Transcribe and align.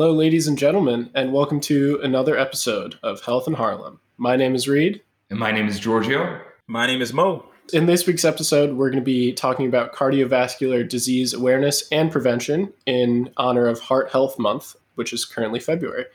Hello, 0.00 0.14
ladies 0.14 0.48
and 0.48 0.56
gentlemen, 0.56 1.10
and 1.14 1.30
welcome 1.30 1.60
to 1.60 2.00
another 2.02 2.38
episode 2.38 2.98
of 3.02 3.20
Health 3.20 3.46
in 3.46 3.52
Harlem. 3.52 4.00
My 4.16 4.34
name 4.34 4.54
is 4.54 4.66
Reed. 4.66 5.02
And 5.28 5.38
my 5.38 5.52
name 5.52 5.68
is 5.68 5.78
Giorgio. 5.78 6.40
My 6.66 6.86
name 6.86 7.02
is 7.02 7.12
Mo. 7.12 7.44
In 7.74 7.84
this 7.84 8.06
week's 8.06 8.24
episode, 8.24 8.72
we're 8.72 8.88
going 8.88 9.02
to 9.02 9.04
be 9.04 9.34
talking 9.34 9.66
about 9.66 9.92
cardiovascular 9.92 10.88
disease 10.88 11.34
awareness 11.34 11.86
and 11.92 12.10
prevention 12.10 12.72
in 12.86 13.30
honor 13.36 13.66
of 13.66 13.78
Heart 13.78 14.10
Health 14.10 14.38
Month, 14.38 14.74
which 14.94 15.12
is 15.12 15.26
currently 15.26 15.60
February. 15.60 16.06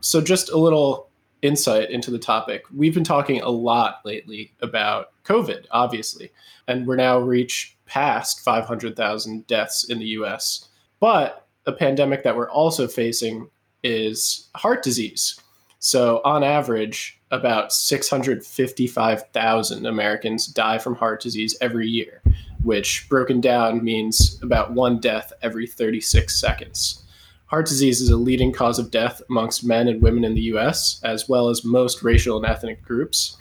So, 0.00 0.20
just 0.20 0.48
a 0.48 0.56
little 0.56 1.10
insight 1.42 1.90
into 1.90 2.12
the 2.12 2.20
topic. 2.20 2.62
We've 2.72 2.94
been 2.94 3.02
talking 3.02 3.42
a 3.42 3.50
lot 3.50 4.02
lately 4.04 4.54
about 4.60 5.08
COVID, 5.24 5.66
obviously, 5.72 6.30
and 6.68 6.86
we're 6.86 6.94
now 6.94 7.18
reached 7.18 7.74
past 7.86 8.44
500,000 8.44 9.48
deaths 9.48 9.82
in 9.90 9.98
the 9.98 10.06
US. 10.20 10.68
But 11.00 11.41
a 11.66 11.72
pandemic 11.72 12.24
that 12.24 12.36
we're 12.36 12.50
also 12.50 12.88
facing 12.88 13.48
is 13.82 14.48
heart 14.54 14.82
disease. 14.82 15.38
So, 15.78 16.20
on 16.24 16.44
average, 16.44 17.20
about 17.32 17.72
655,000 17.72 19.86
Americans 19.86 20.46
die 20.46 20.78
from 20.78 20.94
heart 20.94 21.20
disease 21.20 21.56
every 21.60 21.88
year, 21.88 22.22
which 22.62 23.08
broken 23.08 23.40
down 23.40 23.82
means 23.82 24.38
about 24.42 24.72
one 24.72 25.00
death 25.00 25.32
every 25.42 25.66
36 25.66 26.38
seconds. 26.38 27.02
Heart 27.46 27.66
disease 27.66 28.00
is 28.00 28.10
a 28.10 28.16
leading 28.16 28.52
cause 28.52 28.78
of 28.78 28.90
death 28.90 29.20
amongst 29.28 29.64
men 29.64 29.88
and 29.88 30.00
women 30.00 30.24
in 30.24 30.34
the 30.34 30.52
US, 30.54 31.00
as 31.02 31.28
well 31.28 31.48
as 31.48 31.64
most 31.64 32.02
racial 32.02 32.36
and 32.36 32.46
ethnic 32.46 32.82
groups. 32.82 33.36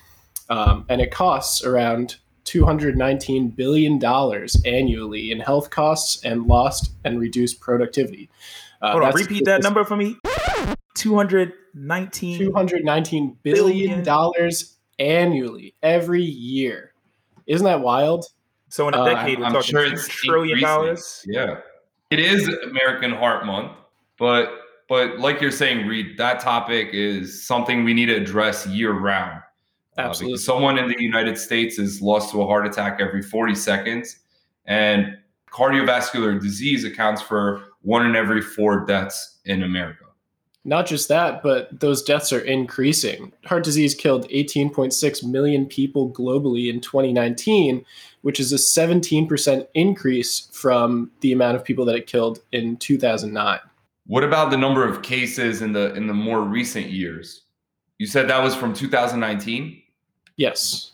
Um, 0.49 0.85
and 0.89 0.99
it 0.99 1.11
costs 1.11 1.63
around 1.63 2.17
$219 2.51 3.55
billion 3.55 4.03
annually 4.65 5.31
in 5.31 5.39
health 5.39 5.69
costs 5.69 6.23
and 6.25 6.47
lost 6.47 6.91
and 7.05 7.19
reduced 7.19 7.61
productivity. 7.61 8.29
Uh, 8.81 8.91
Hold 8.91 9.03
on, 9.03 9.13
repeat 9.13 9.45
that 9.45 9.63
number 9.63 9.83
for 9.83 9.95
me. 9.95 10.17
219 10.95 12.37
219 12.37 13.37
billion 13.43 14.03
dollars 14.03 14.77
annually 14.99 15.73
every 15.81 16.23
year. 16.23 16.93
Isn't 17.47 17.65
that 17.65 17.81
wild? 17.81 18.25
So 18.69 18.87
in 18.87 18.93
a 18.93 19.01
uh, 19.01 19.05
decade, 19.05 19.37
uh, 19.37 19.41
we're 19.41 19.45
I'm 19.45 19.53
talking 19.53 19.69
sure 19.69 19.85
it's 19.85 20.07
trillion 20.07 20.59
dollars. 20.59 21.25
Yeah, 21.27 21.57
it 22.09 22.19
is 22.19 22.47
American 22.47 23.11
Heart 23.11 23.45
Month, 23.45 23.71
but 24.17 24.49
but 24.89 25.19
like 25.19 25.39
you're 25.39 25.51
saying, 25.51 25.87
Reed, 25.87 26.17
that 26.17 26.41
topic 26.41 26.89
is 26.91 27.45
something 27.45 27.85
we 27.85 27.93
need 27.93 28.07
to 28.07 28.15
address 28.15 28.67
year 28.67 28.91
round. 28.91 29.41
Uh, 29.97 30.01
Absolutely. 30.01 30.35
Uh, 30.35 30.37
someone 30.37 30.77
in 30.77 30.87
the 30.87 31.01
United 31.01 31.37
States 31.37 31.77
is 31.77 32.01
lost 32.01 32.31
to 32.31 32.41
a 32.41 32.47
heart 32.47 32.65
attack 32.65 32.99
every 32.99 33.21
40 33.21 33.55
seconds, 33.55 34.19
and 34.65 35.17
cardiovascular 35.51 36.39
disease 36.41 36.85
accounts 36.85 37.21
for 37.21 37.63
one 37.81 38.05
in 38.05 38.15
every 38.15 38.41
four 38.41 38.85
deaths 38.85 39.39
in 39.45 39.63
America. 39.63 40.05
Not 40.63 40.85
just 40.85 41.07
that, 41.07 41.41
but 41.41 41.79
those 41.79 42.03
deaths 42.03 42.31
are 42.31 42.39
increasing. 42.39 43.33
Heart 43.45 43.63
disease 43.63 43.95
killed 43.95 44.29
18.6 44.29 45.23
million 45.23 45.65
people 45.65 46.11
globally 46.11 46.69
in 46.71 46.79
2019, 46.79 47.83
which 48.21 48.39
is 48.39 48.53
a 48.53 48.57
17% 48.57 49.67
increase 49.73 50.47
from 50.51 51.09
the 51.21 51.31
amount 51.31 51.55
of 51.55 51.63
people 51.63 51.83
that 51.85 51.95
it 51.95 52.05
killed 52.05 52.41
in 52.51 52.77
2009. 52.77 53.59
What 54.05 54.23
about 54.23 54.51
the 54.51 54.57
number 54.57 54.87
of 54.87 55.01
cases 55.01 55.61
in 55.63 55.73
the 55.73 55.93
in 55.95 56.05
the 56.05 56.13
more 56.13 56.41
recent 56.41 56.87
years? 56.87 57.43
You 58.01 58.07
said 58.07 58.27
that 58.29 58.41
was 58.41 58.55
from 58.55 58.73
2019? 58.73 59.79
Yes. 60.35 60.93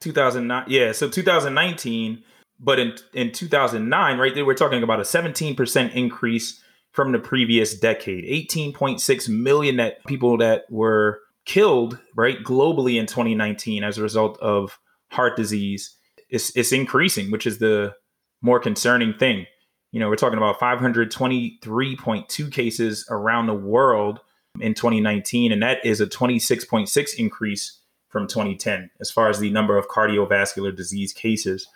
2009. 0.00 0.64
Yeah. 0.68 0.92
So 0.92 1.06
2019, 1.06 2.24
but 2.58 2.78
in 2.78 2.94
in 3.12 3.30
2009, 3.30 4.18
right, 4.18 4.34
they 4.34 4.42
were 4.42 4.54
talking 4.54 4.82
about 4.82 5.00
a 5.00 5.02
17% 5.02 5.94
increase 5.94 6.62
from 6.92 7.12
the 7.12 7.18
previous 7.18 7.78
decade. 7.78 8.24
18.6 8.24 9.28
million 9.28 9.76
that 9.76 10.02
people 10.06 10.38
that 10.38 10.64
were 10.70 11.20
killed, 11.44 11.98
right, 12.16 12.42
globally 12.42 12.98
in 12.98 13.04
2019 13.04 13.84
as 13.84 13.98
a 13.98 14.02
result 14.02 14.38
of 14.38 14.78
heart 15.10 15.36
disease. 15.36 15.94
It's, 16.30 16.56
it's 16.56 16.72
increasing, 16.72 17.32
which 17.32 17.46
is 17.46 17.58
the 17.58 17.94
more 18.40 18.60
concerning 18.60 19.12
thing. 19.12 19.44
You 19.92 20.00
know, 20.00 20.08
we're 20.08 20.16
talking 20.16 20.38
about 20.38 20.58
523.2 20.58 22.50
cases 22.50 23.06
around 23.10 23.44
the 23.46 23.52
world 23.52 24.20
in 24.60 24.74
2019, 24.74 25.52
and 25.52 25.62
that 25.62 25.84
is 25.84 26.00
a 26.00 26.06
26.6 26.06 27.14
increase 27.16 27.80
from 28.08 28.26
2010 28.26 28.90
as 29.00 29.10
far 29.10 29.28
as 29.28 29.40
the 29.40 29.50
number 29.50 29.76
of 29.76 29.88
cardiovascular 29.88 30.74
disease 30.74 31.12
cases 31.12 31.66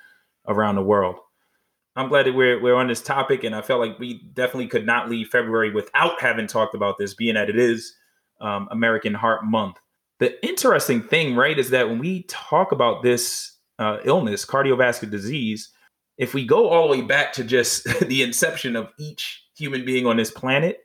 around 0.46 0.76
the 0.76 0.82
world. 0.82 1.16
I'm 1.96 2.08
glad 2.08 2.26
that 2.26 2.34
we're 2.34 2.62
we're 2.62 2.76
on 2.76 2.86
this 2.86 3.02
topic, 3.02 3.42
and 3.42 3.56
I 3.56 3.60
felt 3.60 3.80
like 3.80 3.98
we 3.98 4.22
definitely 4.32 4.68
could 4.68 4.86
not 4.86 5.10
leave 5.10 5.28
February 5.28 5.72
without 5.72 6.20
having 6.20 6.46
talked 6.46 6.76
about 6.76 6.96
this, 6.96 7.12
being 7.12 7.34
that 7.34 7.50
it 7.50 7.58
is 7.58 7.92
um, 8.40 8.68
American 8.70 9.14
Heart 9.14 9.44
Month. 9.44 9.78
The 10.20 10.44
interesting 10.46 11.02
thing, 11.02 11.34
right, 11.34 11.58
is 11.58 11.70
that 11.70 11.88
when 11.88 11.98
we 11.98 12.22
talk 12.24 12.70
about 12.70 13.02
this 13.02 13.56
uh, 13.80 13.98
illness, 14.04 14.44
cardiovascular 14.44 15.10
disease, 15.10 15.70
if 16.18 16.34
we 16.34 16.46
go 16.46 16.68
all 16.68 16.88
the 16.88 16.98
way 16.98 17.02
back 17.02 17.32
to 17.32 17.44
just 17.44 17.84
the 18.06 18.22
inception 18.22 18.76
of 18.76 18.90
each 18.98 19.44
human 19.56 19.84
being 19.84 20.06
on 20.06 20.16
this 20.16 20.30
planet, 20.30 20.84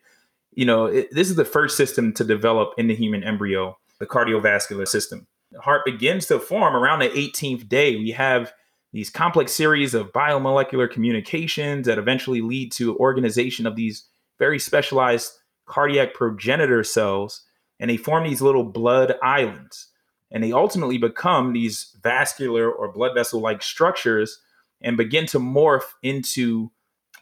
you 0.56 0.66
know, 0.66 0.86
it, 0.86 1.10
this 1.12 1.30
is 1.30 1.36
the 1.36 1.46
first 1.46 1.78
system 1.78 2.14
to 2.14 2.24
develop 2.24 2.74
in 2.78 2.88
the 2.88 2.96
human 2.96 3.24
embryo, 3.24 3.78
the 4.00 4.06
cardiovascular 4.06 4.88
system. 4.88 5.28
The 5.52 5.62
heart 5.62 5.86
begins 5.86 6.26
to 6.28 6.40
form 6.40 6.76
around 6.76 7.00
the 7.00 7.10
18th 7.10 7.68
day. 7.70 7.96
We 7.96 8.12
have 8.12 8.54
these 8.92 9.10
complex 9.10 9.52
series 9.52 9.94
of 9.94 10.12
biomolecular 10.12 10.90
communications 10.90 11.88
that 11.88 11.98
eventually 11.98 12.42
lead 12.42 12.72
to 12.74 12.98
organization 12.98 13.66
of 13.66 13.76
these 13.76 14.06
very 14.40 14.60
specialized 14.60 15.32
cardiac 15.66 16.14
progenitor 16.14 16.84
cells, 16.84 17.42
and 17.80 17.90
they 17.90 17.98
form 17.98 18.24
these 18.24 18.42
little 18.42 18.64
blood 18.64 19.16
islands. 19.24 19.88
And 20.32 20.44
they 20.44 20.52
ultimately 20.52 20.98
become 20.98 21.54
these 21.54 21.96
vascular 22.02 22.72
or 22.72 22.92
blood 22.92 23.14
vessel 23.14 23.40
like 23.40 23.62
structures 23.62 24.40
and 24.82 24.98
begin 24.98 25.26
to 25.28 25.40
morph 25.40 25.84
into 26.02 26.72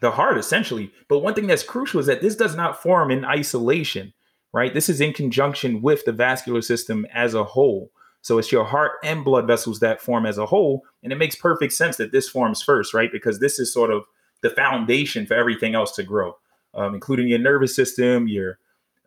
the 0.02 0.10
heart 0.10 0.36
essentially. 0.36 0.92
But 1.08 1.20
one 1.20 1.32
thing 1.32 1.46
that's 1.46 1.62
crucial 1.62 2.00
is 2.00 2.06
that 2.06 2.20
this 2.20 2.36
does 2.36 2.54
not 2.54 2.82
form 2.82 3.10
in 3.10 3.24
isolation, 3.24 4.12
right? 4.52 4.74
This 4.74 4.90
is 4.90 5.00
in 5.00 5.14
conjunction 5.14 5.80
with 5.80 6.04
the 6.04 6.12
vascular 6.12 6.60
system 6.60 7.06
as 7.14 7.32
a 7.32 7.44
whole. 7.44 7.90
So 8.20 8.38
it's 8.38 8.52
your 8.52 8.64
heart 8.64 8.92
and 9.02 9.24
blood 9.24 9.46
vessels 9.46 9.80
that 9.80 10.00
form 10.02 10.26
as 10.26 10.38
a 10.38 10.46
whole. 10.46 10.84
And 11.02 11.12
it 11.12 11.18
makes 11.18 11.36
perfect 11.36 11.72
sense 11.72 11.96
that 11.96 12.12
this 12.12 12.28
forms 12.28 12.62
first, 12.62 12.92
right? 12.92 13.10
Because 13.10 13.38
this 13.38 13.58
is 13.58 13.72
sort 13.72 13.90
of 13.90 14.04
the 14.42 14.50
foundation 14.50 15.24
for 15.24 15.34
everything 15.34 15.74
else 15.74 15.92
to 15.92 16.02
grow, 16.02 16.36
um, 16.74 16.94
including 16.94 17.28
your 17.28 17.38
nervous 17.38 17.74
system, 17.74 18.28
your 18.28 18.58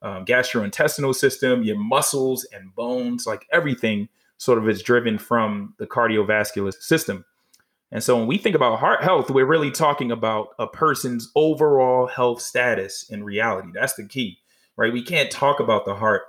um, 0.01 0.25
gastrointestinal 0.25 1.13
system, 1.13 1.63
your 1.63 1.77
muscles 1.77 2.47
and 2.53 2.73
bones, 2.73 3.27
like 3.27 3.45
everything 3.51 4.07
sort 4.37 4.57
of 4.57 4.67
is 4.69 4.81
driven 4.81 5.17
from 5.17 5.73
the 5.77 5.87
cardiovascular 5.87 6.73
system. 6.73 7.25
And 7.95 8.03
so 8.03 8.17
when 8.17 8.27
we 8.27 8.37
think 8.37 8.57
about 8.57 8.79
heart 8.79 9.05
health, 9.05 9.31
we're 9.31 9.45
really 9.45 9.71
talking 9.71 10.11
about 10.11 10.49
a 10.59 10.67
person's 10.67 11.31
overall 11.33 12.07
health 12.07 12.41
status 12.41 13.05
in 13.09 13.23
reality. 13.23 13.69
That's 13.73 13.93
the 13.93 14.05
key, 14.05 14.39
right? 14.75 14.91
We 14.91 15.01
can't 15.01 15.31
talk 15.31 15.61
about 15.61 15.85
the 15.85 15.95
heart 15.95 16.23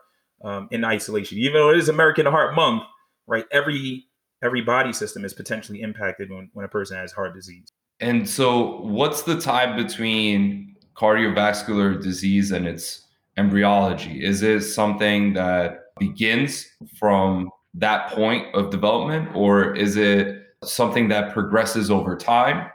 um, 0.45 0.69
in 0.71 0.85
isolation. 0.85 1.39
Even 1.39 1.55
though 1.55 1.71
it 1.71 1.79
is 1.79 1.89
American 1.89 2.25
Heart 2.25 2.55
Month, 2.55 2.85
right? 3.27 3.47
Every 3.51 4.05
every 4.45 4.61
body 4.61 4.93
system 4.93 5.25
is 5.25 5.35
potentially 5.35 5.81
impacted 5.81 6.31
when, 6.31 6.51
when 6.53 6.65
a 6.65 6.69
person 6.69 6.99
has 6.99 7.11
heart 7.11 7.35
disease. 7.35 7.67
And 7.99 8.29
so, 8.29 8.83
what's 8.83 9.23
the 9.23 9.37
tie 9.37 9.77
between 9.77 10.77
cardiovascular 10.95 12.01
disease 12.01 12.53
and 12.53 12.69
its 12.69 13.09
embryology? 13.37 14.25
Is 14.25 14.45
it 14.45 14.61
something 14.61 15.33
that 15.33 15.87
begins 15.99 16.65
from 16.97 17.51
that 17.75 18.13
point 18.13 18.55
of 18.55 18.71
development, 18.71 19.35
or 19.35 19.75
is 19.75 19.97
it 19.97 20.46
something 20.67 21.09
that 21.09 21.33
progresses 21.33 21.91
over 21.91 22.17
time? 22.17 22.71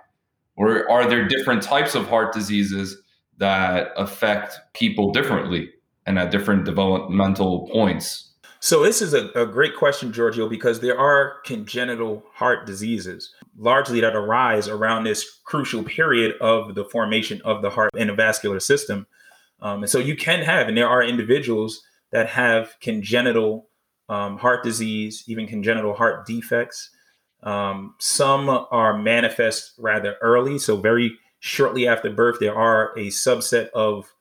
Or 0.55 0.89
are 0.89 1.07
there 1.07 1.27
different 1.27 1.63
types 1.63 1.95
of 1.95 2.07
heart 2.07 2.33
diseases 2.33 2.97
that 3.37 3.91
affect 3.97 4.59
people 4.73 5.11
differently 5.11 5.69
and 6.05 6.19
at 6.19 6.31
different 6.31 6.65
developmental 6.65 7.67
points? 7.69 8.31
So, 8.63 8.83
this 8.83 9.01
is 9.01 9.15
a, 9.15 9.29
a 9.29 9.47
great 9.47 9.75
question, 9.75 10.13
Giorgio, 10.13 10.47
because 10.47 10.81
there 10.81 10.97
are 10.97 11.39
congenital 11.45 12.23
heart 12.31 12.67
diseases 12.67 13.33
largely 13.57 14.01
that 14.01 14.15
arise 14.15 14.67
around 14.67 15.03
this 15.03 15.39
crucial 15.45 15.83
period 15.83 16.35
of 16.39 16.75
the 16.75 16.85
formation 16.85 17.41
of 17.43 17.63
the 17.63 17.71
heart 17.71 17.89
and 17.97 18.09
the 18.09 18.13
vascular 18.13 18.59
system. 18.59 19.07
Um, 19.61 19.81
and 19.81 19.89
so, 19.89 19.97
you 19.97 20.15
can 20.15 20.43
have, 20.43 20.67
and 20.67 20.77
there 20.77 20.87
are 20.87 21.01
individuals 21.01 21.81
that 22.11 22.27
have 22.27 22.75
congenital 22.81 23.67
um, 24.09 24.37
heart 24.37 24.63
disease, 24.63 25.23
even 25.25 25.47
congenital 25.47 25.95
heart 25.95 26.27
defects. 26.27 26.91
Um, 27.43 27.95
some 27.99 28.49
are 28.49 28.97
manifest 28.97 29.73
rather 29.77 30.15
early. 30.21 30.59
So, 30.59 30.77
very 30.77 31.17
shortly 31.39 31.87
after 31.87 32.09
birth, 32.09 32.37
there 32.39 32.55
are 32.55 32.91
a 32.97 33.07
subset 33.07 33.69
of 33.69 34.11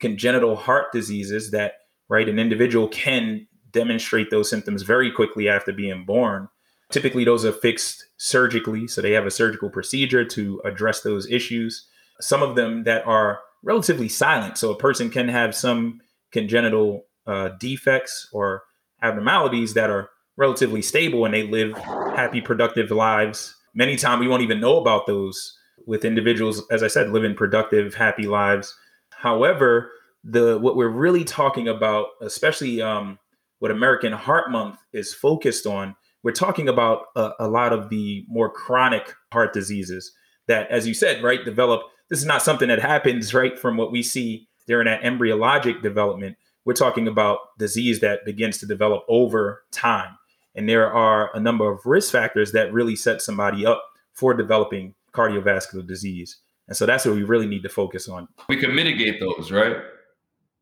congenital 0.00 0.54
heart 0.54 0.92
diseases 0.92 1.50
that, 1.50 1.74
right, 2.08 2.28
an 2.28 2.38
individual 2.38 2.88
can 2.88 3.46
demonstrate 3.72 4.30
those 4.30 4.48
symptoms 4.48 4.82
very 4.82 5.10
quickly 5.10 5.48
after 5.48 5.72
being 5.72 6.04
born. 6.04 6.48
Typically, 6.90 7.24
those 7.24 7.44
are 7.44 7.52
fixed 7.52 8.06
surgically. 8.16 8.86
So, 8.86 9.02
they 9.02 9.12
have 9.12 9.26
a 9.26 9.30
surgical 9.30 9.70
procedure 9.70 10.24
to 10.24 10.60
address 10.64 11.00
those 11.00 11.28
issues. 11.30 11.86
Some 12.20 12.42
of 12.42 12.54
them 12.56 12.84
that 12.84 13.06
are 13.06 13.40
relatively 13.62 14.08
silent. 14.08 14.56
So, 14.56 14.70
a 14.70 14.78
person 14.78 15.10
can 15.10 15.28
have 15.28 15.54
some 15.54 16.00
congenital 16.30 17.06
uh, 17.26 17.50
defects 17.58 18.28
or 18.32 18.62
abnormalities 19.02 19.74
that 19.74 19.90
are 19.90 20.10
relatively 20.38 20.80
stable 20.80 21.24
and 21.24 21.34
they 21.34 21.42
live 21.42 21.76
happy, 22.16 22.40
productive 22.40 22.90
lives. 22.90 23.56
Many 23.74 23.96
times 23.96 24.20
we 24.20 24.28
won't 24.28 24.42
even 24.42 24.60
know 24.60 24.78
about 24.78 25.06
those 25.06 25.58
with 25.86 26.04
individuals, 26.04 26.62
as 26.70 26.82
I 26.82 26.86
said, 26.86 27.10
living 27.10 27.34
productive, 27.34 27.94
happy 27.94 28.26
lives. 28.26 28.74
However, 29.10 29.90
the 30.22 30.58
what 30.58 30.76
we're 30.76 30.88
really 30.88 31.24
talking 31.24 31.66
about, 31.68 32.06
especially 32.20 32.80
um, 32.80 33.18
what 33.58 33.70
American 33.70 34.12
Heart 34.12 34.50
Month 34.50 34.78
is 34.92 35.12
focused 35.12 35.66
on, 35.66 35.96
we're 36.22 36.32
talking 36.32 36.68
about 36.68 37.06
a, 37.16 37.32
a 37.40 37.48
lot 37.48 37.72
of 37.72 37.90
the 37.90 38.24
more 38.28 38.48
chronic 38.50 39.14
heart 39.32 39.52
diseases 39.52 40.12
that, 40.46 40.70
as 40.70 40.86
you 40.86 40.94
said, 40.94 41.22
right, 41.22 41.44
develop. 41.44 41.82
This 42.10 42.20
is 42.20 42.26
not 42.26 42.42
something 42.42 42.68
that 42.68 42.80
happens 42.80 43.34
right 43.34 43.58
from 43.58 43.76
what 43.76 43.92
we 43.92 44.02
see 44.02 44.48
during 44.66 44.86
that 44.86 45.02
embryologic 45.02 45.82
development. 45.82 46.36
We're 46.64 46.74
talking 46.74 47.08
about 47.08 47.38
disease 47.58 48.00
that 48.00 48.24
begins 48.24 48.58
to 48.58 48.66
develop 48.66 49.04
over 49.08 49.64
time. 49.72 50.16
And 50.58 50.68
there 50.68 50.92
are 50.92 51.30
a 51.34 51.40
number 51.40 51.70
of 51.70 51.86
risk 51.86 52.10
factors 52.10 52.50
that 52.50 52.72
really 52.72 52.96
set 52.96 53.22
somebody 53.22 53.64
up 53.64 53.84
for 54.12 54.34
developing 54.34 54.94
cardiovascular 55.14 55.86
disease. 55.86 56.38
And 56.66 56.76
so 56.76 56.84
that's 56.84 57.06
what 57.06 57.14
we 57.14 57.22
really 57.22 57.46
need 57.46 57.62
to 57.62 57.68
focus 57.68 58.08
on. 58.08 58.26
We 58.48 58.56
can 58.56 58.74
mitigate 58.74 59.20
those, 59.20 59.52
right? 59.52 59.76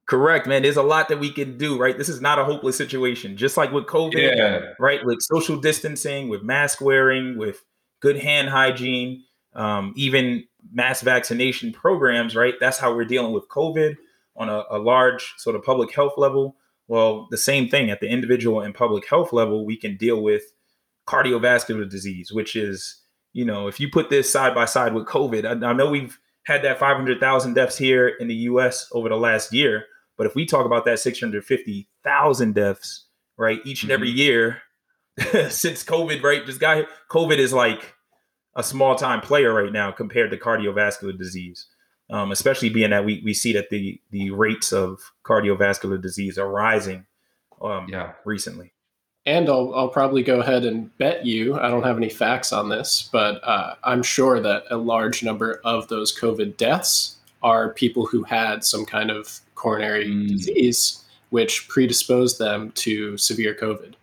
Correct, 0.05 0.47
man. 0.47 0.63
There's 0.63 0.77
a 0.77 0.83
lot 0.83 1.09
that 1.09 1.19
we 1.19 1.31
can 1.31 1.57
do, 1.57 1.79
right? 1.79 1.97
This 1.97 2.11
is 2.11 2.21
not 2.21 2.39
a 2.39 2.45
hopeless 2.45 2.77
situation. 2.77 3.39
Just 3.39 3.57
like 3.57 3.73
with 3.73 3.87
COVID, 3.87 4.37
yeah. 4.37 4.75
right? 4.79 5.03
With 5.03 5.23
social 5.23 5.57
distancing, 5.57 6.29
with 6.29 6.43
mask 6.43 6.83
wearing, 6.83 7.39
with 7.39 7.65
good 8.01 8.19
hand 8.19 8.51
hygiene, 8.51 9.25
um, 9.55 9.95
even 9.97 10.45
mass 10.73 11.01
vaccination 11.01 11.73
programs, 11.73 12.37
right? 12.37 12.55
That's 12.61 12.77
how 12.77 12.95
we're 12.95 13.07
dealing 13.07 13.33
with 13.33 13.49
COVID 13.49 13.97
on 14.37 14.51
a, 14.51 14.63
a 14.71 14.79
large 14.79 15.33
sort 15.39 15.57
of 15.57 15.65
public 15.65 15.95
health 15.95 16.13
level. 16.19 16.55
Well, 16.89 17.27
the 17.31 17.37
same 17.37 17.69
thing 17.69 17.91
at 17.91 18.01
the 18.01 18.09
individual 18.09 18.61
and 18.61 18.75
public 18.75 19.09
health 19.09 19.33
level, 19.33 19.67
we 19.67 19.77
can 19.77 19.97
deal 19.97 20.23
with 20.23 20.43
cardiovascular 21.09 21.89
disease, 21.89 22.33
which 22.33 22.55
is, 22.57 23.03
you 23.33 23.45
know, 23.45 23.69
if 23.69 23.81
you 23.81 23.91
put 23.91 24.11
this 24.11 24.31
side 24.31 24.55
by 24.55 24.65
side 24.65 24.95
with 24.95 25.07
COVID, 25.07 25.45
I, 25.45 25.69
I 25.69 25.73
know 25.73 25.91
we've 25.91 26.19
had 26.45 26.63
that 26.63 26.79
500,000 26.79 27.55
deaths 27.55 27.77
here 27.77 28.09
in 28.09 28.29
the 28.29 28.35
US 28.35 28.89
over 28.93 29.09
the 29.09 29.17
last 29.17 29.53
year, 29.53 29.85
but 30.17 30.27
if 30.27 30.35
we 30.35 30.47
talk 30.47 30.65
about 30.65 30.85
that 30.85 31.01
650,000 31.01 32.55
deaths, 32.55 33.07
right, 33.37 33.61
each 33.65 33.83
and 33.83 33.93
every 33.93 34.09
mm-hmm. 34.11 34.19
year 34.19 34.63
since 35.51 35.83
COVID, 35.83 36.23
right, 36.23 36.47
just 36.47 36.61
got 36.61 36.87
COVID 37.11 37.39
is 37.39 37.53
like 37.53 37.95
a 38.55 38.63
small 38.63 38.95
time 38.95 39.21
player 39.21 39.53
right 39.53 39.73
now 39.73 39.91
compared 39.91 40.31
to 40.31 40.37
cardiovascular 40.37 41.17
disease 41.17 41.67
um, 42.11 42.33
especially 42.33 42.69
being 42.69 42.91
that 42.91 43.05
we, 43.05 43.21
we 43.25 43.35
see 43.35 43.53
that 43.53 43.71
the 43.71 44.01
the 44.11 44.31
rates 44.31 44.73
of 44.73 45.13
cardiovascular 45.25 46.01
disease 46.01 46.39
are 46.39 46.49
rising 46.49 47.05
um, 47.61 47.87
yeah. 47.89 48.13
recently. 48.25 48.73
And 49.25 49.49
I'll, 49.49 49.75
I'll 49.75 49.89
probably 49.89 50.23
go 50.23 50.39
ahead 50.39 50.65
and 50.65 50.97
bet 50.99 51.27
you, 51.27 51.59
I 51.59 51.69
don't 51.69 51.83
have 51.83 51.97
any 51.97 52.09
facts 52.09 52.53
on 52.53 52.69
this, 52.69 53.09
but 53.11 53.41
uh, 53.43 53.75
I'm 53.83 54.05
sure 54.05 54.39
that 54.41 54.63
a 54.71 54.77
large 54.77 55.25
number 55.25 55.61
of 55.65 55.89
those 55.89 56.17
COVID 56.17 56.57
deaths 56.57 57.17
are 57.43 57.73
people 57.73 58.07
who 58.07 58.23
had 58.23 58.63
some 58.63 58.87
kind 58.87 59.11
of 59.11 59.41
coronary 59.57 60.07
mm. 60.07 60.29
disease, 60.29 61.05
which 61.31 61.67
predisposed 61.69 62.39
them 62.39 62.71
to 62.77 63.17
severe 63.19 63.53
COVID. 63.53 63.95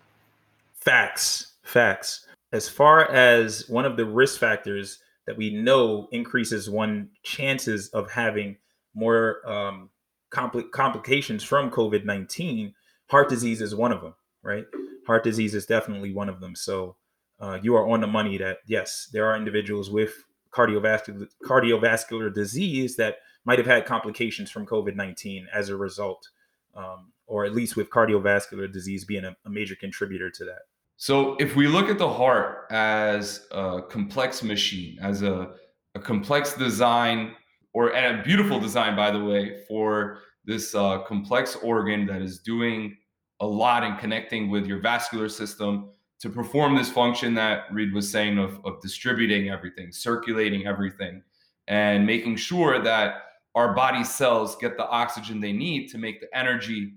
Facts, 0.74 1.54
facts. 1.64 2.28
As 2.52 2.68
far 2.68 3.10
as 3.10 3.68
one 3.70 3.86
of 3.86 3.96
the 3.96 4.06
risk 4.06 4.40
factors 4.40 5.00
that 5.26 5.38
we 5.38 5.54
know 5.54 6.08
increases 6.12 6.70
one 6.70 7.10
chances 7.24 7.90
of 7.90 8.12
having 8.12 8.58
more 8.94 9.48
um, 9.50 9.90
compl- 10.32 10.70
complications 10.72 11.44
from 11.44 11.72
COVID 11.72 12.06
19. 12.06 12.74
Heart 13.08 13.30
disease 13.30 13.62
is 13.62 13.76
one 13.76 13.92
of 13.92 14.02
them, 14.02 14.16
right? 14.42 14.66
Heart 15.08 15.24
disease 15.24 15.56
is 15.56 15.66
definitely 15.66 16.14
one 16.14 16.30
of 16.30 16.40
them. 16.40 16.56
So 16.56 16.96
uh, 17.40 17.60
you 17.62 17.76
are 17.76 17.88
on 17.88 18.02
the 18.02 18.08
money 18.08 18.38
that, 18.38 18.60
yes, 18.68 19.10
there 19.12 19.26
are 19.26 19.36
individuals 19.36 19.90
with 19.90 20.14
cardiovascular, 20.52 21.28
cardiovascular 21.44 22.34
disease 22.34 22.96
that 22.96 23.18
might 23.46 23.60
have 23.60 23.68
had 23.68 23.86
complications 23.86 24.50
from 24.50 24.66
COVID 24.66 24.96
19 24.96 25.48
as 25.54 25.70
a 25.70 25.76
result, 25.76 26.30
um, 26.76 27.12
or 27.28 27.46
at 27.46 27.54
least 27.54 27.76
with 27.76 27.90
cardiovascular 27.90 28.72
disease 28.72 29.04
being 29.06 29.26
a, 29.26 29.36
a 29.46 29.50
major 29.50 29.76
contributor 29.76 30.30
to 30.30 30.46
that. 30.46 30.62
So 30.98 31.36
if 31.36 31.56
we 31.56 31.68
look 31.68 31.90
at 31.90 31.98
the 31.98 32.10
heart 32.10 32.68
as 32.72 33.48
a 33.52 33.82
complex 33.90 34.44
machine, 34.44 34.98
as 35.02 35.22
a, 35.22 35.52
a 35.96 36.00
complex 36.00 36.56
design, 36.56 37.36
or 37.74 37.90
a 37.90 38.22
beautiful 38.24 38.60
design, 38.60 38.96
by 38.96 39.12
the 39.12 39.24
way, 39.24 39.64
for 39.68 40.20
this 40.46 40.76
uh, 40.76 41.00
complex 41.00 41.56
organ 41.58 42.06
that 42.06 42.22
is 42.22 42.40
doing 42.40 42.96
a 43.40 43.46
lot 43.46 43.84
and 43.84 43.98
connecting 44.00 44.50
with 44.50 44.66
your 44.68 44.80
vascular 44.80 45.28
system 45.28 45.90
to 46.20 46.30
perform 46.30 46.76
this 46.76 46.90
function 46.90 47.34
that 47.34 47.64
Reed 47.72 47.94
was 47.94 48.10
saying 48.10 48.38
of, 48.38 48.64
of 48.64 48.82
distributing 48.82 49.50
everything, 49.50 49.92
circulating 49.92 50.68
everything, 50.68 51.22
and 51.68 52.06
making 52.06 52.36
sure 52.36 52.82
that 52.82 53.16
our 53.56 53.74
body 53.74 54.04
cells 54.04 54.56
get 54.56 54.78
the 54.78 54.88
oxygen 54.88 55.40
they 55.40 55.52
need 55.52 55.88
to 55.90 55.98
make 55.98 56.22
the 56.22 56.38
energy 56.38 56.94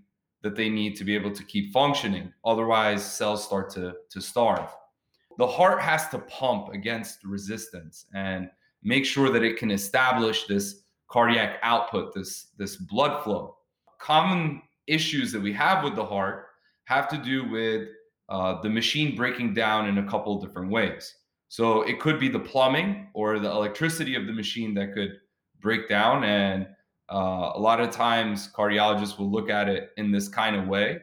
that 0.47 0.55
they 0.55 0.69
need 0.69 0.95
to 0.95 1.03
be 1.03 1.17
able 1.17 1.33
to 1.33 1.43
keep 1.43 1.73
functioning. 1.73 2.33
Otherwise, 2.45 3.05
cells 3.05 3.45
start 3.45 3.69
to, 3.69 3.95
to 4.09 4.21
starve. 4.21 4.71
The 5.38 5.47
heart 5.47 5.81
has 5.83 6.09
to 6.11 6.21
pump 6.21 6.69
against 6.73 7.25
resistance 7.25 8.07
and 8.15 8.49
make 8.85 9.05
sure 9.05 9.29
that 9.31 9.43
it 9.43 9.57
can 9.57 9.73
establish 9.73 10.47
this 10.47 10.85
cardiac 11.09 11.59
output, 11.65 12.15
this, 12.15 12.53
this 12.59 12.76
blood 12.76 13.25
flow. 13.25 13.57
Common 13.99 14.62
issues 14.87 15.33
that 15.33 15.43
we 15.43 15.53
have 15.53 15.83
with 15.83 15.97
the 15.97 16.07
heart 16.07 16.47
have 16.85 17.09
to 17.09 17.19
do 17.19 17.50
with 17.50 17.88
uh, 18.29 18.62
the 18.62 18.71
machine 18.71 19.17
breaking 19.17 19.53
down 19.53 19.88
in 19.88 19.99
a 19.99 20.09
couple 20.09 20.41
different 20.41 20.71
ways. 20.71 21.12
So 21.49 21.83
it 21.83 21.99
could 21.99 22.21
be 22.21 22.29
the 22.29 22.38
plumbing 22.38 23.09
or 23.15 23.41
the 23.41 23.50
electricity 23.50 24.15
of 24.15 24.29
the 24.29 24.33
machine 24.33 24.75
that 24.75 24.95
could 24.95 25.19
break 25.61 25.88
down 25.88 26.23
and 26.23 26.69
uh, 27.13 27.53
a 27.55 27.61
lot 27.61 27.81
of 27.81 27.91
times, 27.91 28.51
cardiologists 28.55 29.19
will 29.19 29.31
look 29.31 29.49
at 29.49 29.69
it 29.69 29.91
in 29.97 30.11
this 30.11 30.29
kind 30.29 30.57
of 30.57 30.67
way. 30.67 31.01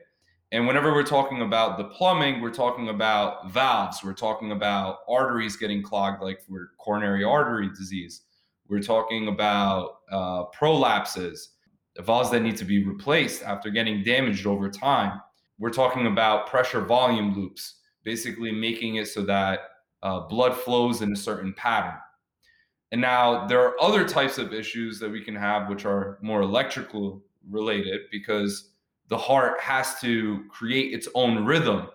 And 0.51 0.67
whenever 0.67 0.93
we're 0.93 1.03
talking 1.03 1.41
about 1.41 1.77
the 1.77 1.85
plumbing, 1.85 2.41
we're 2.41 2.51
talking 2.51 2.89
about 2.89 3.51
valves, 3.51 4.03
we're 4.03 4.13
talking 4.13 4.51
about 4.51 4.99
arteries 5.09 5.55
getting 5.55 5.81
clogged, 5.81 6.21
like 6.21 6.41
for 6.41 6.71
coronary 6.77 7.23
artery 7.23 7.69
disease. 7.69 8.21
We're 8.67 8.81
talking 8.81 9.29
about 9.29 10.01
uh, 10.11 10.45
prolapses, 10.55 11.47
valves 11.99 12.29
that 12.31 12.41
need 12.41 12.57
to 12.57 12.65
be 12.65 12.83
replaced 12.83 13.41
after 13.43 13.69
getting 13.69 14.03
damaged 14.03 14.45
over 14.45 14.69
time. 14.69 15.21
We're 15.57 15.71
talking 15.71 16.07
about 16.07 16.47
pressure 16.47 16.81
volume 16.81 17.33
loops, 17.33 17.79
basically 18.03 18.51
making 18.51 18.95
it 18.95 19.07
so 19.07 19.23
that 19.23 19.59
uh, 20.03 20.19
blood 20.21 20.55
flows 20.55 21.01
in 21.01 21.11
a 21.13 21.15
certain 21.15 21.53
pattern. 21.53 21.97
And 22.93 23.01
now 23.01 23.47
there 23.47 23.59
are 23.59 23.73
other 23.81 24.07
types 24.07 24.37
of 24.37 24.53
issues 24.53 24.99
that 24.99 25.09
we 25.11 25.19
can 25.19 25.35
have, 25.35 25.67
which 25.67 25.83
are 25.83 26.19
more 26.21 26.43
electrical 26.43 27.23
related, 27.49 28.01
because 28.11 28.69
the 29.07 29.17
heart 29.17 29.59
has 29.59 29.99
to 30.01 30.45
create 30.47 30.93
its 30.93 31.07
own 31.15 31.43
rhythm 31.43 31.87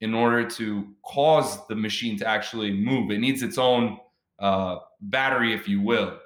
in 0.00 0.14
order 0.14 0.48
to 0.50 0.86
cause 1.04 1.66
the 1.66 1.74
machine 1.74 2.16
to 2.18 2.28
actually 2.28 2.72
move. 2.72 3.10
It 3.10 3.18
needs 3.18 3.42
its 3.42 3.58
own 3.58 3.98
uh, 4.38 4.76
battery, 5.00 5.52
if 5.52 5.66
you 5.66 5.80
will. 5.80 6.18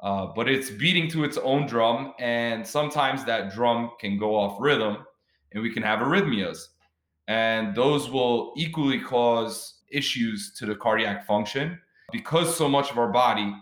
Uh, 0.00 0.26
but 0.26 0.46
it's 0.46 0.68
beating 0.68 1.08
to 1.12 1.24
its 1.24 1.38
own 1.38 1.66
drum, 1.66 2.12
and 2.18 2.66
sometimes 2.66 3.24
that 3.24 3.50
drum 3.50 3.92
can 3.98 4.18
go 4.18 4.36
off 4.36 4.60
rhythm, 4.60 4.98
and 5.52 5.62
we 5.62 5.72
can 5.72 5.82
have 5.82 6.00
arrhythmias. 6.00 6.66
And 7.28 7.74
those 7.74 8.10
will 8.10 8.52
equally 8.58 9.00
cause 9.00 9.78
issues 9.90 10.52
to 10.58 10.66
the 10.66 10.76
cardiac 10.76 11.26
function 11.26 11.80
because 12.12 12.54
so 12.54 12.68
much 12.68 12.90
of 12.90 12.98
our 12.98 13.10
body 13.10 13.54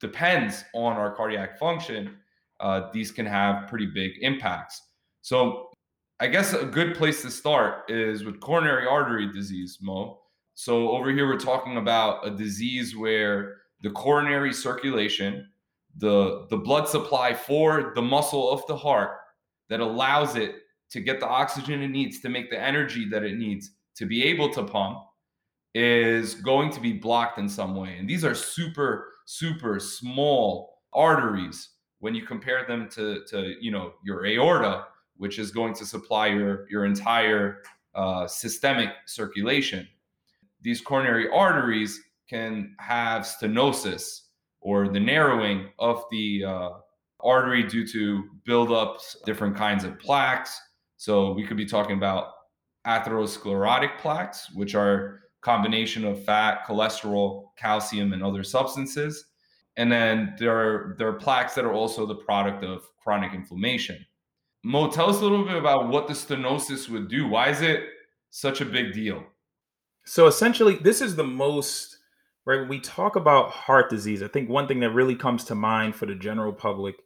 depends 0.00 0.64
on 0.74 0.94
our 0.94 1.14
cardiac 1.14 1.58
function. 1.58 2.16
Uh, 2.58 2.88
these 2.92 3.10
can 3.10 3.26
have 3.26 3.68
pretty 3.68 3.86
big 3.86 4.12
impacts. 4.20 4.80
So, 5.22 5.66
I 6.22 6.26
guess 6.26 6.52
a 6.52 6.66
good 6.66 6.94
place 6.94 7.22
to 7.22 7.30
start 7.30 7.90
is 7.90 8.24
with 8.24 8.40
coronary 8.40 8.86
artery 8.86 9.32
disease, 9.32 9.78
Mo. 9.80 10.20
So, 10.54 10.90
over 10.90 11.10
here, 11.10 11.26
we're 11.26 11.38
talking 11.38 11.78
about 11.78 12.26
a 12.26 12.30
disease 12.30 12.96
where 12.96 13.56
the 13.82 13.90
coronary 13.90 14.52
circulation 14.52 15.46
the 15.96 16.46
the 16.50 16.56
blood 16.56 16.88
supply 16.88 17.34
for 17.34 17.92
the 17.94 18.02
muscle 18.02 18.50
of 18.50 18.64
the 18.66 18.76
heart 18.76 19.18
that 19.68 19.80
allows 19.80 20.36
it 20.36 20.56
to 20.90 21.00
get 21.00 21.20
the 21.20 21.26
oxygen 21.26 21.82
it 21.82 21.88
needs 21.88 22.20
to 22.20 22.28
make 22.28 22.50
the 22.50 22.60
energy 22.60 23.08
that 23.08 23.24
it 23.24 23.36
needs 23.36 23.70
to 23.96 24.06
be 24.06 24.22
able 24.22 24.48
to 24.50 24.62
pump 24.62 24.98
is 25.74 26.34
going 26.34 26.70
to 26.70 26.80
be 26.80 26.92
blocked 26.92 27.38
in 27.38 27.48
some 27.48 27.74
way 27.74 27.96
and 27.98 28.08
these 28.08 28.24
are 28.24 28.34
super 28.34 29.08
super 29.38 29.78
small 29.78 30.78
arteries 30.92 31.70
when 32.00 32.14
you 32.14 32.24
compare 32.26 32.64
them 32.66 32.88
to 32.88 33.22
to 33.28 33.54
you 33.60 33.70
know 33.70 33.92
your 34.04 34.26
aorta 34.26 34.84
which 35.16 35.38
is 35.38 35.50
going 35.50 35.74
to 35.74 35.84
supply 35.84 36.26
your 36.26 36.68
your 36.68 36.84
entire 36.84 37.62
uh, 37.94 38.26
systemic 38.26 38.90
circulation 39.06 39.86
these 40.62 40.80
coronary 40.80 41.28
arteries 41.30 42.00
can 42.28 42.74
have 42.78 43.22
stenosis 43.22 44.22
or 44.60 44.88
the 44.88 45.00
narrowing 45.00 45.68
of 45.78 46.04
the 46.10 46.44
uh, 46.44 46.70
artery 47.22 47.62
due 47.62 47.86
to 47.86 48.24
buildups, 48.46 49.16
different 49.24 49.56
kinds 49.56 49.84
of 49.84 49.98
plaques. 49.98 50.60
So 50.96 51.32
we 51.32 51.46
could 51.46 51.56
be 51.56 51.64
talking 51.64 51.96
about 51.96 52.28
atherosclerotic 52.86 53.98
plaques, 53.98 54.50
which 54.54 54.74
are 54.74 55.20
combination 55.40 56.04
of 56.04 56.22
fat, 56.24 56.66
cholesterol, 56.66 57.49
calcium, 57.60 58.12
and 58.12 58.22
other 58.22 58.42
substances. 58.42 59.26
And 59.76 59.90
then 59.90 60.34
there 60.38 60.56
are 60.56 60.96
there 60.98 61.08
are 61.08 61.14
plaques 61.14 61.54
that 61.54 61.64
are 61.64 61.72
also 61.72 62.06
the 62.06 62.14
product 62.14 62.64
of 62.64 62.82
chronic 63.02 63.34
inflammation. 63.34 64.04
Mo, 64.62 64.90
tell 64.90 65.08
us 65.08 65.18
a 65.18 65.22
little 65.22 65.44
bit 65.44 65.56
about 65.56 65.88
what 65.88 66.06
the 66.06 66.14
stenosis 66.14 66.88
would 66.88 67.08
do. 67.08 67.26
Why 67.26 67.48
is 67.48 67.62
it 67.62 67.84
such 68.30 68.60
a 68.60 68.66
big 68.66 68.92
deal? 68.92 69.24
So 70.04 70.26
essentially, 70.26 70.74
this 70.74 71.00
is 71.00 71.16
the 71.16 71.24
most 71.24 71.98
right? 72.46 72.60
When 72.60 72.68
we 72.68 72.80
talk 72.80 73.16
about 73.16 73.50
heart 73.50 73.90
disease, 73.90 74.22
I 74.22 74.28
think 74.28 74.48
one 74.48 74.66
thing 74.66 74.80
that 74.80 74.90
really 74.90 75.14
comes 75.14 75.44
to 75.44 75.54
mind 75.54 75.94
for 75.94 76.06
the 76.06 76.14
general 76.14 76.52
public, 76.52 76.96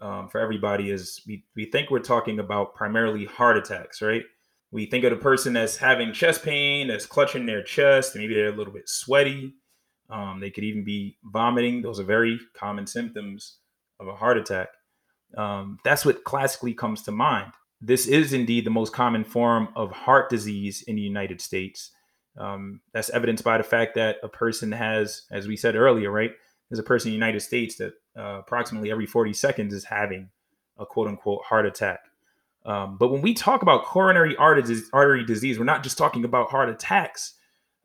um, 0.00 0.28
for 0.28 0.40
everybody, 0.40 0.90
is 0.90 1.22
we, 1.26 1.44
we 1.54 1.66
think 1.66 1.90
we're 1.90 2.00
talking 2.00 2.38
about 2.38 2.74
primarily 2.74 3.24
heart 3.24 3.56
attacks, 3.56 4.02
right? 4.02 4.22
We 4.72 4.86
think 4.86 5.04
of 5.04 5.10
the 5.10 5.16
person 5.16 5.56
as 5.56 5.76
having 5.76 6.12
chest 6.12 6.42
pain, 6.42 6.88
that's 6.88 7.06
clutching 7.06 7.46
their 7.46 7.62
chest, 7.62 8.16
maybe 8.16 8.34
they're 8.34 8.52
a 8.52 8.56
little 8.56 8.72
bit 8.72 8.88
sweaty. 8.88 9.54
Um, 10.10 10.40
they 10.40 10.50
could 10.50 10.64
even 10.64 10.84
be 10.84 11.16
vomiting. 11.24 11.82
Those 11.82 12.00
are 12.00 12.04
very 12.04 12.40
common 12.54 12.86
symptoms 12.86 13.58
of 14.00 14.08
a 14.08 14.14
heart 14.14 14.38
attack. 14.38 14.68
Um, 15.36 15.78
that's 15.84 16.04
what 16.04 16.24
classically 16.24 16.74
comes 16.74 17.02
to 17.02 17.12
mind. 17.12 17.52
This 17.80 18.06
is 18.06 18.32
indeed 18.32 18.66
the 18.66 18.70
most 18.70 18.92
common 18.92 19.24
form 19.24 19.68
of 19.76 19.90
heart 19.92 20.28
disease 20.28 20.82
in 20.82 20.96
the 20.96 21.02
United 21.02 21.40
States. 21.40 21.92
Um, 22.36 22.80
that's 22.92 23.10
evidenced 23.10 23.44
by 23.44 23.58
the 23.58 23.64
fact 23.64 23.94
that 23.94 24.16
a 24.22 24.28
person 24.28 24.72
has, 24.72 25.22
as 25.30 25.46
we 25.46 25.56
said 25.56 25.76
earlier, 25.76 26.10
right? 26.10 26.32
There's 26.68 26.78
a 26.78 26.84
person 26.84 27.08
in 27.08 27.12
the 27.12 27.26
United 27.26 27.40
States 27.40 27.76
that 27.76 27.92
uh, 28.18 28.40
approximately 28.40 28.90
every 28.90 29.06
40 29.06 29.32
seconds 29.32 29.74
is 29.74 29.84
having 29.84 30.30
a 30.78 30.86
quote 30.86 31.08
unquote 31.08 31.42
heart 31.44 31.66
attack. 31.66 32.00
Um, 32.66 32.98
but 32.98 33.10
when 33.10 33.22
we 33.22 33.34
talk 33.34 33.62
about 33.62 33.84
coronary 33.84 34.36
artery 34.36 35.24
disease, 35.24 35.58
we're 35.58 35.64
not 35.64 35.82
just 35.82 35.96
talking 35.96 36.24
about 36.24 36.50
heart 36.50 36.68
attacks. 36.68 37.34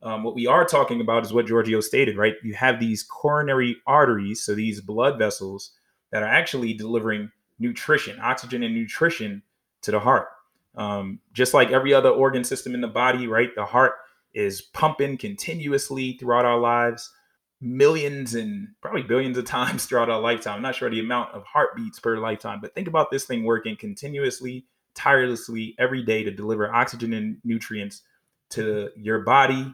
Um, 0.05 0.23
what 0.23 0.35
we 0.35 0.45
are 0.45 0.63
talking 0.65 1.01
about 1.01 1.25
is 1.25 1.33
what 1.33 1.47
Giorgio 1.47 1.81
stated, 1.81 2.15
right? 2.15 2.35
You 2.43 2.53
have 2.53 2.79
these 2.79 3.01
coronary 3.01 3.77
arteries, 3.87 4.43
so 4.43 4.53
these 4.53 4.79
blood 4.79 5.17
vessels 5.17 5.71
that 6.11 6.21
are 6.21 6.29
actually 6.29 6.75
delivering 6.75 7.31
nutrition, 7.57 8.19
oxygen 8.19 8.61
and 8.61 8.75
nutrition 8.75 9.41
to 9.81 9.91
the 9.91 9.99
heart. 9.99 10.27
Um, 10.75 11.19
just 11.33 11.53
like 11.53 11.71
every 11.71 11.93
other 11.93 12.09
organ 12.09 12.43
system 12.43 12.75
in 12.75 12.81
the 12.81 12.87
body, 12.87 13.27
right? 13.27 13.49
The 13.55 13.65
heart 13.65 13.93
is 14.35 14.61
pumping 14.61 15.17
continuously 15.17 16.17
throughout 16.19 16.45
our 16.45 16.59
lives, 16.59 17.11
millions 17.59 18.35
and 18.35 18.67
probably 18.81 19.01
billions 19.01 19.37
of 19.39 19.45
times 19.57 19.85
throughout 19.85 20.09
our 20.09 20.21
lifetime. 20.21 20.57
I'm 20.57 20.61
not 20.61 20.75
sure 20.75 20.89
the 20.89 20.99
amount 20.99 21.33
of 21.33 21.43
heartbeats 21.45 21.99
per 21.99 22.17
lifetime, 22.17 22.59
but 22.61 22.75
think 22.75 22.87
about 22.87 23.09
this 23.09 23.25
thing 23.25 23.43
working 23.43 23.75
continuously, 23.75 24.65
tirelessly 24.93 25.75
every 25.79 26.03
day 26.03 26.23
to 26.23 26.31
deliver 26.31 26.71
oxygen 26.71 27.13
and 27.13 27.37
nutrients 27.43 28.03
to 28.51 28.89
your 28.95 29.19
body. 29.21 29.73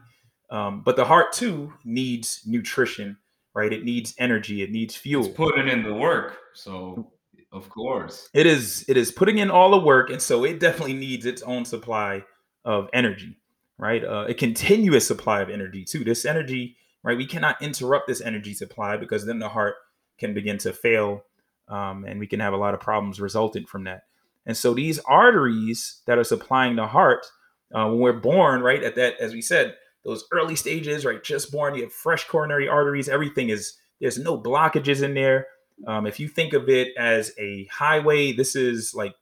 Um, 0.52 0.82
but 0.82 0.96
the 0.96 1.04
heart 1.04 1.32
too 1.32 1.72
needs 1.84 2.42
nutrition, 2.46 3.16
right? 3.54 3.72
It 3.72 3.84
needs 3.84 4.14
energy, 4.18 4.62
it 4.62 4.70
needs 4.70 4.94
fuel. 4.94 5.26
It's 5.26 5.34
putting 5.34 5.68
in 5.68 5.82
the 5.82 5.94
work. 5.94 6.38
So 6.54 7.10
of 7.50 7.68
course. 7.68 8.28
It 8.32 8.46
is 8.46 8.84
it 8.86 8.96
is 8.96 9.10
putting 9.10 9.38
in 9.38 9.50
all 9.50 9.70
the 9.70 9.78
work. 9.78 10.10
And 10.10 10.22
so 10.22 10.44
it 10.44 10.60
definitely 10.60 10.94
needs 10.94 11.26
its 11.26 11.42
own 11.42 11.64
supply 11.64 12.22
of 12.64 12.88
energy 12.92 13.38
right? 13.82 14.04
Uh, 14.04 14.26
a 14.28 14.34
continuous 14.34 15.06
supply 15.06 15.40
of 15.40 15.50
energy 15.50 15.84
too. 15.84 16.04
This 16.04 16.24
energy, 16.24 16.76
right? 17.02 17.16
We 17.16 17.26
cannot 17.26 17.60
interrupt 17.60 18.06
this 18.06 18.20
energy 18.20 18.54
supply 18.54 18.96
because 18.96 19.26
then 19.26 19.40
the 19.40 19.48
heart 19.48 19.74
can 20.18 20.32
begin 20.34 20.56
to 20.58 20.72
fail, 20.72 21.24
um, 21.66 22.04
and 22.04 22.20
we 22.20 22.28
can 22.28 22.38
have 22.38 22.52
a 22.52 22.56
lot 22.56 22.74
of 22.74 22.80
problems 22.80 23.20
resulting 23.20 23.66
from 23.66 23.84
that. 23.84 24.02
And 24.46 24.56
so 24.56 24.72
these 24.72 25.00
arteries 25.00 26.00
that 26.06 26.16
are 26.16 26.24
supplying 26.24 26.76
the 26.76 26.86
heart, 26.86 27.26
uh, 27.74 27.86
when 27.88 27.98
we're 27.98 28.12
born, 28.12 28.62
right 28.62 28.82
at 28.82 28.94
that, 28.94 29.18
as 29.18 29.32
we 29.32 29.42
said, 29.42 29.74
those 30.04 30.24
early 30.32 30.56
stages, 30.56 31.04
right? 31.04 31.22
Just 31.22 31.52
born, 31.52 31.74
you 31.74 31.82
have 31.82 31.92
fresh 31.92 32.26
coronary 32.26 32.68
arteries. 32.68 33.08
Everything 33.08 33.48
is 33.48 33.74
there's 34.00 34.18
no 34.18 34.40
blockages 34.40 35.02
in 35.02 35.14
there. 35.14 35.46
Um, 35.86 36.06
if 36.06 36.18
you 36.18 36.28
think 36.28 36.52
of 36.52 36.68
it 36.68 36.88
as 36.96 37.32
a 37.38 37.66
highway, 37.66 38.32
this 38.32 38.56
is 38.56 38.94
like 38.94 39.14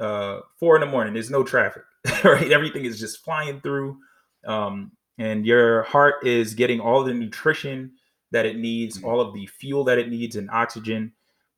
uh, 0.00 0.40
four 0.58 0.76
in 0.76 0.80
the 0.80 0.86
morning. 0.86 1.14
There's 1.14 1.30
no 1.30 1.44
traffic. 1.44 1.82
right? 2.24 2.50
Everything 2.50 2.84
is 2.84 2.98
just 2.98 3.24
flying 3.24 3.60
through. 3.60 3.98
Um, 4.46 4.92
and 5.18 5.44
your 5.44 5.82
heart 5.82 6.26
is 6.26 6.54
getting 6.54 6.80
all 6.80 7.02
the 7.02 7.14
nutrition 7.14 7.92
that 8.30 8.46
it 8.46 8.56
needs, 8.56 8.98
mm-hmm. 8.98 9.06
all 9.06 9.20
of 9.20 9.34
the 9.34 9.46
fuel 9.46 9.84
that 9.84 9.98
it 9.98 10.08
needs, 10.08 10.36
and 10.36 10.50
oxygen, 10.50 11.12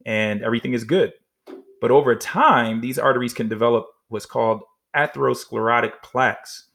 and 0.07 0.43
everything 0.43 0.73
is 0.73 0.85
good. 0.85 1.13
But 1.81 1.91
over 1.91 2.15
time, 2.15 2.81
these 2.81 2.99
arteries 2.99 3.35
can 3.35 3.49
develop 3.49 3.87
what's 4.09 4.27
called 4.27 4.63
atherosclerotic 4.97 6.03
plaques, 6.03 6.69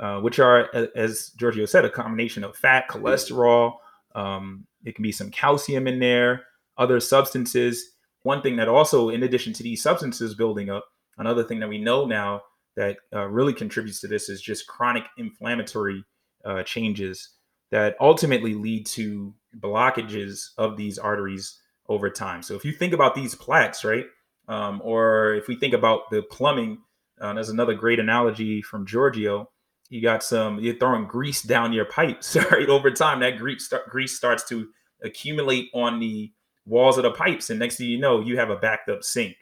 uh, 0.00 0.20
which 0.20 0.38
are, 0.38 0.68
as 0.96 1.30
Giorgio 1.36 1.66
said, 1.66 1.84
a 1.84 1.90
combination 1.90 2.44
of 2.44 2.56
fat, 2.56 2.88
cholesterol. 2.88 3.76
Um, 4.14 4.66
it 4.84 4.94
can 4.94 5.02
be 5.02 5.12
some 5.12 5.30
calcium 5.30 5.86
in 5.86 5.98
there, 5.98 6.44
other 6.76 7.00
substances. 7.00 7.92
One 8.22 8.42
thing 8.42 8.56
that 8.56 8.68
also, 8.68 9.10
in 9.10 9.22
addition 9.22 9.52
to 9.54 9.62
these 9.62 9.82
substances 9.82 10.34
building 10.34 10.70
up, 10.70 10.84
another 11.18 11.44
thing 11.44 11.60
that 11.60 11.68
we 11.68 11.78
know 11.78 12.06
now 12.06 12.42
that 12.76 12.96
uh, 13.14 13.26
really 13.26 13.52
contributes 13.52 14.00
to 14.00 14.08
this 14.08 14.28
is 14.28 14.40
just 14.40 14.66
chronic 14.66 15.04
inflammatory 15.16 16.04
uh, 16.44 16.62
changes 16.64 17.30
that 17.70 17.96
ultimately 18.00 18.54
lead 18.54 18.86
to 18.86 19.34
blockages 19.58 20.50
of 20.58 20.76
these 20.76 20.98
arteries 20.98 21.60
over 21.88 22.10
time. 22.10 22.42
So 22.42 22.54
if 22.54 22.64
you 22.64 22.72
think 22.72 22.92
about 22.92 23.14
these 23.14 23.34
plaques, 23.34 23.84
right, 23.84 24.06
um, 24.48 24.80
or 24.84 25.34
if 25.34 25.48
we 25.48 25.56
think 25.56 25.74
about 25.74 26.10
the 26.10 26.22
plumbing, 26.22 26.78
uh, 27.20 27.32
there's 27.34 27.48
another 27.48 27.74
great 27.74 28.00
analogy 28.00 28.62
from 28.62 28.86
Giorgio. 28.86 29.50
You 29.90 30.00
got 30.00 30.22
some, 30.22 30.58
you're 30.60 30.76
throwing 30.76 31.06
grease 31.06 31.42
down 31.42 31.72
your 31.72 31.84
pipes, 31.84 32.36
right? 32.50 32.68
Over 32.68 32.90
time, 32.90 33.20
that 33.20 33.38
grease, 33.38 33.66
start, 33.66 33.88
grease 33.88 34.16
starts 34.16 34.46
to 34.48 34.68
accumulate 35.02 35.70
on 35.74 36.00
the 36.00 36.32
walls 36.66 36.96
of 36.96 37.04
the 37.04 37.10
pipes. 37.10 37.50
And 37.50 37.58
next 37.58 37.76
thing 37.76 37.88
you 37.88 37.98
know, 37.98 38.20
you 38.20 38.36
have 38.38 38.50
a 38.50 38.56
backed 38.56 38.88
up 38.88 39.04
sink, 39.04 39.36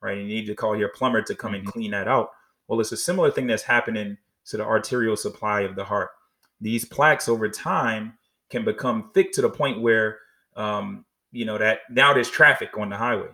right? 0.00 0.18
You 0.18 0.24
need 0.24 0.46
to 0.46 0.54
call 0.54 0.76
your 0.76 0.88
plumber 0.90 1.22
to 1.22 1.34
come 1.34 1.54
and 1.54 1.62
mm-hmm. 1.62 1.70
clean 1.70 1.90
that 1.90 2.08
out. 2.08 2.30
Well, 2.68 2.80
it's 2.80 2.92
a 2.92 2.96
similar 2.96 3.30
thing 3.30 3.46
that's 3.46 3.62
happening 3.62 4.16
to 4.46 4.56
the 4.56 4.64
arterial 4.64 5.16
supply 5.16 5.62
of 5.62 5.74
the 5.74 5.84
heart. 5.84 6.10
These 6.60 6.84
plaques 6.84 7.28
over 7.28 7.48
time 7.48 8.18
can 8.50 8.64
become 8.64 9.10
thick 9.14 9.32
to 9.32 9.42
the 9.42 9.50
point 9.50 9.80
where, 9.80 10.18
um, 10.56 11.04
you 11.32 11.44
know, 11.44 11.58
that 11.58 11.80
now 11.90 12.12
there's 12.12 12.30
traffic 12.30 12.76
on 12.78 12.88
the 12.88 12.96
highway 12.96 13.28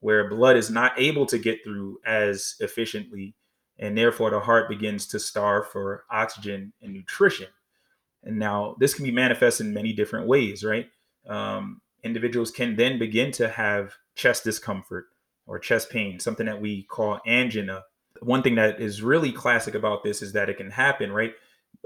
where 0.00 0.28
blood 0.28 0.56
is 0.56 0.70
not 0.70 0.92
able 0.98 1.26
to 1.26 1.38
get 1.38 1.62
through 1.64 1.98
as 2.06 2.54
efficiently. 2.60 3.34
And 3.78 3.96
therefore, 3.96 4.30
the 4.30 4.40
heart 4.40 4.68
begins 4.68 5.06
to 5.08 5.20
starve 5.20 5.68
for 5.68 6.04
oxygen 6.10 6.72
and 6.82 6.92
nutrition. 6.92 7.46
And 8.24 8.38
now 8.38 8.76
this 8.80 8.94
can 8.94 9.04
be 9.04 9.12
manifest 9.12 9.60
in 9.60 9.72
many 9.72 9.92
different 9.92 10.26
ways, 10.26 10.64
right? 10.64 10.88
Um, 11.28 11.80
individuals 12.02 12.50
can 12.50 12.74
then 12.76 12.98
begin 12.98 13.30
to 13.32 13.48
have 13.48 13.94
chest 14.16 14.44
discomfort 14.44 15.06
or 15.46 15.58
chest 15.58 15.90
pain, 15.90 16.18
something 16.18 16.46
that 16.46 16.60
we 16.60 16.82
call 16.84 17.20
angina 17.26 17.84
one 18.22 18.42
thing 18.42 18.56
that 18.56 18.80
is 18.80 19.02
really 19.02 19.32
classic 19.32 19.74
about 19.74 20.02
this 20.02 20.22
is 20.22 20.32
that 20.32 20.48
it 20.48 20.56
can 20.56 20.70
happen, 20.70 21.12
right? 21.12 21.32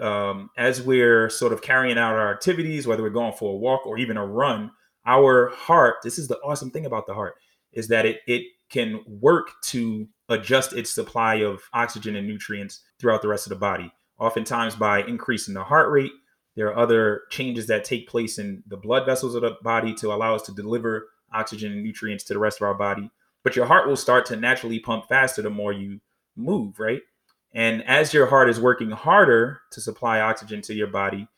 Um, 0.00 0.50
as 0.56 0.82
we're 0.82 1.28
sort 1.28 1.52
of 1.52 1.62
carrying 1.62 1.98
out 1.98 2.14
our 2.14 2.32
activities, 2.32 2.86
whether 2.86 3.02
we're 3.02 3.10
going 3.10 3.34
for 3.34 3.52
a 3.52 3.56
walk 3.56 3.86
or 3.86 3.98
even 3.98 4.16
a 4.16 4.26
run, 4.26 4.70
our 5.04 5.48
heart, 5.50 5.96
this 6.02 6.18
is 6.18 6.28
the 6.28 6.38
awesome 6.38 6.70
thing 6.70 6.86
about 6.86 7.06
the 7.06 7.14
heart, 7.14 7.34
is 7.72 7.88
that 7.88 8.06
it 8.06 8.20
it 8.26 8.44
can 8.72 9.00
work 9.06 9.50
to 9.62 10.08
adjust 10.28 10.72
its 10.72 10.90
supply 10.90 11.36
of 11.36 11.62
oxygen 11.74 12.16
and 12.16 12.26
nutrients 12.26 12.80
throughout 12.98 13.22
the 13.22 13.28
rest 13.28 13.46
of 13.46 13.50
the 13.50 13.56
body. 13.56 13.92
Oftentimes 14.18 14.74
by 14.74 15.02
increasing 15.02 15.54
the 15.54 15.62
heart 15.62 15.90
rate, 15.90 16.12
there 16.56 16.68
are 16.68 16.78
other 16.78 17.22
changes 17.30 17.66
that 17.66 17.84
take 17.84 18.08
place 18.08 18.38
in 18.38 18.62
the 18.66 18.76
blood 18.76 19.06
vessels 19.06 19.34
of 19.34 19.42
the 19.42 19.56
body 19.62 19.94
to 19.94 20.12
allow 20.12 20.34
us 20.34 20.42
to 20.42 20.52
deliver 20.52 21.08
oxygen 21.32 21.72
and 21.72 21.82
nutrients 21.82 22.24
to 22.24 22.34
the 22.34 22.38
rest 22.38 22.60
of 22.60 22.66
our 22.66 22.74
body. 22.74 23.10
But 23.42 23.56
your 23.56 23.66
heart 23.66 23.88
will 23.88 23.96
start 23.96 24.26
to 24.26 24.36
naturally 24.36 24.78
pump 24.78 25.08
faster 25.08 25.42
the 25.42 25.50
more 25.50 25.72
you 25.72 26.00
move, 26.36 26.78
right? 26.78 27.02
And 27.54 27.82
as 27.84 28.14
your 28.14 28.26
heart 28.26 28.48
is 28.48 28.60
working 28.60 28.90
harder 28.90 29.60
to 29.72 29.80
supply 29.80 30.20
oxygen 30.20 30.62
to 30.62 30.74
your 30.74 30.86
body, 30.86 31.28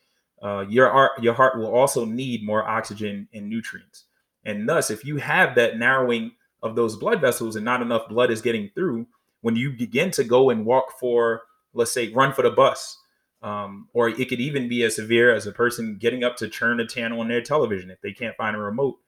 uh, 0.42 0.64
your 0.68 0.90
heart, 0.90 1.22
your 1.22 1.34
heart 1.34 1.56
will 1.56 1.74
also 1.74 2.04
need 2.04 2.44
more 2.44 2.62
oxygen 2.62 3.28
and 3.32 3.48
nutrients. 3.48 4.04
And 4.44 4.68
thus, 4.68 4.90
if 4.90 5.04
you 5.04 5.16
have 5.16 5.54
that 5.54 5.78
narrowing 5.78 6.32
of 6.64 6.74
those 6.74 6.96
blood 6.96 7.20
vessels 7.20 7.54
and 7.54 7.64
not 7.64 7.82
enough 7.82 8.08
blood 8.08 8.30
is 8.30 8.42
getting 8.42 8.70
through, 8.74 9.06
when 9.42 9.54
you 9.54 9.70
begin 9.70 10.10
to 10.12 10.24
go 10.24 10.50
and 10.50 10.64
walk 10.64 10.98
for, 10.98 11.42
let's 11.74 11.92
say, 11.92 12.08
run 12.12 12.32
for 12.32 12.42
the 12.42 12.50
bus, 12.50 12.98
um, 13.42 13.88
or 13.92 14.08
it 14.08 14.28
could 14.30 14.40
even 14.40 14.66
be 14.68 14.82
as 14.84 14.96
severe 14.96 15.34
as 15.34 15.46
a 15.46 15.52
person 15.52 15.98
getting 15.98 16.24
up 16.24 16.34
to 16.36 16.48
turn 16.48 16.80
a 16.80 16.86
channel 16.86 17.20
on 17.20 17.28
their 17.28 17.42
television 17.42 17.90
if 17.90 18.00
they 18.00 18.12
can't 18.12 18.36
find 18.36 18.56
a 18.56 18.58
remote, 18.58 18.98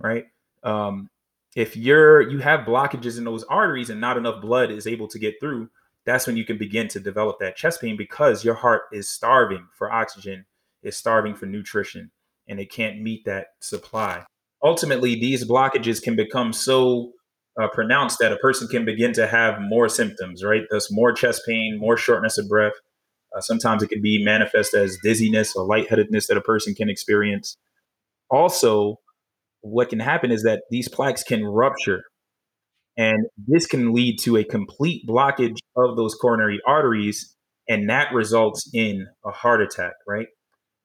right? 0.00 0.26
Um, 0.64 1.08
if 1.54 1.76
you're 1.76 2.22
you 2.22 2.40
have 2.40 2.66
blockages 2.66 3.18
in 3.18 3.24
those 3.24 3.44
arteries 3.44 3.90
and 3.90 4.00
not 4.00 4.16
enough 4.16 4.42
blood 4.42 4.72
is 4.72 4.88
able 4.88 5.06
to 5.06 5.18
get 5.20 5.38
through, 5.38 5.70
that's 6.04 6.26
when 6.26 6.36
you 6.36 6.44
can 6.44 6.58
begin 6.58 6.88
to 6.88 6.98
develop 6.98 7.38
that 7.38 7.56
chest 7.56 7.80
pain 7.80 7.96
because 7.96 8.44
your 8.44 8.54
heart 8.54 8.82
is 8.92 9.08
starving 9.08 9.66
for 9.72 9.92
oxygen, 9.92 10.44
is 10.82 10.96
starving 10.96 11.36
for 11.36 11.46
nutrition, 11.46 12.10
and 12.48 12.58
it 12.58 12.72
can't 12.72 13.00
meet 13.00 13.24
that 13.24 13.52
supply. 13.60 14.24
Ultimately, 14.64 15.14
these 15.14 15.46
blockages 15.46 16.02
can 16.02 16.16
become 16.16 16.52
so 16.52 17.12
uh, 17.60 17.68
pronounced 17.72 18.18
that 18.18 18.32
a 18.32 18.36
person 18.36 18.66
can 18.66 18.84
begin 18.84 19.12
to 19.12 19.26
have 19.26 19.60
more 19.60 19.88
symptoms, 19.88 20.42
right? 20.42 20.62
Thus, 20.70 20.90
more 20.90 21.12
chest 21.12 21.42
pain, 21.46 21.78
more 21.78 21.96
shortness 21.96 22.38
of 22.38 22.48
breath. 22.48 22.72
Uh, 23.36 23.40
sometimes 23.40 23.82
it 23.82 23.88
can 23.88 24.00
be 24.00 24.24
manifest 24.24 24.74
as 24.74 24.96
dizziness 25.02 25.54
or 25.54 25.64
lightheadedness 25.64 26.26
that 26.28 26.36
a 26.36 26.40
person 26.40 26.74
can 26.74 26.88
experience. 26.88 27.56
Also, 28.30 29.00
what 29.60 29.88
can 29.88 30.00
happen 30.00 30.30
is 30.30 30.42
that 30.42 30.62
these 30.70 30.88
plaques 30.88 31.22
can 31.22 31.44
rupture 31.44 32.04
and 32.96 33.26
this 33.48 33.66
can 33.66 33.92
lead 33.92 34.18
to 34.20 34.36
a 34.36 34.44
complete 34.44 35.06
blockage 35.08 35.58
of 35.76 35.96
those 35.96 36.14
coronary 36.14 36.60
arteries 36.66 37.34
and 37.68 37.88
that 37.88 38.12
results 38.12 38.68
in 38.74 39.06
a 39.24 39.30
heart 39.30 39.62
attack 39.62 39.94
right 40.06 40.26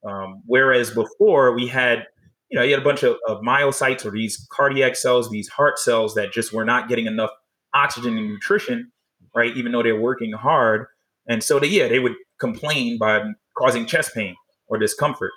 um, 0.07 0.41
whereas 0.45 0.91
before 0.91 1.53
we 1.53 1.67
had 1.67 2.05
you 2.50 2.58
know 2.58 2.63
you 2.63 2.72
had 2.72 2.82
a 2.82 2.84
bunch 2.84 3.03
of, 3.03 3.18
of 3.27 3.41
myocytes 3.41 4.06
or 4.06 4.12
these 4.12 4.48
cardiac 4.51 4.96
cells 4.96 5.29
these 5.29 5.48
heart 5.48 5.79
cells 5.79 6.15
that 6.15 6.32
just 6.32 6.53
were 6.53 6.65
not 6.65 6.89
getting 6.89 7.06
enough 7.06 7.32
oxygen 7.74 8.18
and 8.18 8.27
nutrition 8.27 8.91
right 9.36 9.56
even 9.56 9.72
though 9.72 9.84
they're 9.84 10.00
working 10.00 10.32
hard. 10.34 10.88
And 11.27 11.44
so 11.44 11.60
they, 11.60 11.68
yeah 11.68 11.88
they 11.88 12.00
would 12.00 12.15
complain 12.39 12.98
by 12.98 13.22
causing 13.58 13.86
chest 13.86 14.13
pain 14.13 14.36
or 14.68 14.77
discomfort. 14.77 15.32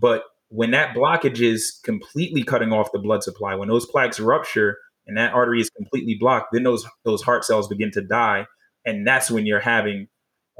But 0.00 0.24
when 0.48 0.70
that 0.72 0.94
blockage 0.94 1.40
is 1.40 1.80
completely 1.84 2.42
cutting 2.42 2.72
off 2.72 2.92
the 2.92 2.98
blood 2.98 3.22
supply, 3.22 3.54
when 3.54 3.68
those 3.68 3.86
plaques 3.86 4.20
rupture 4.20 4.78
and 5.06 5.16
that 5.16 5.32
artery 5.32 5.60
is 5.60 5.70
completely 5.70 6.16
blocked, 6.18 6.48
then 6.52 6.62
those 6.62 6.86
those 7.04 7.22
heart 7.22 7.44
cells 7.44 7.68
begin 7.68 7.90
to 7.92 8.02
die, 8.02 8.46
and 8.84 9.06
that's 9.06 9.30
when 9.30 9.46
you're 9.46 9.60
having 9.60 10.08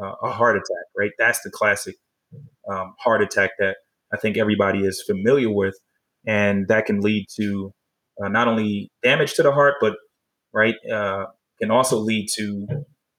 uh, 0.03 0.15
a 0.23 0.31
heart 0.31 0.57
attack, 0.57 0.87
right? 0.97 1.11
That's 1.19 1.41
the 1.43 1.51
classic 1.51 1.97
um, 2.71 2.95
heart 2.99 3.23
attack 3.23 3.51
that 3.59 3.79
I 4.13 4.17
think 4.17 4.37
everybody 4.37 4.85
is 4.85 5.03
familiar 5.03 5.51
with, 5.51 5.77
and 6.27 6.67
that 6.69 6.87
can 6.87 7.01
lead 7.01 7.27
to 7.37 7.73
uh, 8.23 8.29
not 8.29 8.49
only 8.49 8.91
damage 9.03 9.35
to 9.35 9.43
the 9.43 9.53
heart, 9.53 9.75
but 9.81 9.95
right 10.53 10.75
uh, 10.93 11.27
can 11.61 11.71
also 11.71 11.99
lead 11.99 12.29
to 12.37 12.67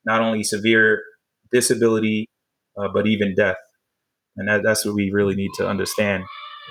not 0.04 0.20
only 0.20 0.42
severe 0.42 1.02
disability, 1.52 2.28
uh, 2.78 2.88
but 2.92 3.06
even 3.06 3.34
death, 3.34 3.56
and 4.36 4.48
that, 4.48 4.62
that's 4.62 4.84
what 4.84 4.94
we 4.94 5.10
really 5.10 5.34
need 5.34 5.50
to 5.56 5.68
understand 5.68 6.24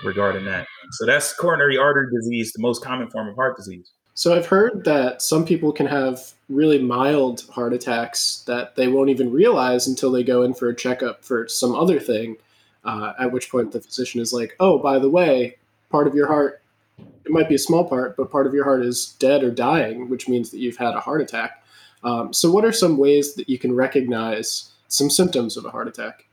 regarding 0.04 0.45
that. 0.45 0.67
So 0.91 1.06
that's 1.06 1.34
coronary 1.34 1.78
artery 1.78 2.08
disease, 2.13 2.54
the 2.54 2.62
most 2.62 2.84
common 2.84 3.10
form 3.10 3.28
of 3.28 3.36
heart 3.36 3.58
disease. 3.58 3.91
So 4.13 4.36
I've 4.36 4.47
heard 4.47 4.84
that 4.86 5.21
some 5.21 5.45
people 5.45 5.71
can 5.71 5.86
have 5.86 6.32
really 6.50 6.82
mild 6.82 7.43
heart 7.52 7.73
attacks 7.73 8.43
that 8.47 8.76
they 8.76 8.88
won't 8.88 9.10
even 9.10 9.32
realize 9.32 9.88
until 9.88 10.12
they 10.12 10.23
go 10.23 10.41
in 10.41 10.56
for 10.56 10.69
a 10.69 10.76
checkup 10.76 11.23
for 11.23 11.47
some 11.47 11.76
other 11.76 12.00
thing. 12.00 12.38
Uh, 12.84 13.13
at 13.19 13.32
which 13.32 13.52
point 13.52 13.73
the 13.73 13.82
physician 13.82 14.21
is 14.21 14.32
like, 14.32 14.56
"Oh, 14.60 14.80
by 14.80 14.97
the 14.97 15.10
way, 15.10 15.58
part 15.89 16.08
of 16.08 16.15
your 16.15 16.28
heart, 16.28 16.62
it 16.97 17.32
might 17.32 17.50
be 17.50 17.56
a 17.56 17.60
small 17.60 17.88
part, 17.88 18.15
but 18.17 18.32
part 18.32 18.47
of 18.47 18.54
your 18.54 18.63
heart 18.63 18.86
is 18.86 19.15
dead 19.19 19.43
or 19.43 19.52
dying, 19.52 20.10
which 20.10 20.28
means 20.28 20.50
that 20.52 20.60
you've 20.60 20.78
had 20.78 20.93
a 20.93 21.00
heart 21.00 21.21
attack." 21.21 21.63
Um, 22.04 22.34
so, 22.34 22.52
what 22.52 22.65
are 22.65 22.71
some 22.71 22.97
ways 22.97 23.36
that 23.36 23.50
you 23.50 23.60
can 23.60 23.73
recognize 23.73 24.71
some 24.88 25.10
symptoms 25.10 25.58
of 25.58 25.65
a 25.65 25.69
heart 25.69 25.88
attack? 25.88 26.28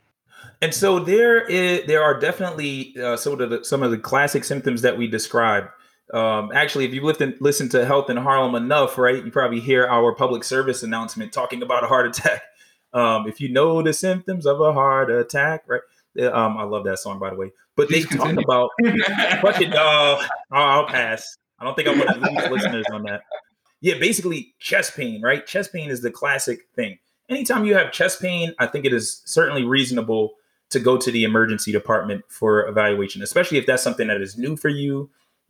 And 0.61 0.73
so 0.73 0.99
there 0.99 1.41
is 1.45 1.85
there 1.87 2.03
are 2.03 2.19
definitely 2.19 2.95
uh, 3.01 3.17
some 3.17 3.39
of 3.39 3.49
the 3.49 3.63
some 3.63 3.83
of 3.83 3.91
the 3.91 3.97
classic 3.97 4.43
symptoms 4.43 4.81
that 4.81 4.97
we 4.97 5.07
describe. 5.07 5.65
Um, 6.13 6.51
actually, 6.53 6.85
if 6.85 6.93
you 6.93 7.03
listen 7.03 7.35
listen 7.39 7.69
to 7.69 7.85
Health 7.85 8.09
in 8.09 8.17
Harlem 8.17 8.55
enough, 8.55 8.97
right, 8.97 9.23
you 9.23 9.31
probably 9.31 9.59
hear 9.59 9.85
our 9.87 10.13
public 10.13 10.43
service 10.43 10.83
announcement 10.83 11.33
talking 11.33 11.61
about 11.61 11.83
a 11.83 11.87
heart 11.87 12.07
attack. 12.17 12.43
Um, 12.93 13.27
if 13.27 13.41
you 13.41 13.49
know 13.51 13.81
the 13.81 13.93
symptoms 13.93 14.45
of 14.45 14.61
a 14.61 14.71
heart 14.71 15.11
attack, 15.11 15.65
right? 15.67 15.81
Um, 16.31 16.57
I 16.57 16.63
love 16.63 16.85
that 16.85 16.99
song, 16.99 17.19
by 17.19 17.31
the 17.31 17.35
way. 17.35 17.51
But 17.75 17.89
Please 17.89 18.05
they 18.07 18.15
continue. 18.15 18.43
talk 18.43 18.43
about 18.45 18.69
fuck 19.41 19.61
it, 19.61 19.73
uh, 19.75 20.21
I'll 20.51 20.85
pass. 20.87 21.37
I 21.59 21.65
don't 21.65 21.75
think 21.75 21.87
I'm 21.87 21.99
to 21.99 22.31
lose 22.31 22.49
listeners 22.51 22.85
on 22.91 23.03
that. 23.03 23.21
Yeah, 23.81 23.95
basically 23.99 24.53
chest 24.59 24.95
pain, 24.95 25.21
right? 25.21 25.45
Chest 25.45 25.71
pain 25.73 25.89
is 25.89 26.01
the 26.01 26.11
classic 26.11 26.67
thing. 26.75 26.97
Anytime 27.29 27.65
you 27.65 27.75
have 27.75 27.91
chest 27.91 28.21
pain, 28.21 28.53
I 28.59 28.67
think 28.67 28.85
it 28.85 28.93
is 28.93 29.21
certainly 29.25 29.63
reasonable 29.63 30.33
to 30.69 30.79
go 30.79 30.97
to 30.97 31.11
the 31.11 31.23
emergency 31.23 31.71
department 31.71 32.23
for 32.27 32.67
evaluation, 32.67 33.21
especially 33.21 33.57
if 33.57 33.65
that's 33.65 33.83
something 33.83 34.07
that 34.07 34.21
is 34.21 34.37
new 34.37 34.55
for 34.55 34.69
you. 34.69 35.09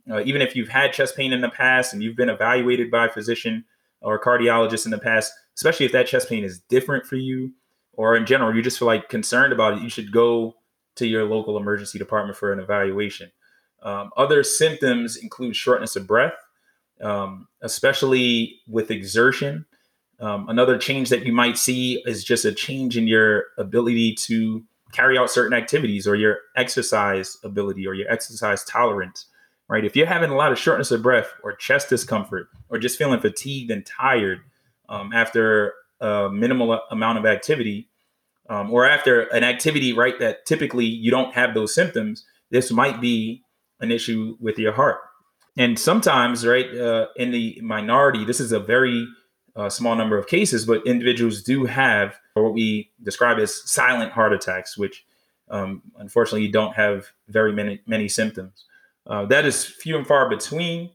Uh, 0.09 0.21
even 0.23 0.41
if 0.41 0.55
you've 0.55 0.69
had 0.69 0.93
chest 0.93 1.15
pain 1.15 1.33
in 1.33 1.41
the 1.41 1.49
past 1.49 1.93
and 1.93 2.03
you've 2.03 2.15
been 2.15 2.29
evaluated 2.29 2.91
by 2.91 3.07
a 3.07 3.11
physician 3.11 3.65
or 4.01 4.15
a 4.15 4.21
cardiologist 4.21 4.85
in 4.85 4.91
the 4.91 4.99
past, 4.99 5.33
especially 5.55 5.85
if 5.85 5.91
that 5.91 6.05
chest 6.07 6.29
pain 6.29 6.43
is 6.43 6.59
different 6.69 7.05
for 7.05 7.15
you, 7.15 7.51
or 7.93 8.15
in 8.15 8.25
general, 8.25 8.55
you 8.55 8.61
just 8.61 8.77
feel 8.77 8.87
like 8.87 9.09
concerned 9.09 9.51
about 9.51 9.77
it, 9.77 9.81
you 9.81 9.89
should 9.89 10.11
go 10.11 10.53
to 10.95 11.07
your 11.07 11.25
local 11.25 11.57
emergency 11.57 11.99
department 11.99 12.37
for 12.37 12.53
an 12.53 12.59
evaluation. 12.59 13.31
Um, 13.83 14.11
other 14.17 14.43
symptoms 14.43 15.15
include 15.15 15.55
shortness 15.55 15.95
of 15.95 16.07
breath, 16.07 16.33
um, 17.01 17.47
especially 17.61 18.61
with 18.67 18.91
exertion. 18.91 19.65
Um, 20.19 20.47
another 20.49 20.77
change 20.77 21.09
that 21.09 21.25
you 21.25 21.33
might 21.33 21.57
see 21.57 22.01
is 22.05 22.23
just 22.23 22.45
a 22.45 22.53
change 22.53 22.97
in 22.97 23.07
your 23.07 23.45
ability 23.57 24.15
to 24.15 24.63
carry 24.91 25.17
out 25.17 25.29
certain 25.29 25.57
activities 25.57 26.07
or 26.07 26.15
your 26.15 26.39
exercise 26.55 27.37
ability 27.43 27.85
or 27.85 27.93
your 27.93 28.09
exercise 28.09 28.63
tolerance, 28.63 29.25
right? 29.67 29.83
If 29.83 29.95
you're 29.95 30.07
having 30.07 30.31
a 30.31 30.35
lot 30.35 30.51
of 30.51 30.57
shortness 30.57 30.89
of 30.91 31.01
breath 31.01 31.33
or 31.43 31.53
chest 31.53 31.89
discomfort 31.89 32.47
or 32.69 32.79
just 32.79 32.97
feeling 32.97 33.19
fatigued 33.19 33.71
and 33.71 33.85
tired 33.85 34.39
um, 34.87 35.11
after 35.13 35.73
a 35.99 36.29
minimal 36.31 36.79
amount 36.91 37.19
of 37.19 37.25
activity, 37.25 37.89
um, 38.49 38.71
or 38.71 38.85
after 38.85 39.21
an 39.21 39.43
activity, 39.43 39.93
right, 39.93 40.19
that 40.19 40.45
typically 40.45 40.85
you 40.85 41.11
don't 41.11 41.33
have 41.33 41.53
those 41.53 41.73
symptoms, 41.73 42.25
this 42.51 42.71
might 42.71 43.01
be 43.01 43.43
an 43.79 43.91
issue 43.91 44.37
with 44.39 44.57
your 44.59 44.73
heart. 44.73 44.99
And 45.57 45.79
sometimes, 45.79 46.45
right, 46.45 46.69
uh, 46.77 47.07
in 47.15 47.31
the 47.31 47.59
minority, 47.61 48.25
this 48.25 48.39
is 48.39 48.51
a 48.51 48.59
very 48.59 49.07
uh, 49.55 49.69
small 49.69 49.95
number 49.95 50.17
of 50.17 50.27
cases, 50.27 50.65
but 50.65 50.85
individuals 50.85 51.41
do 51.41 51.65
have 51.65 52.19
what 52.33 52.53
we 52.53 52.91
describe 53.01 53.39
as 53.39 53.69
silent 53.69 54.11
heart 54.11 54.33
attacks, 54.33 54.77
which 54.77 55.05
um, 55.49 55.81
unfortunately 55.97 56.47
don't 56.49 56.75
have 56.75 57.07
very 57.29 57.53
many 57.53 57.79
many 57.85 58.07
symptoms. 58.07 58.65
Uh, 59.07 59.25
that 59.25 59.45
is 59.45 59.65
few 59.65 59.95
and 59.95 60.05
far 60.05 60.29
between, 60.29 60.89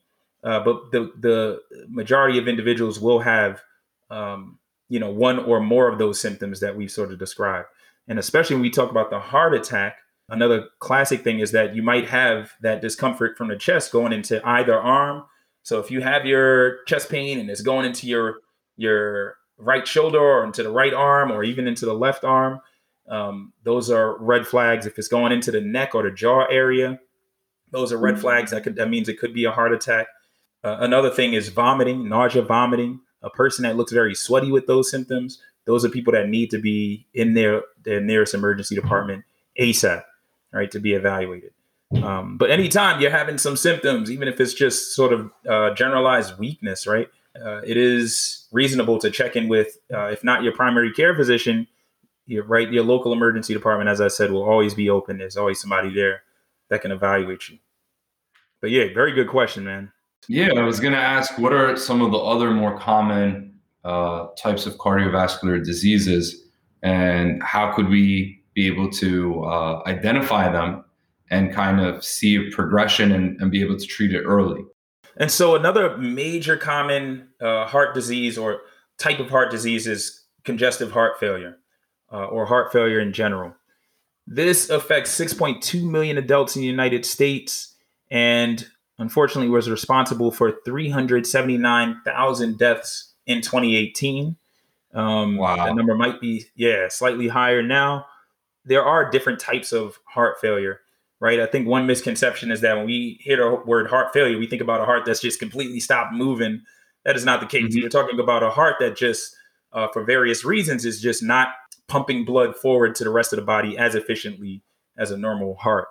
uh, 0.45 0.61
but 0.61 0.93
the 0.93 1.11
the 1.21 1.63
majority 1.89 2.39
of 2.39 2.49
individuals 2.49 3.01
will 3.01 3.21
have 3.21 3.63
um, 4.11 4.59
you 4.91 5.01
know 5.01 5.11
one 5.11 5.39
or 5.39 5.61
more 5.61 5.89
of 5.89 5.99
those 5.99 6.21
symptoms 6.21 6.61
that 6.61 6.77
we've 6.77 6.91
sort 6.91 7.11
of 7.11 7.19
described. 7.19 7.69
And 8.07 8.19
especially 8.19 8.57
when 8.57 8.63
we 8.63 8.71
talk 8.71 8.91
about 8.91 9.09
the 9.09 9.21
heart 9.21 9.55
attack, 9.55 9.97
another 10.29 10.67
classic 10.81 11.23
thing 11.23 11.39
is 11.39 11.53
that 11.53 11.75
you 11.75 11.83
might 11.83 12.09
have 12.09 12.53
that 12.61 12.83
discomfort 12.83 13.39
from 13.39 13.49
the 13.49 13.57
chest 13.57 13.93
going 13.93 14.13
into 14.13 14.47
either 14.47 14.79
arm. 14.79 15.25
So 15.63 15.79
if 15.79 15.91
you 15.91 16.03
have 16.03 16.27
your 16.27 16.85
chest 16.85 17.09
pain 17.09 17.41
and 17.41 17.49
it's 17.49 17.63
going 17.63 17.87
into 17.87 18.07
your 18.07 18.41
your 18.77 19.37
right 19.61 19.87
shoulder 19.87 20.19
or 20.19 20.45
into 20.45 20.63
the 20.63 20.71
right 20.71 20.95
arm 20.95 21.31
or 21.31 21.45
even 21.45 21.67
into 21.67 21.87
the 21.87 21.95
left 21.95 22.25
arm. 22.25 22.61
Um, 23.09 23.53
those 23.65 23.91
are 23.91 24.17
red 24.19 24.47
flags. 24.47 24.87
If 24.87 24.99
it's 24.99 25.09
going 25.09 25.33
into 25.33 25.51
the 25.51 25.61
neck 25.61 25.95
or 25.95 26.03
the 26.03 26.11
jaw 26.11 26.47
area, 26.47 26.99
those 27.73 27.93
are 27.93 27.99
red 27.99 28.15
mm-hmm. 28.15 28.23
flags. 28.23 28.51
That 28.51 28.63
could 28.63 28.77
that 28.77 28.89
means 28.89 29.09
it 29.09 29.19
could 29.19 29.35
be 29.35 29.45
a 29.45 29.51
heart 29.51 29.73
attack. 29.73 30.07
Uh, 30.63 30.77
another 30.81 31.11
thing 31.11 31.33
is 31.33 31.49
vomiting, 31.49 32.09
nausea, 32.09 32.43
vomiting. 32.43 33.01
A 33.23 33.31
person 33.31 33.63
that 33.65 33.77
looks 33.77 33.93
very 33.93 34.15
sweaty 34.15 34.51
with 34.51 34.67
those 34.67 34.91
symptoms, 34.91 35.41
those 35.67 35.85
are 35.85 35.89
people 35.89 36.13
that 36.13 36.29
need 36.29 36.51
to 36.51 36.59
be 36.59 37.07
in 37.15 37.35
their 37.35 37.63
their 37.85 38.01
nearest 38.01 38.35
emergency 38.35 38.75
department 38.75 39.25
ASAP, 39.59 40.03
right, 40.53 40.71
to 40.71 40.81
be 40.81 40.95
evaluated. 40.95 41.53
Um, 42.03 42.37
but 42.39 42.51
anytime 42.51 43.01
you're 43.01 43.11
having 43.11 43.37
some 43.37 43.57
symptoms, 43.57 44.11
even 44.11 44.29
if 44.29 44.41
it's 44.41 44.55
just 44.55 44.95
sort 44.95 45.13
of 45.13 45.31
uh, 45.49 45.75
generalized 45.75 46.39
weakness, 46.39 46.87
right, 46.87 47.09
uh, 47.45 47.61
it 47.65 47.77
is 47.77 48.47
reasonable 48.53 48.99
to 48.99 49.11
check 49.11 49.37
in 49.37 49.49
with, 49.49 49.79
uh, 49.93 50.07
if 50.07 50.23
not 50.23 50.43
your 50.43 50.53
primary 50.53 50.93
care 50.93 51.15
physician, 51.15 51.67
your 52.27 52.45
right, 52.45 52.71
your 52.71 52.85
local 52.85 53.13
emergency 53.13 53.53
department, 53.53 53.91
as 53.91 54.01
I 54.01 54.09
said, 54.09 54.31
will 54.31 54.49
always 54.49 54.73
be 54.73 54.89
open. 54.89 55.19
There's 55.19 55.37
always 55.37 55.61
somebody 55.61 55.93
there 55.93 56.23
that 56.69 56.83
can 56.83 56.93
evaluate 56.93 57.49
you. 57.49 57.59
But 58.61 58.71
yeah, 58.71 58.93
very 58.95 59.13
good 59.13 59.29
question, 59.29 59.65
man. 59.65 59.91
Yeah, 60.31 60.51
I 60.57 60.63
was 60.63 60.79
going 60.79 60.93
to 60.93 60.99
ask, 61.01 61.37
what 61.39 61.53
are 61.53 61.77
some 61.77 62.01
of 62.03 62.13
the 62.13 62.17
other 62.17 62.53
more 62.53 62.79
common 62.79 63.53
uh, 63.83 64.29
types 64.39 64.65
of 64.65 64.77
cardiovascular 64.77 65.65
diseases, 65.65 66.45
and 66.85 67.43
how 67.43 67.73
could 67.75 67.89
we 67.89 68.41
be 68.55 68.69
able 68.69 68.89
to 68.91 69.43
uh, 69.43 69.83
identify 69.87 70.49
them 70.49 70.85
and 71.31 71.53
kind 71.53 71.81
of 71.81 72.05
see 72.05 72.37
a 72.37 72.49
progression 72.53 73.11
and, 73.11 73.41
and, 73.41 73.51
be 73.51 73.61
able 73.61 73.77
to 73.77 73.85
treat 73.85 74.15
it 74.15 74.23
early? 74.23 74.63
And 75.17 75.33
so, 75.33 75.57
another 75.57 75.97
major 75.97 76.57
common 76.57 77.27
uh, 77.41 77.67
heart 77.67 77.93
disease 77.93 78.39
or 78.39 78.61
type 78.99 79.19
of 79.19 79.31
heart 79.31 79.51
disease 79.51 79.89
is 79.89 80.27
congestive 80.45 80.93
heart 80.93 81.19
failure 81.19 81.59
uh, 82.13 82.27
or 82.27 82.47
heart 82.47 82.71
failure 82.71 83.01
in 83.01 83.13
general. 83.13 83.53
This 84.29 84.71
affects 84.71 85.11
6.2 85.19 85.83
million 85.83 86.19
adults 86.19 86.55
in 86.55 86.63
the 86.63 86.69
United 86.69 87.05
States 87.05 87.75
and 88.13 88.65
unfortunately 89.01 89.51
was 89.51 89.69
responsible 89.69 90.31
for 90.31 90.53
379,000 90.65 92.59
deaths 92.59 93.15
in 93.27 93.41
2018. 93.41 94.37
Um, 94.93 95.37
wow. 95.37 95.67
The 95.67 95.73
number 95.73 95.97
might 95.97 96.21
be, 96.21 96.45
yeah, 96.55 96.89
slightly 96.89 97.29
higher 97.29 97.63
now. 97.63 98.07
There 98.65 98.85
are 98.85 99.11
different 99.11 99.41
types 99.41 99.73
of 99.73 99.99
heart 100.05 100.39
failure, 100.41 100.83
right? 101.19 101.41
I 101.41 101.47
think 101.47 101.67
one 101.67 101.87
misconception 101.87 102.51
is 102.51 102.61
that 102.61 102.77
when 102.77 102.85
we 102.85 103.19
hear 103.23 103.39
the 103.39 103.63
word 103.65 103.89
heart 103.89 104.13
failure, 104.13 104.37
we 104.39 104.47
think 104.47 104.61
about 104.61 104.83
a 104.83 104.85
heart 104.85 105.07
that's 105.07 105.23
just 105.23 105.41
completely 105.41 105.81
stopped 105.81 106.13
moving. 106.13 106.61
That 107.07 107.17
is 107.17 107.25
not 107.25 107.41
the 107.41 107.47
case. 107.47 107.71
Mm-hmm. 107.71 107.79
You're 107.79 107.89
talking 107.89 108.21
about 108.21 108.43
a 108.43 108.51
heart 108.51 108.77
that 108.81 108.97
just, 108.97 109.35
uh, 109.73 109.89
for 109.89 110.05
various 110.05 110.45
reasons, 110.45 110.85
is 110.85 111.01
just 111.01 111.23
not 111.23 111.49
pumping 111.89 112.27
blood 112.27 112.55
forward 112.55 112.95
to 112.97 113.05
the 113.05 113.11
rest 113.11 113.33
of 113.33 113.39
the 113.39 113.45
body 113.47 113.79
as 113.79 113.95
efficiently 113.95 114.63
as 114.99 115.11
a 115.11 115.17
normal 115.17 115.55
heart. 115.55 115.89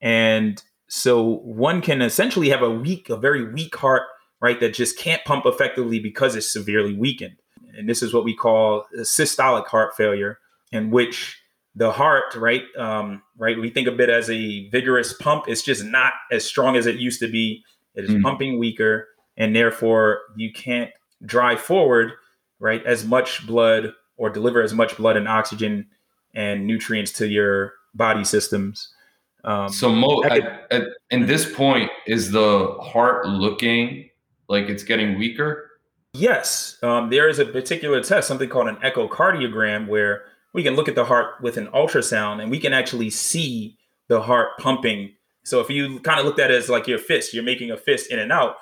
And 0.00 0.62
so 0.88 1.36
one 1.40 1.82
can 1.82 2.02
essentially 2.02 2.48
have 2.48 2.62
a 2.62 2.70
weak, 2.70 3.10
a 3.10 3.16
very 3.16 3.52
weak 3.52 3.76
heart, 3.76 4.04
right, 4.40 4.58
that 4.60 4.74
just 4.74 4.98
can't 4.98 5.24
pump 5.24 5.44
effectively 5.46 6.00
because 6.00 6.34
it's 6.34 6.50
severely 6.50 6.94
weakened. 6.94 7.36
And 7.76 7.88
this 7.88 8.02
is 8.02 8.14
what 8.14 8.24
we 8.24 8.34
call 8.34 8.86
systolic 9.00 9.66
heart 9.66 9.94
failure, 9.96 10.38
in 10.72 10.90
which 10.90 11.40
the 11.74 11.92
heart, 11.92 12.34
right, 12.34 12.62
um, 12.78 13.22
right, 13.36 13.58
we 13.58 13.70
think 13.70 13.86
of 13.86 14.00
it 14.00 14.08
as 14.08 14.30
a 14.30 14.68
vigorous 14.70 15.12
pump. 15.12 15.44
It's 15.46 15.62
just 15.62 15.84
not 15.84 16.14
as 16.32 16.44
strong 16.44 16.76
as 16.76 16.86
it 16.86 16.96
used 16.96 17.20
to 17.20 17.28
be. 17.28 17.62
It 17.94 18.04
is 18.04 18.10
mm. 18.10 18.22
pumping 18.22 18.58
weaker, 18.58 19.08
and 19.36 19.54
therefore 19.54 20.20
you 20.36 20.52
can't 20.52 20.90
drive 21.24 21.60
forward, 21.60 22.12
right, 22.58 22.84
as 22.86 23.04
much 23.04 23.46
blood 23.46 23.92
or 24.16 24.30
deliver 24.30 24.62
as 24.62 24.72
much 24.72 24.96
blood 24.96 25.16
and 25.16 25.28
oxygen 25.28 25.86
and 26.34 26.66
nutrients 26.66 27.12
to 27.12 27.28
your 27.28 27.74
body 27.94 28.24
systems 28.24 28.92
um, 29.48 29.70
so, 29.70 29.88
Mo, 29.90 30.22
at, 30.24 30.66
at, 30.70 30.82
in 31.10 31.24
this 31.24 31.50
point, 31.50 31.90
is 32.06 32.30
the 32.30 32.76
heart 32.82 33.26
looking 33.26 34.10
like 34.46 34.68
it's 34.68 34.82
getting 34.82 35.18
weaker? 35.18 35.70
Yes, 36.12 36.76
um, 36.82 37.08
there 37.08 37.30
is 37.30 37.38
a 37.38 37.46
particular 37.46 38.02
test, 38.02 38.28
something 38.28 38.50
called 38.50 38.68
an 38.68 38.76
echocardiogram, 38.76 39.88
where 39.88 40.24
we 40.52 40.62
can 40.62 40.74
look 40.74 40.86
at 40.86 40.94
the 40.94 41.04
heart 41.06 41.40
with 41.40 41.56
an 41.56 41.68
ultrasound 41.68 42.42
and 42.42 42.50
we 42.50 42.60
can 42.60 42.74
actually 42.74 43.08
see 43.08 43.78
the 44.08 44.20
heart 44.20 44.50
pumping. 44.58 45.14
So, 45.44 45.60
if 45.60 45.70
you 45.70 45.98
kind 46.00 46.20
of 46.20 46.26
looked 46.26 46.40
at 46.40 46.50
it 46.50 46.54
as 46.54 46.68
like 46.68 46.86
your 46.86 46.98
fist, 46.98 47.32
you're 47.32 47.42
making 47.42 47.70
a 47.70 47.78
fist 47.78 48.10
in 48.10 48.18
and 48.18 48.30
out. 48.30 48.56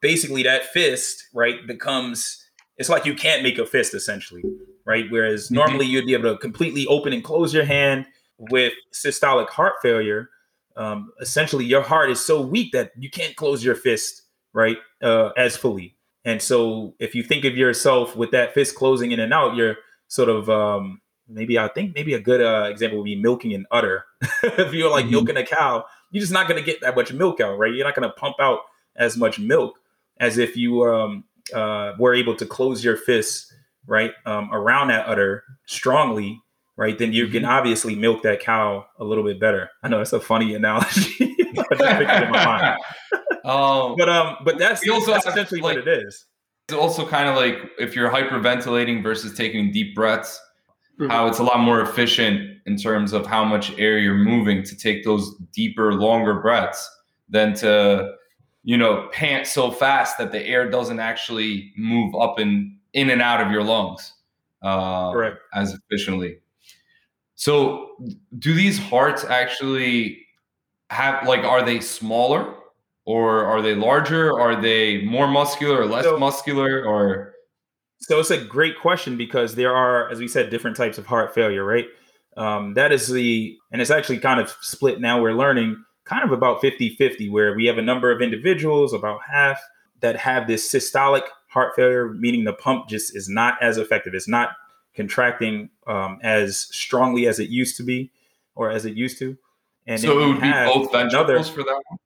Basically, 0.00 0.42
that 0.44 0.64
fist, 0.64 1.22
right, 1.34 1.66
becomes 1.66 2.42
it's 2.78 2.88
like 2.88 3.04
you 3.04 3.14
can't 3.14 3.42
make 3.42 3.58
a 3.58 3.66
fist 3.66 3.92
essentially, 3.92 4.42
right? 4.86 5.04
Whereas 5.10 5.46
mm-hmm. 5.46 5.56
normally 5.56 5.84
you'd 5.84 6.06
be 6.06 6.14
able 6.14 6.32
to 6.32 6.38
completely 6.38 6.86
open 6.86 7.12
and 7.12 7.22
close 7.22 7.52
your 7.52 7.66
hand 7.66 8.06
with 8.50 8.72
systolic 8.92 9.48
heart 9.48 9.74
failure, 9.82 10.30
um, 10.76 11.12
essentially 11.20 11.64
your 11.64 11.82
heart 11.82 12.10
is 12.10 12.24
so 12.24 12.40
weak 12.40 12.72
that 12.72 12.92
you 12.96 13.10
can't 13.10 13.36
close 13.36 13.62
your 13.62 13.74
fist 13.74 14.22
right 14.52 14.78
uh, 15.02 15.30
as 15.36 15.56
fully. 15.56 15.96
And 16.24 16.40
so 16.40 16.94
if 16.98 17.14
you 17.14 17.22
think 17.22 17.44
of 17.44 17.56
yourself 17.56 18.16
with 18.16 18.30
that 18.32 18.54
fist 18.54 18.74
closing 18.74 19.12
in 19.12 19.20
and 19.20 19.32
out, 19.32 19.56
you're 19.56 19.76
sort 20.08 20.28
of 20.28 20.48
um, 20.50 21.00
maybe 21.28 21.58
I 21.58 21.68
think 21.68 21.94
maybe 21.94 22.14
a 22.14 22.20
good 22.20 22.40
uh, 22.40 22.68
example 22.68 22.98
would 22.98 23.04
be 23.04 23.16
milking 23.16 23.52
an 23.52 23.66
udder. 23.70 24.04
if 24.42 24.72
you're 24.72 24.90
like 24.90 25.04
mm-hmm. 25.04 25.12
milking 25.12 25.36
a 25.36 25.44
cow, 25.44 25.84
you're 26.10 26.20
just 26.20 26.32
not 26.32 26.48
going 26.48 26.58
to 26.58 26.64
get 26.64 26.80
that 26.80 26.96
much 26.96 27.12
milk 27.12 27.40
out, 27.40 27.58
right? 27.58 27.72
You're 27.72 27.86
not 27.86 27.94
going 27.94 28.08
to 28.08 28.14
pump 28.14 28.36
out 28.40 28.60
as 28.96 29.16
much 29.16 29.38
milk 29.38 29.78
as 30.18 30.38
if 30.38 30.56
you 30.56 30.84
um, 30.84 31.24
uh, 31.54 31.92
were 31.98 32.14
able 32.14 32.34
to 32.36 32.46
close 32.46 32.84
your 32.84 32.96
fist 32.96 33.52
right 33.86 34.12
um, 34.26 34.50
around 34.52 34.88
that 34.88 35.06
udder 35.08 35.42
strongly 35.66 36.40
right, 36.80 36.98
then 36.98 37.12
you 37.12 37.28
can 37.28 37.42
mm-hmm. 37.42 37.50
obviously 37.52 37.94
milk 37.94 38.22
that 38.22 38.40
cow 38.40 38.86
a 38.98 39.04
little 39.04 39.22
bit 39.22 39.38
better. 39.38 39.70
I 39.82 39.88
know 39.88 40.00
it's 40.00 40.14
a 40.14 40.18
funny 40.18 40.54
analogy. 40.54 41.14
um, 43.44 43.94
but 43.96 44.08
um, 44.08 44.36
but 44.44 44.58
that's, 44.58 44.88
also 44.88 45.12
that's 45.12 45.26
essentially 45.26 45.60
like, 45.60 45.76
what 45.76 45.86
it 45.86 46.06
is. 46.06 46.24
It's 46.68 46.76
also 46.76 47.06
kind 47.06 47.28
of 47.28 47.36
like 47.36 47.58
if 47.78 47.94
you're 47.94 48.10
hyperventilating 48.10 49.02
versus 49.02 49.34
taking 49.34 49.70
deep 49.70 49.94
breaths, 49.94 50.40
mm-hmm. 50.98 51.10
how 51.10 51.26
it's 51.26 51.38
a 51.38 51.42
lot 51.44 51.60
more 51.60 51.82
efficient 51.82 52.58
in 52.66 52.76
terms 52.76 53.12
of 53.12 53.26
how 53.26 53.44
much 53.44 53.78
air 53.78 53.98
you're 53.98 54.14
moving 54.14 54.62
to 54.64 54.76
take 54.76 55.04
those 55.04 55.36
deeper, 55.52 55.92
longer 55.92 56.40
breaths 56.40 56.88
than 57.28 57.52
to, 57.54 58.14
you 58.64 58.76
know, 58.76 59.08
pant 59.12 59.46
so 59.46 59.70
fast 59.70 60.16
that 60.18 60.32
the 60.32 60.44
air 60.46 60.70
doesn't 60.70 61.00
actually 61.00 61.72
move 61.76 62.14
up 62.14 62.38
and 62.38 62.76
in 62.94 63.10
and 63.10 63.20
out 63.20 63.44
of 63.44 63.52
your 63.52 63.62
lungs 63.62 64.14
uh, 64.62 65.12
Correct. 65.12 65.38
as 65.54 65.74
efficiently. 65.74 66.38
So, 67.40 67.92
do 68.38 68.52
these 68.52 68.78
hearts 68.78 69.24
actually 69.24 70.26
have 70.90 71.26
like 71.26 71.42
are 71.42 71.64
they 71.64 71.80
smaller 71.80 72.54
or 73.06 73.46
are 73.46 73.62
they 73.62 73.74
larger? 73.74 74.38
Are 74.38 74.60
they 74.60 75.00
more 75.06 75.26
muscular 75.26 75.80
or 75.80 75.86
less 75.86 76.04
so, 76.04 76.18
muscular 76.18 76.84
or 76.84 77.32
so 77.98 78.20
it's 78.20 78.30
a 78.30 78.44
great 78.44 78.78
question 78.78 79.16
because 79.16 79.54
there 79.54 79.74
are, 79.74 80.10
as 80.10 80.18
we 80.18 80.28
said, 80.28 80.50
different 80.50 80.76
types 80.76 80.98
of 80.98 81.06
heart 81.06 81.34
failure, 81.34 81.64
right? 81.64 81.86
Um, 82.36 82.74
that 82.74 82.92
is 82.92 83.08
the, 83.08 83.56
and 83.72 83.80
it's 83.80 83.90
actually 83.90 84.18
kind 84.18 84.38
of 84.38 84.54
split 84.60 85.00
now. 85.00 85.22
We're 85.22 85.32
learning 85.32 85.82
kind 86.04 86.24
of 86.24 86.32
about 86.32 86.60
50 86.60 86.96
50, 86.96 87.30
where 87.30 87.54
we 87.54 87.64
have 87.64 87.78
a 87.78 87.82
number 87.82 88.10
of 88.10 88.20
individuals, 88.20 88.92
about 88.92 89.20
half, 89.26 89.58
that 90.00 90.16
have 90.16 90.46
this 90.46 90.70
systolic 90.70 91.22
heart 91.48 91.74
failure, 91.74 92.12
meaning 92.12 92.44
the 92.44 92.52
pump 92.52 92.86
just 92.86 93.16
is 93.16 93.30
not 93.30 93.54
as 93.62 93.78
effective. 93.78 94.14
It's 94.14 94.28
not 94.28 94.50
contracting 94.94 95.70
um, 95.86 96.18
as 96.22 96.58
strongly 96.58 97.26
as 97.26 97.38
it 97.38 97.48
used 97.48 97.76
to 97.76 97.82
be 97.82 98.10
or 98.54 98.70
as 98.70 98.84
it 98.84 98.94
used 98.94 99.18
to. 99.18 99.36
And 99.86 100.00
so 100.00 100.20
it 100.20 100.26
would 100.26 100.40
be 100.40 100.50
both 100.50 100.92
ventricles 100.92 101.14
another, 101.14 101.42
for 101.42 101.62
that 101.62 101.82
one? 101.88 101.98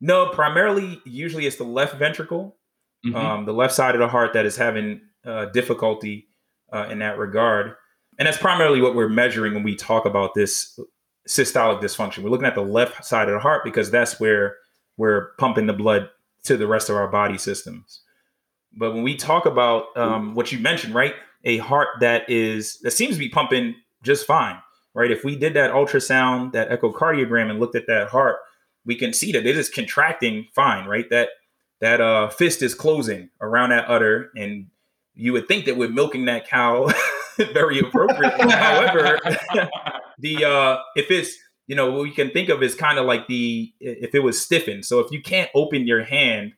No, 0.00 0.26
primarily, 0.30 1.00
usually 1.04 1.46
it's 1.46 1.56
the 1.56 1.64
left 1.64 1.96
ventricle, 1.96 2.56
mm-hmm. 3.04 3.16
um, 3.16 3.44
the 3.44 3.52
left 3.52 3.74
side 3.74 3.94
of 3.94 4.00
the 4.00 4.08
heart 4.08 4.32
that 4.32 4.46
is 4.46 4.56
having 4.56 5.00
uh, 5.24 5.46
difficulty 5.46 6.28
uh, 6.72 6.88
in 6.90 7.00
that 7.00 7.18
regard. 7.18 7.74
And 8.18 8.26
that's 8.26 8.38
primarily 8.38 8.80
what 8.80 8.94
we're 8.94 9.08
measuring 9.08 9.54
when 9.54 9.62
we 9.62 9.76
talk 9.76 10.04
about 10.04 10.34
this 10.34 10.78
systolic 11.28 11.80
dysfunction. 11.80 12.22
We're 12.22 12.30
looking 12.30 12.46
at 12.46 12.54
the 12.54 12.62
left 12.62 13.04
side 13.04 13.28
of 13.28 13.34
the 13.34 13.40
heart 13.40 13.62
because 13.64 13.90
that's 13.90 14.18
where 14.18 14.56
we're 14.96 15.32
pumping 15.38 15.66
the 15.66 15.72
blood 15.72 16.08
to 16.44 16.56
the 16.56 16.66
rest 16.66 16.88
of 16.88 16.96
our 16.96 17.08
body 17.08 17.38
systems. 17.38 18.00
But 18.72 18.94
when 18.94 19.02
we 19.02 19.16
talk 19.16 19.46
about 19.46 19.96
um, 19.96 20.34
what 20.34 20.52
you 20.52 20.58
mentioned, 20.58 20.94
right, 20.94 21.14
a 21.44 21.58
heart 21.58 21.88
that 22.00 22.28
is 22.28 22.78
that 22.82 22.92
seems 22.92 23.14
to 23.14 23.18
be 23.18 23.28
pumping 23.28 23.74
just 24.02 24.26
fine, 24.26 24.58
right? 24.94 25.10
If 25.10 25.24
we 25.24 25.36
did 25.36 25.54
that 25.54 25.72
ultrasound, 25.72 26.52
that 26.52 26.70
echocardiogram, 26.70 27.50
and 27.50 27.60
looked 27.60 27.76
at 27.76 27.86
that 27.86 28.08
heart, 28.08 28.36
we 28.84 28.96
can 28.96 29.12
see 29.12 29.32
that 29.32 29.46
it 29.46 29.56
is 29.56 29.68
contracting 29.68 30.48
fine, 30.54 30.86
right? 30.86 31.08
That 31.10 31.30
that 31.80 32.00
uh, 32.00 32.28
fist 32.28 32.62
is 32.62 32.74
closing 32.74 33.30
around 33.40 33.70
that 33.70 33.88
udder, 33.88 34.30
and 34.36 34.66
you 35.14 35.32
would 35.32 35.48
think 35.48 35.64
that 35.66 35.76
we're 35.76 35.88
milking 35.88 36.24
that 36.24 36.48
cow 36.48 36.90
very 37.52 37.78
appropriately. 37.78 38.50
However, 38.52 39.18
the 40.18 40.44
uh, 40.44 40.78
if 40.96 41.10
it's 41.10 41.36
you 41.66 41.76
know 41.76 41.90
what 41.90 42.02
we 42.02 42.10
can 42.10 42.30
think 42.30 42.48
of 42.48 42.62
is 42.62 42.74
kind 42.74 42.98
of 42.98 43.06
like 43.06 43.28
the 43.28 43.72
if 43.80 44.14
it 44.14 44.20
was 44.20 44.42
stiffened. 44.42 44.84
So 44.84 45.00
if 45.00 45.12
you 45.12 45.22
can't 45.22 45.50
open 45.54 45.86
your 45.86 46.02
hand 46.02 46.52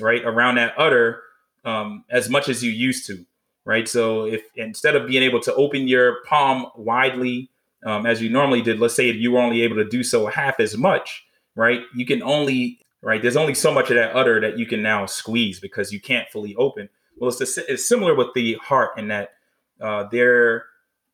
right 0.00 0.22
around 0.24 0.56
that 0.56 0.78
udder 0.78 1.22
um, 1.64 2.04
as 2.10 2.28
much 2.28 2.48
as 2.48 2.62
you 2.62 2.70
used 2.70 3.06
to, 3.06 3.24
right? 3.68 3.86
So 3.86 4.24
if 4.24 4.44
instead 4.56 4.96
of 4.96 5.06
being 5.06 5.22
able 5.22 5.40
to 5.40 5.54
open 5.54 5.88
your 5.88 6.24
palm 6.24 6.66
widely 6.74 7.50
um, 7.84 8.06
as 8.06 8.22
you 8.22 8.30
normally 8.30 8.62
did, 8.62 8.80
let's 8.80 8.94
say 8.94 9.10
you 9.10 9.32
were 9.32 9.40
only 9.40 9.60
able 9.60 9.76
to 9.76 9.84
do 9.84 10.02
so 10.02 10.26
half 10.26 10.58
as 10.58 10.76
much, 10.76 11.26
right? 11.54 11.82
You 11.94 12.06
can 12.06 12.22
only 12.22 12.80
right. 13.02 13.20
There's 13.20 13.36
only 13.36 13.54
so 13.54 13.72
much 13.72 13.90
of 13.90 13.96
that 13.96 14.16
udder 14.16 14.40
that 14.40 14.58
you 14.58 14.64
can 14.64 14.82
now 14.82 15.04
squeeze 15.04 15.60
because 15.60 15.92
you 15.92 16.00
can't 16.00 16.28
fully 16.30 16.56
open. 16.56 16.88
Well, 17.18 17.28
it's, 17.28 17.58
it's 17.58 17.86
similar 17.86 18.14
with 18.14 18.28
the 18.34 18.54
heart 18.54 18.98
in 18.98 19.08
that 19.08 19.34
uh, 19.82 20.04
there 20.10 20.64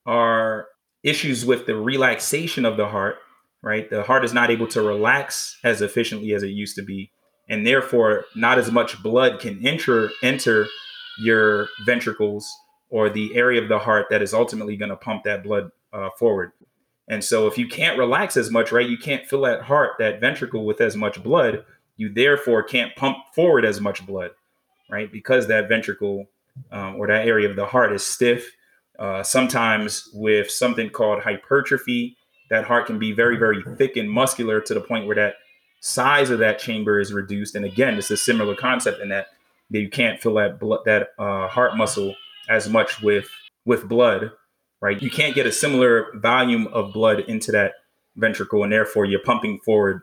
are 0.07 0.69
issues 1.03 1.45
with 1.45 1.67
the 1.67 1.75
relaxation 1.75 2.65
of 2.65 2.77
the 2.77 2.87
heart, 2.87 3.17
right? 3.63 3.91
The 3.91 4.05
heart 4.05 4.25
is 4.25 4.33
not 4.33 4.51
able 4.51 4.69
to 4.69 4.81
relax 4.81 5.59
as 5.65 5.83
efficiently 5.83 6.33
as 6.35 6.45
it 6.45 6.51
used 6.51 6.77
to 6.77 6.83
be. 6.83 7.11
And 7.49 7.67
therefore, 7.67 8.27
not 8.37 8.59
as 8.59 8.71
much 8.71 9.03
blood 9.03 9.41
can 9.41 9.67
enter 9.67 10.11
enter 10.23 10.69
your 11.19 11.69
ventricles 11.85 12.51
or 12.91 13.09
the 13.09 13.35
area 13.35 13.61
of 13.61 13.69
the 13.69 13.79
heart 13.79 14.07
that 14.11 14.23
is 14.23 14.35
ultimately 14.35 14.77
going 14.77 14.91
to 14.91 14.97
pump 14.97 15.25
that 15.25 15.43
blood 15.43 15.71
uh, 15.93 16.11
forward. 16.19 16.53
And 17.09 17.23
so, 17.23 17.47
if 17.47 17.59
you 17.59 17.69
can't 17.69 17.99
relax 17.99 18.37
as 18.37 18.51
much, 18.51 18.73
right, 18.73 18.89
you 18.89 18.97
can't 18.97 19.27
fill 19.27 19.43
that 19.43 19.63
heart, 19.63 19.93
that 19.99 20.21
ventricle 20.21 20.65
with 20.65 20.81
as 20.81 20.97
much 20.97 21.23
blood. 21.23 21.65
You 21.97 22.09
therefore 22.09 22.63
can't 22.63 22.95
pump 22.97 23.19
forward 23.35 23.65
as 23.65 23.81
much 23.81 24.05
blood, 24.07 24.31
right? 24.91 25.13
Because 25.13 25.47
that 25.49 25.69
ventricle 25.69 26.27
um, 26.73 26.97
or 26.97 27.07
that 27.07 27.27
area 27.27 27.49
of 27.49 27.57
the 27.57 27.67
heart 27.67 27.93
is 27.93 28.05
stiff. 28.05 28.51
Uh, 28.99 29.23
sometimes 29.23 30.09
with 30.15 30.51
something 30.51 30.89
called 30.89 31.23
hypertrophy, 31.23 32.17
that 32.51 32.65
heart 32.65 32.87
can 32.87 32.99
be 32.99 33.13
very, 33.13 33.37
very 33.37 33.63
thick 33.77 33.97
and 33.97 34.11
muscular 34.11 34.61
to 34.61 34.75
the 34.75 34.81
point 34.81 35.07
where 35.07 35.17
that 35.17 35.35
size 35.81 36.31
of 36.31 36.39
that 36.39 36.59
chamber 36.59 37.01
is 37.01 37.13
reduced. 37.13 37.55
And 37.55 37.65
again, 37.65 37.95
it's 37.95 38.11
a 38.11 38.17
similar 38.17 38.55
concept 38.55 39.01
in 39.01 39.09
that, 39.09 39.29
that 39.71 39.81
you 39.81 39.89
can't 39.89 40.21
fill 40.21 40.35
that 40.35 40.59
blood, 40.61 40.81
that 40.87 41.09
uh, 41.19 41.49
heart 41.49 41.77
muscle 41.77 42.15
as 42.49 42.69
much 42.69 43.03
with 43.03 43.29
with 43.65 43.89
blood, 43.89 44.31
right? 44.81 45.01
You 45.03 45.11
can't 45.11 45.35
get 45.35 45.47
a 45.47 45.53
similar 45.53 46.09
volume 46.17 46.67
of 46.69 46.93
blood 46.93 47.21
into 47.21 47.51
that 47.53 47.73
ventricle, 48.17 48.63
and 48.63 48.73
therefore 48.73 49.07
you're 49.07 49.21
pumping 49.21 49.59
forward 49.61 50.03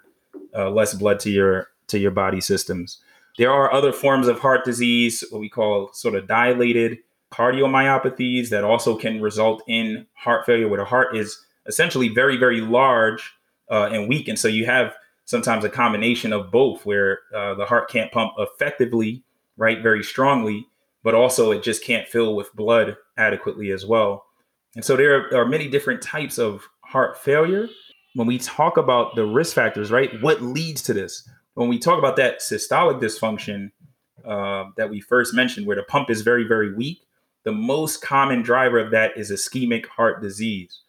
uh, 0.55 0.69
less 0.69 0.93
blood 0.93 1.19
to 1.21 1.29
your 1.29 1.67
to 1.87 1.99
your 1.99 2.11
body 2.11 2.41
systems. 2.41 2.99
There 3.37 3.51
are 3.51 3.71
other 3.71 3.93
forms 3.93 4.27
of 4.27 4.39
heart 4.39 4.65
disease, 4.65 5.23
what 5.29 5.39
we 5.39 5.49
call 5.49 5.93
sort 5.93 6.15
of 6.15 6.27
dilated 6.27 6.99
cardiomyopathies, 7.31 8.49
that 8.49 8.63
also 8.63 8.97
can 8.97 9.21
result 9.21 9.63
in 9.67 10.05
heart 10.13 10.45
failure, 10.45 10.67
where 10.67 10.79
the 10.79 10.85
heart 10.85 11.15
is 11.15 11.45
essentially 11.65 12.09
very, 12.09 12.35
very 12.35 12.59
large 12.59 13.31
uh, 13.69 13.89
and 13.91 14.09
weak, 14.09 14.27
and 14.27 14.37
so 14.37 14.47
you 14.47 14.65
have 14.65 14.93
sometimes 15.25 15.63
a 15.63 15.69
combination 15.69 16.33
of 16.33 16.51
both, 16.51 16.85
where 16.85 17.19
uh, 17.33 17.53
the 17.53 17.65
heart 17.65 17.89
can't 17.89 18.11
pump 18.11 18.33
effectively, 18.37 19.23
right, 19.61 19.83
very 19.83 20.03
strongly, 20.03 20.67
but 21.03 21.13
also 21.13 21.51
it 21.51 21.61
just 21.61 21.83
can't 21.83 22.07
fill 22.07 22.35
with 22.35 22.53
blood 22.55 22.97
adequately 23.15 23.69
as 23.69 23.85
well. 23.85 24.25
And 24.75 24.83
so 24.83 24.97
there 24.97 25.31
are 25.37 25.45
many 25.45 25.69
different 25.69 26.01
types 26.01 26.39
of 26.39 26.67
heart 26.83 27.15
failure. 27.15 27.67
When 28.15 28.25
we 28.25 28.39
talk 28.39 28.77
about 28.77 29.15
the 29.15 29.25
risk 29.25 29.53
factors, 29.53 29.91
right, 29.91 30.19
what 30.21 30.41
leads 30.41 30.81
to 30.83 30.93
this? 30.93 31.29
When 31.53 31.69
we 31.69 31.77
talk 31.77 31.99
about 31.99 32.15
that 32.15 32.39
systolic 32.39 32.99
dysfunction 32.99 33.71
uh, 34.25 34.71
that 34.77 34.89
we 34.89 34.99
first 34.99 35.35
mentioned, 35.35 35.67
where 35.67 35.75
the 35.75 35.83
pump 35.83 36.09
is 36.09 36.21
very, 36.21 36.43
very 36.43 36.73
weak, 36.73 37.03
the 37.43 37.51
most 37.51 38.01
common 38.01 38.41
driver 38.41 38.79
of 38.79 38.89
that 38.91 39.15
is 39.15 39.31
ischemic 39.31 39.85
heart 39.85 40.23
disease. 40.23 40.79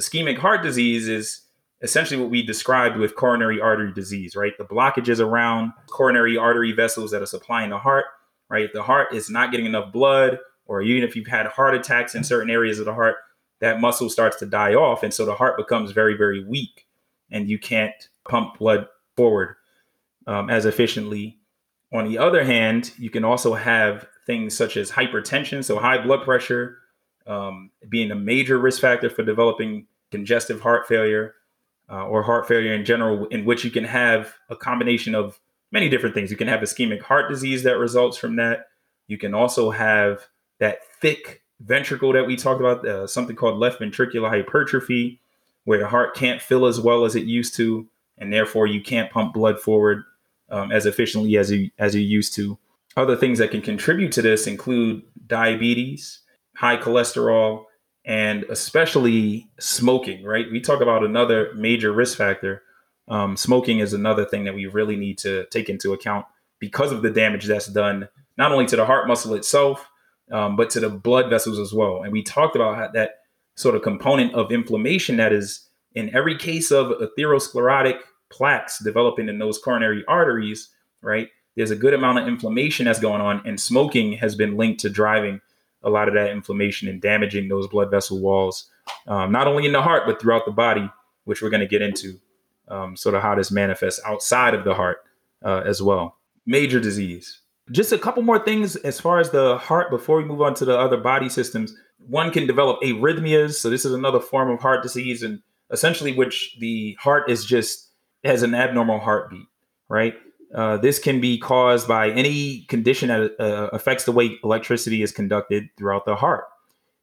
Ischemic 0.00 0.38
heart 0.38 0.64
disease 0.64 1.06
is 1.06 1.42
essentially 1.80 2.20
what 2.20 2.30
we 2.30 2.42
described 2.42 2.96
with 2.96 3.14
coronary 3.14 3.60
artery 3.60 3.92
disease, 3.92 4.34
right? 4.34 4.56
The 4.58 4.64
blockages 4.64 5.20
around 5.20 5.72
coronary 5.88 6.36
artery 6.36 6.72
vessels 6.72 7.12
that 7.12 7.22
are 7.22 7.26
supplying 7.26 7.70
the 7.70 7.78
heart 7.78 8.06
right? 8.48 8.72
The 8.72 8.82
heart 8.82 9.14
is 9.14 9.30
not 9.30 9.50
getting 9.50 9.66
enough 9.66 9.92
blood, 9.92 10.38
or 10.66 10.82
even 10.82 11.08
if 11.08 11.16
you've 11.16 11.26
had 11.26 11.46
heart 11.46 11.74
attacks 11.74 12.14
in 12.14 12.24
certain 12.24 12.50
areas 12.50 12.78
of 12.78 12.84
the 12.84 12.94
heart, 12.94 13.16
that 13.60 13.80
muscle 13.80 14.10
starts 14.10 14.36
to 14.38 14.46
die 14.46 14.74
off. 14.74 15.02
And 15.02 15.12
so 15.12 15.24
the 15.24 15.34
heart 15.34 15.56
becomes 15.56 15.92
very, 15.92 16.16
very 16.16 16.44
weak, 16.44 16.86
and 17.30 17.48
you 17.48 17.58
can't 17.58 18.08
pump 18.28 18.58
blood 18.58 18.86
forward 19.16 19.56
um, 20.26 20.50
as 20.50 20.66
efficiently. 20.66 21.38
On 21.92 22.08
the 22.08 22.18
other 22.18 22.44
hand, 22.44 22.92
you 22.98 23.10
can 23.10 23.24
also 23.24 23.54
have 23.54 24.06
things 24.26 24.56
such 24.56 24.76
as 24.76 24.90
hypertension, 24.90 25.64
so 25.64 25.78
high 25.78 26.02
blood 26.02 26.24
pressure, 26.24 26.78
um, 27.26 27.70
being 27.88 28.10
a 28.10 28.16
major 28.16 28.58
risk 28.58 28.80
factor 28.80 29.08
for 29.08 29.22
developing 29.22 29.86
congestive 30.10 30.60
heart 30.60 30.86
failure 30.86 31.34
uh, 31.88 32.06
or 32.06 32.22
heart 32.22 32.46
failure 32.46 32.74
in 32.74 32.84
general, 32.84 33.26
in 33.26 33.44
which 33.44 33.64
you 33.64 33.70
can 33.70 33.84
have 33.84 34.34
a 34.50 34.56
combination 34.56 35.14
of 35.14 35.38
many 35.76 35.90
different 35.90 36.14
things. 36.14 36.30
You 36.30 36.38
can 36.38 36.48
have 36.48 36.60
ischemic 36.60 37.02
heart 37.02 37.30
disease 37.30 37.62
that 37.64 37.76
results 37.76 38.16
from 38.16 38.36
that. 38.36 38.68
You 39.08 39.18
can 39.18 39.34
also 39.34 39.70
have 39.70 40.26
that 40.58 40.78
thick 41.02 41.42
ventricle 41.60 42.14
that 42.14 42.26
we 42.26 42.34
talked 42.34 42.60
about, 42.60 42.88
uh, 42.88 43.06
something 43.06 43.36
called 43.36 43.58
left 43.58 43.78
ventricular 43.80 44.30
hypertrophy, 44.30 45.20
where 45.64 45.78
the 45.78 45.86
heart 45.86 46.16
can't 46.16 46.40
fill 46.40 46.64
as 46.64 46.80
well 46.80 47.04
as 47.04 47.14
it 47.14 47.24
used 47.24 47.54
to, 47.56 47.86
and 48.16 48.32
therefore 48.32 48.66
you 48.66 48.80
can't 48.80 49.10
pump 49.10 49.34
blood 49.34 49.60
forward 49.60 50.04
um, 50.48 50.72
as 50.72 50.86
efficiently 50.86 51.36
as 51.36 51.50
you 51.50 51.70
as 51.78 51.94
you 51.94 52.00
used 52.00 52.34
to. 52.36 52.56
Other 52.96 53.14
things 53.14 53.38
that 53.38 53.50
can 53.50 53.60
contribute 53.60 54.12
to 54.12 54.22
this 54.22 54.46
include 54.46 55.02
diabetes, 55.26 56.20
high 56.54 56.78
cholesterol, 56.78 57.64
and 58.06 58.44
especially 58.44 59.46
smoking. 59.58 60.24
Right? 60.24 60.50
We 60.50 60.60
talk 60.60 60.80
about 60.80 61.04
another 61.04 61.52
major 61.54 61.92
risk 61.92 62.16
factor 62.16 62.62
um, 63.08 63.36
smoking 63.36 63.78
is 63.78 63.92
another 63.92 64.24
thing 64.24 64.44
that 64.44 64.54
we 64.54 64.66
really 64.66 64.96
need 64.96 65.18
to 65.18 65.46
take 65.46 65.68
into 65.68 65.92
account 65.92 66.26
because 66.58 66.92
of 66.92 67.02
the 67.02 67.10
damage 67.10 67.46
that's 67.46 67.66
done 67.66 68.08
not 68.36 68.52
only 68.52 68.66
to 68.66 68.76
the 68.76 68.84
heart 68.84 69.08
muscle 69.08 69.34
itself, 69.34 69.88
um, 70.30 70.56
but 70.56 70.70
to 70.70 70.80
the 70.80 70.90
blood 70.90 71.30
vessels 71.30 71.58
as 71.58 71.72
well. 71.72 72.02
And 72.02 72.12
we 72.12 72.22
talked 72.22 72.56
about 72.56 72.92
that 72.94 73.20
sort 73.54 73.74
of 73.74 73.82
component 73.82 74.34
of 74.34 74.52
inflammation 74.52 75.16
that 75.16 75.32
is 75.32 75.68
in 75.94 76.14
every 76.14 76.36
case 76.36 76.70
of 76.70 76.88
atherosclerotic 77.00 77.98
plaques 78.30 78.82
developing 78.82 79.28
in 79.28 79.38
those 79.38 79.58
coronary 79.58 80.04
arteries, 80.06 80.68
right? 81.00 81.28
There's 81.56 81.70
a 81.70 81.76
good 81.76 81.94
amount 81.94 82.18
of 82.18 82.28
inflammation 82.28 82.84
that's 82.84 83.00
going 83.00 83.22
on, 83.22 83.40
and 83.46 83.58
smoking 83.58 84.12
has 84.14 84.34
been 84.34 84.56
linked 84.56 84.80
to 84.80 84.90
driving 84.90 85.40
a 85.82 85.88
lot 85.88 86.08
of 86.08 86.14
that 86.14 86.30
inflammation 86.30 86.88
and 86.88 87.00
damaging 87.00 87.48
those 87.48 87.66
blood 87.66 87.90
vessel 87.90 88.20
walls, 88.20 88.68
um, 89.06 89.32
not 89.32 89.46
only 89.46 89.64
in 89.64 89.72
the 89.72 89.80
heart, 89.80 90.02
but 90.04 90.20
throughout 90.20 90.44
the 90.44 90.52
body, 90.52 90.90
which 91.24 91.40
we're 91.40 91.50
going 91.50 91.60
to 91.60 91.66
get 91.66 91.80
into 91.80 92.20
um, 92.68 92.96
sort 92.96 93.14
of 93.14 93.22
how 93.22 93.34
this 93.34 93.50
manifests 93.50 94.00
outside 94.04 94.54
of 94.54 94.64
the 94.64 94.74
heart 94.74 94.98
uh, 95.44 95.62
as 95.64 95.82
well. 95.82 96.16
Major 96.46 96.80
disease. 96.80 97.40
Just 97.72 97.92
a 97.92 97.98
couple 97.98 98.22
more 98.22 98.38
things 98.38 98.76
as 98.76 99.00
far 99.00 99.18
as 99.18 99.30
the 99.30 99.58
heart 99.58 99.90
before 99.90 100.18
we 100.18 100.24
move 100.24 100.40
on 100.40 100.54
to 100.54 100.64
the 100.64 100.78
other 100.78 100.96
body 100.96 101.28
systems. 101.28 101.74
One 101.98 102.30
can 102.30 102.46
develop 102.46 102.80
arrhythmias. 102.82 103.54
So, 103.54 103.70
this 103.70 103.84
is 103.84 103.92
another 103.92 104.20
form 104.20 104.50
of 104.50 104.60
heart 104.60 104.82
disease, 104.82 105.22
and 105.22 105.40
essentially, 105.72 106.12
which 106.12 106.56
the 106.60 106.96
heart 107.00 107.28
is 107.28 107.44
just 107.44 107.90
has 108.22 108.42
an 108.42 108.54
abnormal 108.54 109.00
heartbeat, 109.00 109.46
right? 109.88 110.14
Uh, 110.54 110.76
this 110.76 110.98
can 110.98 111.20
be 111.20 111.38
caused 111.38 111.88
by 111.88 112.10
any 112.10 112.62
condition 112.68 113.08
that 113.08 113.40
uh, 113.40 113.68
affects 113.72 114.04
the 114.04 114.12
way 114.12 114.38
electricity 114.44 115.02
is 115.02 115.10
conducted 115.10 115.68
throughout 115.76 116.04
the 116.04 116.14
heart. 116.14 116.44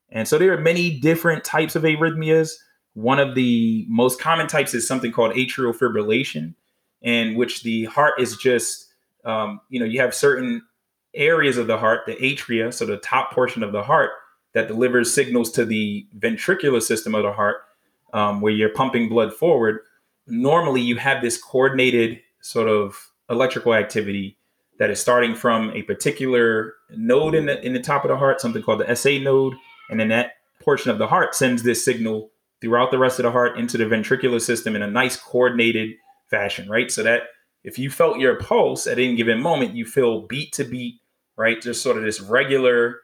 And 0.09 0.27
so 0.27 0.37
there 0.37 0.53
are 0.53 0.61
many 0.61 0.99
different 0.99 1.43
types 1.43 1.75
of 1.75 1.83
arrhythmias. 1.83 2.51
One 2.93 3.19
of 3.19 3.35
the 3.35 3.85
most 3.89 4.19
common 4.19 4.47
types 4.47 4.73
is 4.73 4.87
something 4.87 5.11
called 5.11 5.33
atrial 5.33 5.75
fibrillation, 5.75 6.53
in 7.01 7.35
which 7.35 7.63
the 7.63 7.85
heart 7.85 8.19
is 8.19 8.37
just, 8.37 8.87
um, 9.25 9.59
you 9.69 9.79
know, 9.79 9.85
you 9.85 9.99
have 9.99 10.13
certain 10.13 10.61
areas 11.15 11.57
of 11.57 11.67
the 11.67 11.77
heart, 11.77 12.05
the 12.05 12.15
atria, 12.15 12.73
so 12.73 12.85
the 12.85 12.97
top 12.97 13.31
portion 13.31 13.63
of 13.63 13.71
the 13.71 13.83
heart, 13.83 14.11
that 14.53 14.67
delivers 14.67 15.11
signals 15.11 15.51
to 15.51 15.65
the 15.65 16.07
ventricular 16.17 16.81
system 16.81 17.15
of 17.15 17.23
the 17.23 17.31
heart, 17.31 17.57
um, 18.13 18.41
where 18.41 18.53
you're 18.53 18.69
pumping 18.69 19.09
blood 19.09 19.33
forward. 19.33 19.79
Normally, 20.27 20.81
you 20.81 20.97
have 20.97 21.21
this 21.21 21.41
coordinated 21.41 22.21
sort 22.41 22.69
of 22.69 23.09
electrical 23.29 23.73
activity 23.73 24.37
that 24.79 24.89
is 24.89 24.99
starting 24.99 25.35
from 25.35 25.71
a 25.71 25.81
particular 25.83 26.73
node 26.95 27.35
in 27.35 27.45
the 27.45 27.63
in 27.65 27.73
the 27.73 27.79
top 27.79 28.03
of 28.03 28.09
the 28.09 28.17
heart, 28.17 28.39
something 28.39 28.61
called 28.61 28.81
the 28.81 28.95
SA 28.95 29.17
node, 29.21 29.55
and 29.89 29.99
then 29.99 30.09
that 30.09 30.33
portion 30.61 30.91
of 30.91 30.97
the 30.97 31.07
heart 31.07 31.35
sends 31.35 31.63
this 31.63 31.83
signal 31.83 32.31
throughout 32.63 32.91
the 32.91 32.97
rest 32.97 33.19
of 33.19 33.23
the 33.23 33.31
heart 33.31 33.59
into 33.59 33.77
the 33.77 33.83
ventricular 33.83 34.39
system 34.39 34.73
in 34.73 34.81
a 34.81 34.89
nice 34.89 35.17
coordinated 35.17 35.91
fashion, 36.29 36.69
right? 36.69 36.89
So 36.89 37.03
that 37.03 37.23
if 37.65 37.77
you 37.77 37.89
felt 37.89 38.19
your 38.19 38.35
pulse 38.35 38.87
at 38.87 38.97
any 38.97 39.17
given 39.17 39.41
moment, 39.41 39.75
you 39.75 39.85
feel 39.85 40.21
beat 40.21 40.53
to 40.53 40.63
beat, 40.63 41.01
right? 41.35 41.61
Just 41.61 41.83
sort 41.83 41.97
of 41.97 42.03
this 42.03 42.21
regular 42.21 43.01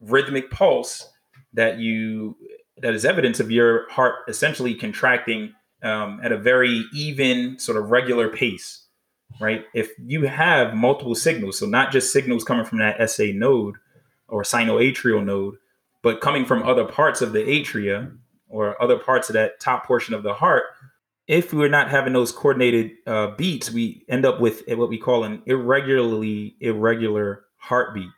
rhythmic 0.00 0.48
pulse 0.52 1.10
that 1.54 1.78
you 1.78 2.36
that 2.78 2.94
is 2.94 3.04
evidence 3.04 3.40
of 3.40 3.50
your 3.50 3.90
heart 3.90 4.14
essentially 4.28 4.74
contracting 4.76 5.52
um, 5.82 6.20
at 6.22 6.30
a 6.30 6.38
very 6.38 6.84
even 6.94 7.58
sort 7.58 7.76
of 7.76 7.90
regular 7.90 8.28
pace 8.28 8.86
right 9.40 9.64
if 9.74 9.90
you 10.06 10.22
have 10.22 10.74
multiple 10.74 11.14
signals 11.14 11.58
so 11.58 11.66
not 11.66 11.92
just 11.92 12.12
signals 12.12 12.44
coming 12.44 12.64
from 12.64 12.78
that 12.78 13.10
sa 13.10 13.24
node 13.34 13.74
or 14.28 14.42
sinoatrial 14.42 15.22
node 15.22 15.56
but 16.02 16.22
coming 16.22 16.46
from 16.46 16.62
other 16.62 16.84
parts 16.84 17.20
of 17.20 17.32
the 17.32 17.40
atria 17.40 18.10
or 18.50 18.80
other 18.82 18.98
parts 18.98 19.30
of 19.30 19.34
that 19.34 19.60
top 19.60 19.86
portion 19.86 20.14
of 20.14 20.22
the 20.22 20.34
heart, 20.34 20.64
if 21.26 21.52
we're 21.52 21.68
not 21.68 21.88
having 21.88 22.12
those 22.12 22.32
coordinated 22.32 22.90
uh, 23.06 23.28
beats, 23.36 23.70
we 23.70 24.04
end 24.08 24.26
up 24.26 24.40
with 24.40 24.64
what 24.68 24.88
we 24.88 24.98
call 24.98 25.24
an 25.24 25.42
irregularly 25.46 26.56
irregular 26.60 27.44
heartbeat. 27.56 28.10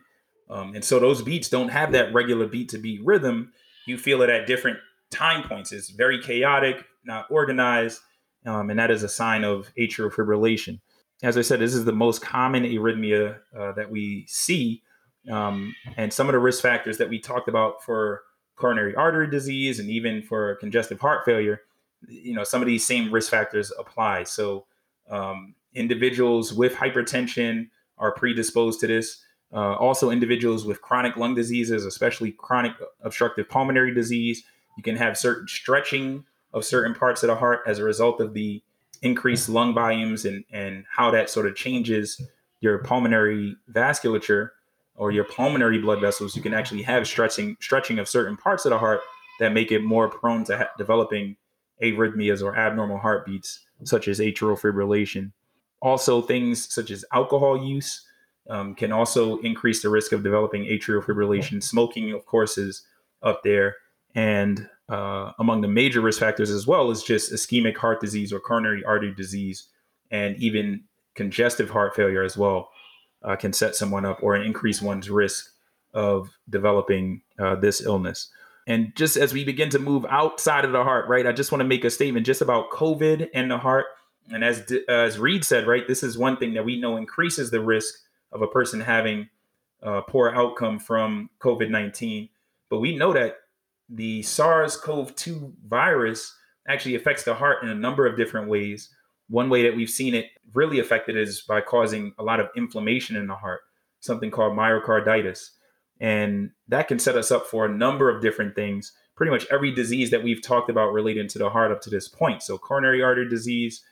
Um, 0.51 0.75
and 0.75 0.85
so 0.85 0.99
those 0.99 1.23
beats 1.23 1.49
don't 1.49 1.69
have 1.69 1.93
that 1.93 2.13
regular 2.15 2.47
beat 2.47 2.71
to 2.71 2.79
beat 2.79 3.05
rhythm. 3.05 3.53
You 3.87 3.99
feel 3.99 4.23
it 4.23 4.31
at 4.31 4.47
different 4.47 4.79
time 5.11 5.47
points. 5.49 5.73
It's 5.73 5.91
very 5.91 6.21
chaotic, 6.21 6.85
not 7.05 7.27
organized, 7.31 8.01
um, 8.47 8.71
and 8.71 8.79
that 8.79 8.91
is 8.91 9.03
a 9.03 9.09
sign 9.09 9.45
of 9.45 9.71
atrial 9.79 10.13
fibrillation. 10.13 10.81
As 11.23 11.37
I 11.37 11.43
said, 11.43 11.61
this 11.61 11.75
is 11.75 11.85
the 11.85 11.93
most 11.93 12.23
common 12.23 12.65
arrhythmia 12.65 13.39
uh, 13.57 13.73
that 13.73 13.91
we 13.91 14.25
see, 14.27 14.83
Um, 15.31 15.75
and 15.97 16.13
some 16.13 16.29
of 16.29 16.33
the 16.33 16.41
risk 16.41 16.63
factors 16.63 16.99
that 16.99 17.09
we 17.09 17.21
talked 17.21 17.49
about 17.49 17.85
for 17.85 18.23
coronary 18.57 18.95
artery 18.95 19.31
disease 19.31 19.79
and 19.79 19.91
even 19.91 20.23
for 20.23 20.55
congestive 20.57 21.01
heart 21.01 21.25
failure, 21.25 21.63
you 22.09 22.35
know, 22.35 22.45
some 22.45 22.63
of 22.63 22.67
these 22.67 22.87
same 22.87 23.13
risk 23.13 23.31
factors 23.31 23.73
apply. 23.79 24.25
So 24.25 24.67
um, 25.11 25.55
individuals 25.75 26.53
with 26.53 26.75
hypertension 26.75 27.69
are 27.99 28.13
predisposed 28.13 28.81
to 28.81 28.87
this. 28.87 29.25
Uh, 29.53 29.75
also, 29.75 30.11
individuals 30.11 30.65
with 30.65 30.81
chronic 30.81 31.17
lung 31.17 31.35
diseases, 31.35 31.85
especially 31.85 32.33
chronic 32.33 32.73
obstructive 33.03 33.49
pulmonary 33.49 33.93
disease, 33.93 34.45
you 34.77 34.83
can 34.83 34.97
have 34.97 35.19
certain 35.19 35.47
stretching 35.47 36.25
of 36.55 36.65
certain 36.65 36.95
parts 36.95 37.23
of 37.23 37.27
the 37.29 37.37
heart 37.37 37.61
as 37.67 37.79
a 37.79 37.85
result 37.85 38.21
of 38.21 38.33
the 38.33 38.63
increased 39.03 39.49
lung 39.49 39.75
volumes 39.75 40.25
and, 40.25 40.45
and 40.53 40.85
how 40.91 41.11
that 41.11 41.29
sort 41.29 41.47
of 41.47 41.55
changes 41.55 42.21
your 42.61 42.79
pulmonary 42.79 43.57
vasculature 43.71 44.51
or 44.97 45.11
your 45.11 45.25
pulmonary 45.25 45.79
blood 45.79 46.01
vessels. 46.01 46.37
You 46.37 46.43
can 46.43 46.55
actually 46.55 46.83
have 46.83 47.07
stretching 47.07 47.57
stretching 47.61 47.99
of 47.99 48.09
certain 48.09 48.37
parts 48.37 48.65
of 48.65 48.71
the 48.71 48.79
heart 48.79 49.01
that 49.41 49.53
make 49.53 49.73
it 49.73 49.83
more 49.83 50.09
prone 50.09 50.45
to 50.45 50.59
ha- 50.59 50.71
developing 50.79 51.37
arrhythmias 51.83 52.43
or 52.43 52.57
abnormal 52.57 52.99
heartbeats, 52.99 53.61
such 53.85 54.09
as 54.09 54.21
atrial 54.21 54.59
fibrillation. 54.59 55.33
Also, 55.81 56.23
things 56.23 56.73
such 56.73 56.91
as 56.91 57.05
alcohol 57.13 57.63
use 57.63 58.07
um, 58.49 58.75
can 58.75 58.93
also 58.93 59.39
increase 59.39 59.83
the 59.83 59.89
risk 59.89 60.13
of 60.13 60.23
developing 60.23 60.65
atrial 60.65 61.03
fibrillation. 61.03 61.63
Smoking, 61.63 62.13
of 62.13 62.25
course, 62.27 62.57
is 62.59 62.87
up 63.23 63.43
there. 63.43 63.77
And 64.15 64.69
uh, 64.89 65.33
among 65.39 65.63
the 65.63 65.69
major 65.69 66.01
risk 66.01 66.21
factors 66.21 66.51
as 66.51 66.67
well 66.67 66.91
is 66.91 67.03
just 67.03 67.33
ischemic 67.33 67.77
heart 67.77 68.01
disease 68.01 68.33
or 68.33 68.39
coronary 68.39 68.85
artery 68.85 69.15
disease, 69.15 69.69
and 70.11 70.37
even 70.37 70.85
congestive 71.15 71.71
heart 71.71 71.97
failure 71.97 72.23
as 72.23 72.37
well 72.37 72.71
uh, 73.25 73.37
can 73.37 73.53
set 73.53 73.75
someone 73.75 74.05
up 74.05 74.23
or 74.23 74.37
increase 74.37 74.83
one's 74.83 75.11
risk 75.11 75.51
of 75.95 76.31
developing 76.49 77.23
uh, 77.39 77.55
this 77.55 77.81
illness. 77.81 78.29
And 78.67 78.95
just 78.95 79.17
as 79.17 79.33
we 79.33 79.45
begin 79.45 79.71
to 79.71 79.79
move 79.79 80.07
outside 80.09 80.65
of 80.65 80.73
the 80.73 80.85
heart, 80.85 81.09
right, 81.09 81.27
I 81.27 81.33
just 81.33 81.51
want 81.51 81.61
to 81.61 81.69
make 81.69 81.85
a 81.85 81.91
statement 81.91 82.27
just 82.27 82.41
about 82.41 82.71
COVID 82.71 83.29
and 83.35 83.51
the 83.51 83.59
heart. 83.59 83.87
And 84.31 84.45
as 84.45 84.73
as 84.89 85.19
Reed 85.19 85.45
said, 85.45 85.67
right, 85.67 85.87
this 85.89 86.03
is 86.03 86.17
one 86.17 86.37
thing 86.37 86.55
that 86.55 86.65
we 86.65 86.81
know 86.81 86.97
increases 86.97 87.51
the 87.51 87.61
risk 87.61 87.95
of 88.31 88.41
a 88.41 88.47
person 88.47 88.81
having 88.81 89.29
a 89.83 90.01
poor 90.01 90.31
outcome 90.31 90.79
from 90.79 91.29
COVID 91.41 91.71
nineteen. 91.71 92.29
But 92.71 92.79
we 92.79 92.97
know 92.97 93.13
that 93.13 93.39
the 93.89 94.23
SARS-CoV-2 94.23 95.53
virus 95.69 96.35
actually 96.67 96.95
affects 96.95 97.25
the 97.25 97.35
heart 97.35 97.63
in 97.63 97.69
a 97.69 97.75
number 97.75 98.07
of 98.07 98.17
different 98.17 98.49
ways. 98.49 98.89
One 99.29 99.49
way 99.49 99.63
that 99.63 99.77
we've 99.77 99.91
seen 99.91 100.15
it 100.15 100.27
really 100.55 100.79
affected 100.79 101.17
is 101.17 101.41
by 101.41 101.61
causing 101.61 102.13
a 102.19 102.23
lot 102.23 102.41
of 102.41 102.49
inflammation 102.57 103.17
in 103.17 103.27
the 103.27 103.35
heart, 103.35 103.61
something 104.01 104.31
called 104.31 104.57
myocarditis. 104.57 105.51
And 106.01 106.51
that 106.69 106.89
can 106.89 106.99
set 106.99 107.17
us 107.17 107.31
up 107.31 107.47
for 107.47 107.65
a 107.65 107.73
number 107.73 108.11
of 108.11 108.21
different 108.21 108.55
things. 108.55 108.93
Pretty 109.17 109.31
much 109.31 109.47
every 109.51 109.73
disease 109.73 110.11
that 110.11 110.23
we've 110.23 110.43
talked 110.43 110.69
about 110.69 110.93
relating 110.93 111.29
to 111.29 111.39
the 111.39 111.51
heart 111.51 111.71
up 111.71 111.81
to 111.83 111.91
this 111.91 112.09
point. 112.09 112.43
So, 112.43 112.59
coronary 112.59 113.03
artery 113.03 113.29
disease, 113.29 113.83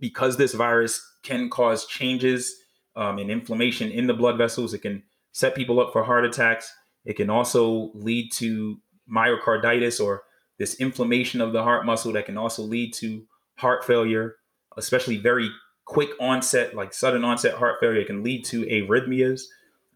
because 0.00 0.36
this 0.36 0.54
virus 0.54 1.04
can 1.22 1.50
cause 1.50 1.84
changes 1.86 2.54
um, 2.96 3.18
inflammation 3.18 3.90
in 3.90 4.06
the 4.06 4.14
blood 4.14 4.38
vessels, 4.38 4.72
it 4.72 4.78
can 4.78 5.02
set 5.32 5.54
people 5.54 5.78
up 5.78 5.92
for 5.92 6.02
heart 6.04 6.24
attacks. 6.24 6.72
It 7.04 7.14
can 7.14 7.30
also 7.30 7.90
lead 7.94 8.32
to 8.32 8.80
myocarditis 9.10 10.02
or 10.02 10.22
this 10.58 10.74
inflammation 10.80 11.40
of 11.40 11.52
the 11.52 11.62
heart 11.62 11.86
muscle 11.86 12.12
that 12.12 12.26
can 12.26 12.36
also 12.36 12.62
lead 12.62 12.92
to 12.94 13.24
heart 13.56 13.84
failure, 13.84 14.36
especially 14.78 15.18
very 15.18 15.50
quick 15.84 16.10
onset, 16.20 16.74
like 16.74 16.94
sudden 16.94 17.24
onset 17.24 17.54
heart 17.54 17.76
failure, 17.80 18.04
can 18.04 18.22
lead 18.22 18.44
to 18.46 18.64
arrhythmias. 18.66 19.42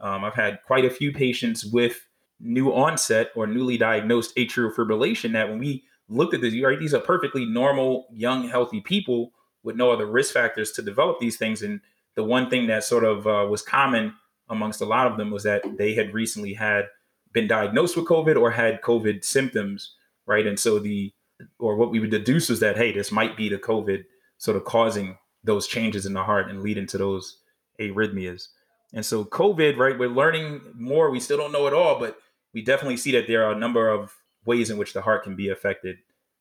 Um, 0.00 0.24
I've 0.24 0.34
had 0.34 0.60
quite 0.66 0.84
a 0.84 0.90
few 0.90 1.12
patients 1.12 1.64
with 1.64 2.06
new 2.40 2.72
onset 2.72 3.30
or 3.36 3.46
newly 3.46 3.78
diagnosed 3.78 4.34
atrial 4.36 4.74
fibrillation 4.74 5.32
that 5.32 5.48
when 5.48 5.58
we 5.58 5.84
looked 6.08 6.34
at 6.34 6.40
this, 6.40 6.54
right, 6.62 6.78
these 6.78 6.94
are 6.94 7.00
perfectly 7.00 7.46
normal, 7.46 8.06
young, 8.12 8.48
healthy 8.48 8.80
people 8.80 9.32
with 9.62 9.76
no 9.76 9.90
other 9.90 10.06
risk 10.06 10.34
factors 10.34 10.72
to 10.72 10.82
develop 10.82 11.20
these 11.20 11.36
things. 11.36 11.62
And 11.62 11.80
the 12.16 12.24
one 12.24 12.50
thing 12.50 12.66
that 12.66 12.84
sort 12.84 13.04
of 13.04 13.26
uh, 13.26 13.46
was 13.48 13.62
common 13.62 14.14
amongst 14.50 14.80
a 14.80 14.86
lot 14.86 15.06
of 15.06 15.16
them 15.16 15.30
was 15.30 15.44
that 15.44 15.62
they 15.78 15.94
had 15.94 16.12
recently 16.12 16.52
had 16.52 16.86
been 17.32 17.46
diagnosed 17.46 17.96
with 17.96 18.06
COVID 18.06 18.36
or 18.36 18.50
had 18.50 18.82
COVID 18.82 19.24
symptoms, 19.24 19.94
right? 20.26 20.46
And 20.46 20.58
so 20.58 20.78
the, 20.78 21.12
or 21.58 21.76
what 21.76 21.90
we 21.90 22.00
would 22.00 22.10
deduce 22.10 22.48
was 22.48 22.60
that, 22.60 22.76
hey, 22.76 22.92
this 22.92 23.12
might 23.12 23.36
be 23.36 23.48
the 23.48 23.58
COVID 23.58 24.04
sort 24.42 24.56
of 24.56 24.64
causing 24.64 25.16
those 25.44 25.68
changes 25.68 26.04
in 26.04 26.14
the 26.14 26.24
heart 26.24 26.50
and 26.50 26.64
leading 26.64 26.84
to 26.84 26.98
those 26.98 27.38
arrhythmias. 27.80 28.48
And 28.92 29.06
so 29.06 29.24
COVID, 29.24 29.76
right, 29.76 29.96
we're 29.96 30.08
learning 30.08 30.62
more. 30.74 31.12
We 31.12 31.20
still 31.20 31.36
don't 31.36 31.52
know 31.52 31.68
it 31.68 31.72
all, 31.72 32.00
but 32.00 32.16
we 32.52 32.60
definitely 32.60 32.96
see 32.96 33.12
that 33.12 33.28
there 33.28 33.44
are 33.44 33.52
a 33.52 33.58
number 33.58 33.88
of 33.88 34.16
ways 34.44 34.68
in 34.68 34.78
which 34.78 34.94
the 34.94 35.02
heart 35.02 35.22
can 35.22 35.36
be 35.36 35.48
affected 35.48 35.98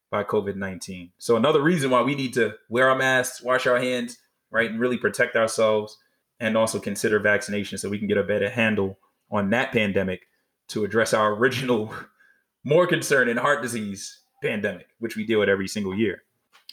by 0.10 0.24
COVID 0.24 0.56
19. 0.56 1.12
So, 1.20 1.36
another 1.36 1.62
reason 1.62 1.92
why 1.92 2.02
we 2.02 2.16
need 2.16 2.34
to 2.34 2.56
wear 2.70 2.90
our 2.90 2.98
masks, 2.98 3.40
wash 3.40 3.68
our 3.68 3.78
hands, 3.78 4.18
right, 4.50 4.72
and 4.72 4.80
really 4.80 4.98
protect 4.98 5.36
ourselves, 5.36 5.96
and 6.40 6.58
also 6.58 6.80
consider 6.80 7.20
vaccination 7.20 7.78
so 7.78 7.88
we 7.88 8.00
can 8.00 8.08
get 8.08 8.18
a 8.18 8.24
better 8.24 8.50
handle 8.50 8.98
on 9.30 9.52
that 9.52 9.72
pandemic 9.72 10.22
to 10.70 10.84
address 10.84 11.14
our 11.14 11.36
original, 11.36 11.94
more 12.64 12.88
concern 12.88 13.30
in 13.30 13.38
heart 13.38 13.62
disease 13.62 14.22
pandemic, 14.42 14.88
which 14.98 15.16
we 15.16 15.24
deal 15.24 15.40
with 15.40 15.50
every 15.50 15.68
single 15.68 15.96
year. 15.96 16.24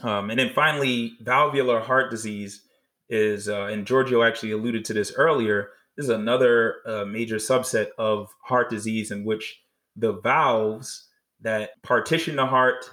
Um, 0.02 0.30
and 0.30 0.38
then 0.38 0.52
finally, 0.54 1.14
valvular 1.20 1.80
heart 1.80 2.11
disease 2.11 2.62
is, 3.08 3.48
uh, 3.48 3.64
and 3.64 3.87
Giorgio 3.87 4.22
actually 4.22 4.52
alluded 4.52 4.84
to 4.87 4.92
this 4.92 5.12
earlier, 5.16 5.70
this 5.96 6.04
is 6.04 6.11
another 6.11 6.76
uh, 6.87 7.04
major 7.04 7.37
subset 7.37 7.88
of 7.98 8.28
heart 8.44 8.70
disease 8.70 9.11
in 9.11 9.24
which 9.24 9.61
the 9.96 10.12
valves 10.12 11.08
that 11.40 11.70
partition 11.82 12.37
the 12.37 12.46
heart 12.46 12.90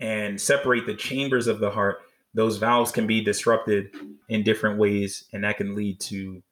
and 0.00 0.40
separate 0.40 0.86
the 0.86 0.94
chambers 0.94 1.46
of 1.46 1.58
the 1.60 1.70
heart, 1.70 1.98
those 2.34 2.58
valves 2.58 2.92
can 2.92 3.06
be 3.06 3.20
disrupted 3.20 3.90
in 4.28 4.42
different 4.42 4.78
ways, 4.78 5.24
and 5.32 5.44
that 5.44 5.56
can 5.56 5.74
lead 5.74 5.98
to 6.00 6.42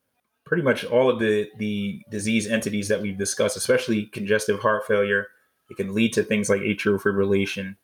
pretty 0.45 0.63
much 0.63 0.85
all 0.85 1.11
of 1.11 1.19
the 1.19 1.49
the 1.59 2.01
disease 2.11 2.47
entities 2.47 2.89
that 2.89 3.01
we've 3.01 3.19
discussed, 3.19 3.57
especially 3.57 4.07
congestive 4.07 4.61
heart 4.61 4.87
failure. 4.87 5.29
It 5.71 5.77
can 5.77 5.95
lead 5.95 6.13
to 6.15 6.23
things 6.23 6.49
like 6.49 6.61
atrial 6.61 7.01
fibrillation, 7.01 7.77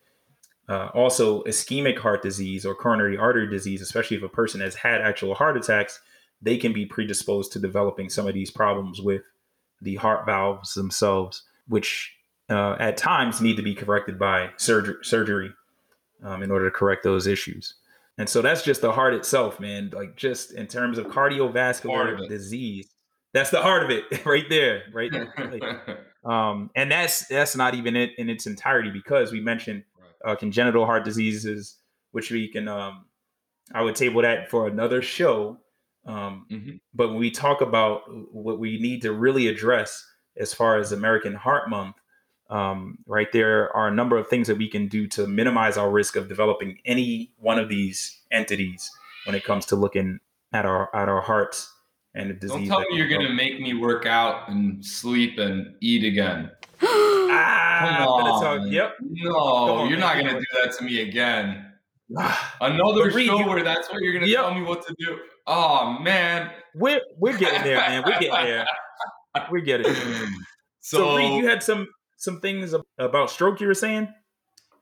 uh, 0.72 0.90
also, 0.94 1.42
ischemic 1.42 1.98
heart 1.98 2.22
disease 2.22 2.64
or 2.64 2.74
coronary 2.74 3.18
artery 3.18 3.46
disease, 3.46 3.82
especially 3.82 4.16
if 4.16 4.22
a 4.22 4.28
person 4.28 4.58
has 4.62 4.74
had 4.74 5.02
actual 5.02 5.34
heart 5.34 5.54
attacks, 5.54 6.00
they 6.40 6.56
can 6.56 6.72
be 6.72 6.86
predisposed 6.86 7.52
to 7.52 7.58
developing 7.58 8.08
some 8.08 8.26
of 8.26 8.32
these 8.32 8.50
problems 8.50 8.98
with 8.98 9.20
the 9.82 9.96
heart 9.96 10.24
valves 10.24 10.72
themselves, 10.72 11.42
which 11.68 12.16
uh, 12.48 12.76
at 12.80 12.96
times 12.96 13.42
need 13.42 13.56
to 13.56 13.62
be 13.62 13.74
corrected 13.74 14.18
by 14.18 14.48
surgery, 14.56 14.96
surgery 15.02 15.50
um, 16.22 16.42
in 16.42 16.50
order 16.50 16.70
to 16.70 16.70
correct 16.70 17.04
those 17.04 17.26
issues. 17.26 17.74
And 18.16 18.26
so 18.26 18.40
that's 18.40 18.62
just 18.62 18.80
the 18.80 18.92
heart 18.92 19.12
itself, 19.12 19.60
man. 19.60 19.90
Like 19.92 20.16
just 20.16 20.54
in 20.54 20.68
terms 20.68 20.96
of 20.96 21.08
cardiovascular 21.08 22.26
disease, 22.28 22.88
that's 23.34 23.50
the 23.50 23.60
heart 23.60 23.82
of 23.82 23.90
it, 23.90 24.24
right 24.24 24.48
there, 24.48 24.84
right. 24.94 25.12
um, 26.24 26.70
and 26.74 26.90
that's 26.90 27.26
that's 27.26 27.56
not 27.56 27.74
even 27.74 27.94
it 27.94 28.12
in 28.16 28.30
its 28.30 28.46
entirety 28.46 28.90
because 28.90 29.32
we 29.32 29.40
mentioned 29.40 29.84
uh, 30.24 30.36
congenital 30.36 30.86
heart 30.86 31.04
diseases, 31.04 31.76
which 32.12 32.30
we 32.30 32.48
can, 32.48 32.68
um, 32.68 33.06
I 33.74 33.82
would 33.82 33.96
table 33.96 34.22
that 34.22 34.50
for 34.50 34.66
another 34.66 35.02
show. 35.02 35.58
Um, 36.04 36.46
mm-hmm. 36.50 36.76
But 36.94 37.08
when 37.08 37.18
we 37.18 37.30
talk 37.30 37.60
about 37.60 38.02
what 38.32 38.58
we 38.58 38.80
need 38.80 39.02
to 39.02 39.12
really 39.12 39.46
address 39.46 40.04
as 40.36 40.52
far 40.52 40.78
as 40.78 40.92
American 40.92 41.34
Heart 41.34 41.70
Month, 41.70 41.96
um, 42.50 42.98
right, 43.06 43.30
there 43.32 43.74
are 43.74 43.88
a 43.88 43.94
number 43.94 44.18
of 44.18 44.28
things 44.28 44.46
that 44.48 44.58
we 44.58 44.68
can 44.68 44.88
do 44.88 45.06
to 45.08 45.26
minimize 45.26 45.76
our 45.76 45.90
risk 45.90 46.16
of 46.16 46.28
developing 46.28 46.78
any 46.84 47.32
one 47.38 47.58
of 47.58 47.68
these 47.68 48.20
entities 48.30 48.90
when 49.24 49.34
it 49.34 49.44
comes 49.44 49.64
to 49.66 49.76
looking 49.76 50.18
at 50.52 50.66
our 50.66 50.94
at 50.94 51.08
our 51.08 51.20
hearts 51.22 51.72
and 52.14 52.30
the 52.30 52.34
disease. 52.34 52.68
Don't 52.68 52.80
tell 52.82 52.90
me 52.90 52.96
you're 52.96 53.08
going 53.08 53.26
to 53.26 53.32
make 53.32 53.60
me 53.60 53.74
work 53.74 54.04
out 54.04 54.48
and 54.48 54.84
sleep 54.84 55.38
and 55.38 55.74
eat 55.80 56.04
again. 56.04 56.50
Ah, 57.32 57.96
Come 57.98 58.08
on. 58.08 58.42
Talk, 58.42 58.72
yep. 58.72 58.96
No, 59.00 59.36
on, 59.36 59.88
you're 59.88 59.98
not 59.98 60.16
gonna 60.16 60.38
do 60.38 60.46
that 60.62 60.76
to 60.78 60.84
me 60.84 61.00
again. 61.02 61.72
Another 62.60 63.10
show 63.10 63.46
where 63.46 63.62
that's 63.62 63.90
what 63.90 64.02
you're 64.02 64.12
gonna 64.12 64.26
yep. 64.26 64.40
tell 64.40 64.54
me 64.54 64.62
what 64.62 64.86
to 64.86 64.94
do. 64.98 65.18
Oh 65.46 65.98
man. 66.00 66.50
We're 66.74 67.00
we're 67.18 67.36
getting 67.36 67.62
there, 67.62 67.76
man. 67.76 68.02
We're 68.06 68.18
getting 68.18 68.30
there. 68.30 68.66
We're 69.50 69.60
getting 69.60 69.90
there. 69.92 70.28
So, 70.80 70.98
so 70.98 71.16
Reed, 71.16 71.42
you 71.42 71.48
had 71.48 71.62
some 71.62 71.88
some 72.22 72.40
things 72.40 72.74
about 72.98 73.30
stroke 73.30 73.60
you 73.60 73.66
were 73.66 73.74
saying? 73.74 74.08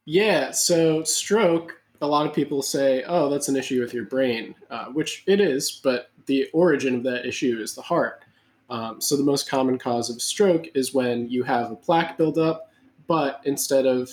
Yeah, 0.04 0.50
so 0.50 1.04
stroke, 1.04 1.80
a 2.00 2.06
lot 2.06 2.26
of 2.26 2.34
people 2.34 2.62
say, 2.62 3.04
oh, 3.06 3.30
that's 3.30 3.48
an 3.48 3.56
issue 3.56 3.80
with 3.80 3.94
your 3.94 4.04
brain, 4.04 4.54
uh, 4.70 4.86
which 4.86 5.24
it 5.26 5.40
is, 5.40 5.70
but 5.70 6.10
the 6.26 6.48
origin 6.52 6.96
of 6.96 7.02
that 7.04 7.26
issue 7.26 7.58
is 7.60 7.74
the 7.74 7.82
heart. 7.82 8.24
Um, 8.70 9.00
so 9.00 9.16
the 9.16 9.24
most 9.24 9.48
common 9.48 9.78
cause 9.78 10.10
of 10.10 10.22
stroke 10.22 10.66
is 10.74 10.94
when 10.94 11.28
you 11.28 11.42
have 11.42 11.72
a 11.72 11.76
plaque 11.76 12.16
buildup, 12.16 12.70
but 13.08 13.40
instead 13.44 13.84
of 13.84 14.10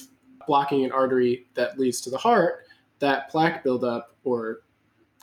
blocking 0.48 0.84
an 0.84 0.92
artery 0.92 1.46
that 1.54 1.80
leads 1.80 2.02
to 2.02 2.10
the 2.10 2.18
heart, 2.18 2.66
that 3.00 3.30
plaque 3.30 3.64
buildup 3.64 4.16
or 4.24 4.62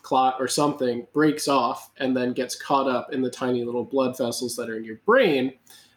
clot 0.02 0.36
or 0.38 0.46
something 0.46 1.06
breaks 1.12 1.48
off 1.48 1.90
and 1.98 2.16
then 2.16 2.32
gets 2.32 2.54
caught 2.54 2.88
up 2.88 3.12
in 3.12 3.22
the 3.22 3.30
tiny 3.30 3.64
little 3.64 3.84
blood 3.84 4.16
vessels 4.16 4.54
that 4.54 4.70
are 4.70 4.76
in 4.76 4.84
your 4.84 5.00
brain, 5.06 5.52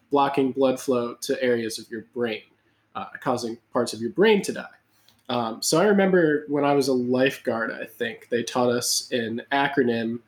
blocking 0.10 0.52
blood 0.52 0.80
flow 0.80 1.14
to 1.22 1.42
areas 1.44 1.78
of 1.78 1.90
your 1.92 2.06
brain, 2.16 2.42
uh, 2.96 3.06
causing 3.22 3.58
parts 3.72 3.94
of 3.94 4.02
your 4.02 4.12
brain 4.12 4.42
to 4.42 4.54
die. 4.54 4.66
Um, 5.30 5.62
so 5.62 5.80
I 5.80 5.86
remember 5.86 6.46
when 6.48 6.64
I 6.64 6.74
was 6.74 6.88
a 6.88 6.94
lifeguard, 6.94 7.72
I 7.72 7.86
think 7.86 8.30
they 8.30 8.44
taught 8.44 8.70
us 8.70 9.10
an 9.12 9.42
acronym 9.52 10.20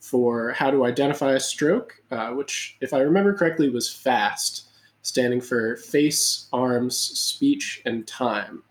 for 0.00 0.52
how 0.52 0.70
to 0.70 0.84
identify 0.84 1.32
a 1.32 1.40
stroke, 1.40 1.94
uh, 2.10 2.30
which, 2.30 2.76
if 2.80 2.94
I 2.94 3.00
remember 3.00 3.34
correctly, 3.34 3.68
was 3.68 3.92
FAST, 3.92 4.68
standing 5.02 5.40
for 5.40 5.76
face, 5.76 6.46
arms, 6.52 6.96
speech, 6.96 7.82
and 7.84 8.06
time. 8.06 8.62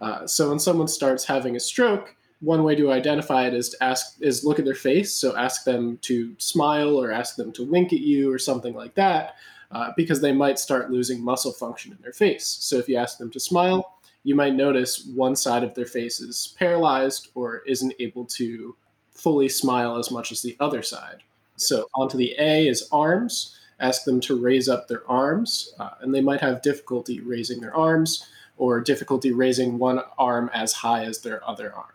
Uh, 0.00 0.26
so 0.26 0.48
when 0.48 0.58
someone 0.58 0.88
starts 0.88 1.24
having 1.24 1.56
a 1.56 1.60
stroke, 1.60 2.14
one 2.40 2.64
way 2.64 2.74
to 2.74 2.90
identify 2.90 3.46
it 3.46 3.54
is 3.54 3.68
to 3.70 3.84
ask 3.84 4.16
is 4.20 4.44
look 4.44 4.58
at 4.58 4.64
their 4.64 4.74
face. 4.74 5.12
So 5.12 5.36
ask 5.36 5.64
them 5.64 5.98
to 6.02 6.34
smile 6.38 6.96
or 6.96 7.12
ask 7.12 7.36
them 7.36 7.52
to 7.52 7.64
wink 7.64 7.92
at 7.92 8.00
you 8.00 8.32
or 8.32 8.38
something 8.38 8.74
like 8.74 8.94
that, 8.94 9.34
uh, 9.70 9.90
because 9.96 10.20
they 10.20 10.32
might 10.32 10.58
start 10.58 10.90
losing 10.90 11.22
muscle 11.22 11.52
function 11.52 11.92
in 11.92 11.98
their 12.00 12.14
face. 12.14 12.46
So 12.60 12.76
if 12.76 12.88
you 12.88 12.96
ask 12.96 13.18
them 13.18 13.30
to 13.32 13.40
smile, 13.40 13.98
you 14.22 14.34
might 14.34 14.54
notice 14.54 15.06
one 15.14 15.36
side 15.36 15.64
of 15.64 15.74
their 15.74 15.86
face 15.86 16.20
is 16.20 16.54
paralyzed 16.58 17.28
or 17.34 17.58
isn't 17.66 17.92
able 17.98 18.24
to 18.26 18.74
fully 19.12 19.48
smile 19.48 19.96
as 19.96 20.10
much 20.10 20.32
as 20.32 20.42
the 20.42 20.56
other 20.60 20.82
side. 20.82 21.22
So 21.56 21.86
onto 21.94 22.16
the 22.16 22.34
A 22.38 22.68
is 22.68 22.88
arms. 22.90 23.56
Ask 23.80 24.04
them 24.04 24.20
to 24.20 24.38
raise 24.38 24.68
up 24.68 24.88
their 24.88 25.08
arms, 25.10 25.74
uh, 25.78 25.90
and 26.00 26.14
they 26.14 26.20
might 26.20 26.40
have 26.40 26.60
difficulty 26.60 27.20
raising 27.20 27.60
their 27.60 27.74
arms 27.74 28.26
or 28.58 28.78
difficulty 28.80 29.32
raising 29.32 29.78
one 29.78 30.02
arm 30.18 30.50
as 30.52 30.72
high 30.72 31.04
as 31.04 31.22
their 31.22 31.46
other 31.48 31.74
arm. 31.74 31.86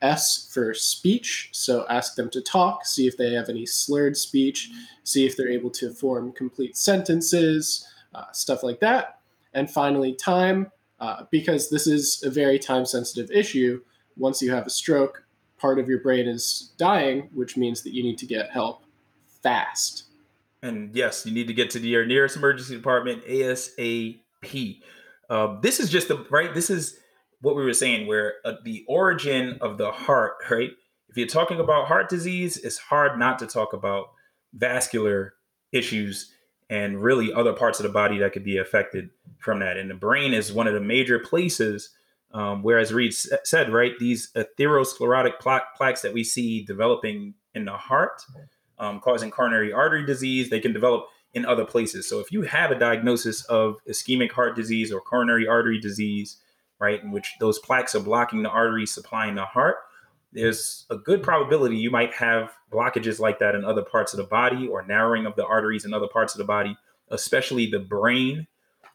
S 0.00 0.50
for 0.52 0.72
speech, 0.72 1.50
so 1.52 1.86
ask 1.88 2.14
them 2.14 2.30
to 2.30 2.40
talk, 2.40 2.86
see 2.86 3.06
if 3.06 3.16
they 3.16 3.32
have 3.34 3.50
any 3.50 3.66
slurred 3.66 4.16
speech, 4.16 4.70
see 5.04 5.26
if 5.26 5.36
they're 5.36 5.50
able 5.50 5.70
to 5.70 5.92
form 5.92 6.32
complete 6.32 6.76
sentences, 6.76 7.86
uh, 8.14 8.30
stuff 8.32 8.62
like 8.62 8.80
that. 8.80 9.18
And 9.52 9.70
finally, 9.70 10.14
time, 10.14 10.70
uh, 11.00 11.24
because 11.30 11.68
this 11.68 11.86
is 11.86 12.22
a 12.22 12.30
very 12.30 12.58
time 12.58 12.86
sensitive 12.86 13.30
issue. 13.30 13.82
Once 14.16 14.40
you 14.40 14.50
have 14.50 14.66
a 14.66 14.70
stroke, 14.70 15.25
part 15.58 15.78
of 15.78 15.88
your 15.88 16.00
brain 16.00 16.26
is 16.26 16.72
dying, 16.76 17.28
which 17.32 17.56
means 17.56 17.82
that 17.82 17.94
you 17.94 18.02
need 18.02 18.18
to 18.18 18.26
get 18.26 18.50
help 18.50 18.84
fast. 19.42 20.04
And 20.62 20.94
yes, 20.94 21.24
you 21.24 21.32
need 21.32 21.46
to 21.46 21.54
get 21.54 21.70
to 21.70 21.80
your 21.80 22.04
nearest 22.04 22.36
emergency 22.36 22.76
department 22.76 23.24
ASAP. 23.24 24.80
Uh, 25.28 25.60
this 25.60 25.80
is 25.80 25.90
just 25.90 26.08
the 26.08 26.24
right. 26.30 26.54
This 26.54 26.70
is 26.70 26.98
what 27.40 27.56
we 27.56 27.64
were 27.64 27.72
saying, 27.74 28.06
where 28.06 28.34
uh, 28.44 28.54
the 28.64 28.84
origin 28.88 29.58
of 29.60 29.78
the 29.78 29.90
heart, 29.90 30.36
right? 30.50 30.70
If 31.08 31.16
you're 31.16 31.26
talking 31.26 31.60
about 31.60 31.86
heart 31.86 32.08
disease, 32.08 32.56
it's 32.56 32.78
hard 32.78 33.18
not 33.18 33.38
to 33.40 33.46
talk 33.46 33.72
about 33.72 34.10
vascular 34.52 35.34
issues 35.72 36.32
and 36.68 37.00
really 37.00 37.32
other 37.32 37.52
parts 37.52 37.78
of 37.78 37.84
the 37.84 37.92
body 37.92 38.18
that 38.18 38.32
could 38.32 38.44
be 38.44 38.58
affected 38.58 39.10
from 39.38 39.60
that. 39.60 39.76
And 39.76 39.88
the 39.88 39.94
brain 39.94 40.34
is 40.34 40.52
one 40.52 40.66
of 40.66 40.74
the 40.74 40.80
major 40.80 41.18
places 41.18 41.90
um, 42.36 42.62
whereas 42.62 42.92
Reed 42.92 43.14
said, 43.14 43.72
right, 43.72 43.98
these 43.98 44.30
atherosclerotic 44.36 45.38
plaques 45.40 46.02
that 46.02 46.12
we 46.12 46.22
see 46.22 46.62
developing 46.62 47.32
in 47.54 47.64
the 47.64 47.72
heart, 47.72 48.20
um, 48.78 49.00
causing 49.00 49.30
coronary 49.30 49.72
artery 49.72 50.04
disease, 50.04 50.50
they 50.50 50.60
can 50.60 50.74
develop 50.74 51.06
in 51.32 51.46
other 51.46 51.64
places. 51.64 52.06
So 52.06 52.20
if 52.20 52.30
you 52.30 52.42
have 52.42 52.70
a 52.70 52.78
diagnosis 52.78 53.42
of 53.46 53.78
ischemic 53.88 54.32
heart 54.32 54.54
disease 54.54 54.92
or 54.92 55.00
coronary 55.00 55.48
artery 55.48 55.80
disease, 55.80 56.36
right, 56.78 57.02
in 57.02 57.10
which 57.10 57.32
those 57.40 57.58
plaques 57.58 57.94
are 57.94 58.00
blocking 58.00 58.42
the 58.42 58.50
arteries 58.50 58.92
supplying 58.92 59.34
the 59.34 59.46
heart, 59.46 59.76
there's 60.30 60.84
a 60.90 60.96
good 60.96 61.22
probability 61.22 61.78
you 61.78 61.90
might 61.90 62.12
have 62.12 62.52
blockages 62.70 63.18
like 63.18 63.38
that 63.38 63.54
in 63.54 63.64
other 63.64 63.82
parts 63.82 64.12
of 64.12 64.18
the 64.18 64.24
body 64.24 64.68
or 64.68 64.84
narrowing 64.84 65.24
of 65.24 65.36
the 65.36 65.46
arteries 65.46 65.86
in 65.86 65.94
other 65.94 66.08
parts 66.08 66.34
of 66.34 66.38
the 66.38 66.44
body, 66.44 66.76
especially 67.08 67.70
the 67.70 67.78
brain. 67.78 68.46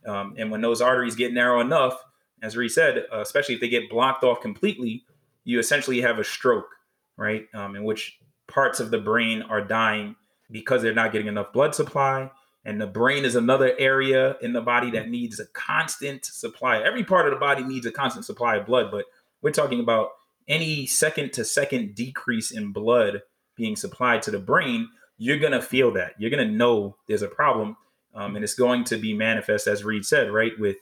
Um, 0.06 0.36
and 0.38 0.52
when 0.52 0.62
those 0.62 0.80
arteries 0.80 1.16
get 1.16 1.34
narrow 1.34 1.60
enough, 1.60 2.04
as 2.42 2.58
Reed 2.58 2.72
said, 2.72 3.06
uh, 3.14 3.20
especially 3.20 3.56
if 3.56 3.62
they 3.62 3.70
get 3.70 3.90
blocked 3.90 4.24
off 4.24 4.42
completely, 4.42 5.04
you 5.44 5.60
essentially 5.60 6.02
have 6.02 6.20
a 6.20 6.24
stroke, 6.24 6.70
right? 7.18 7.48
Um, 7.54 7.76
in 7.76 7.84
which 7.84 8.20
parts 8.48 8.80
of 8.80 8.92
the 8.92 9.00
brain 9.00 9.42
are 9.44 9.62
dying 9.62 10.16
because 10.50 10.82
they're 10.82 10.94
not 10.94 11.12
getting 11.12 11.28
enough 11.28 11.54
blood 11.54 11.74
supply. 11.74 12.30
And 12.64 12.80
the 12.80 12.88
brain 12.88 13.26
is 13.26 13.36
another 13.36 13.74
area 13.80 14.38
in 14.42 14.54
the 14.54 14.62
body 14.62 14.92
that 14.92 15.10
needs 15.10 15.40
a 15.40 15.48
constant 15.48 16.26
supply. 16.26 16.80
Every 16.80 17.04
part 17.04 17.26
of 17.26 17.34
the 17.34 17.40
body 17.40 17.64
needs 17.64 17.86
a 17.86 17.92
constant 17.92 18.26
supply 18.26 18.58
of 18.58 18.68
blood, 18.68 18.92
but 18.92 19.06
we're 19.42 19.52
talking 19.52 19.80
about 19.80 20.10
any 20.48 20.86
second 20.86 21.34
to 21.34 21.46
second 21.46 21.96
decrease 21.96 22.52
in 22.52 22.72
blood 22.72 23.22
being 23.56 23.76
supplied 23.76 24.22
to 24.24 24.32
the 24.32 24.40
brain. 24.40 24.90
You're 25.18 25.40
going 25.40 25.54
to 25.54 25.62
feel 25.62 25.92
that. 25.94 26.14
You're 26.20 26.30
going 26.30 26.48
to 26.48 26.54
know 26.54 26.98
there's 27.08 27.22
a 27.22 27.28
problem. 27.28 27.78
Um, 28.14 28.36
and 28.36 28.44
it's 28.44 28.56
going 28.56 28.84
to 28.86 28.98
be 28.98 29.14
manifest, 29.14 29.68
as 29.68 29.84
Reed 29.84 30.06
said, 30.06 30.32
right, 30.32 30.52
with 30.60 30.76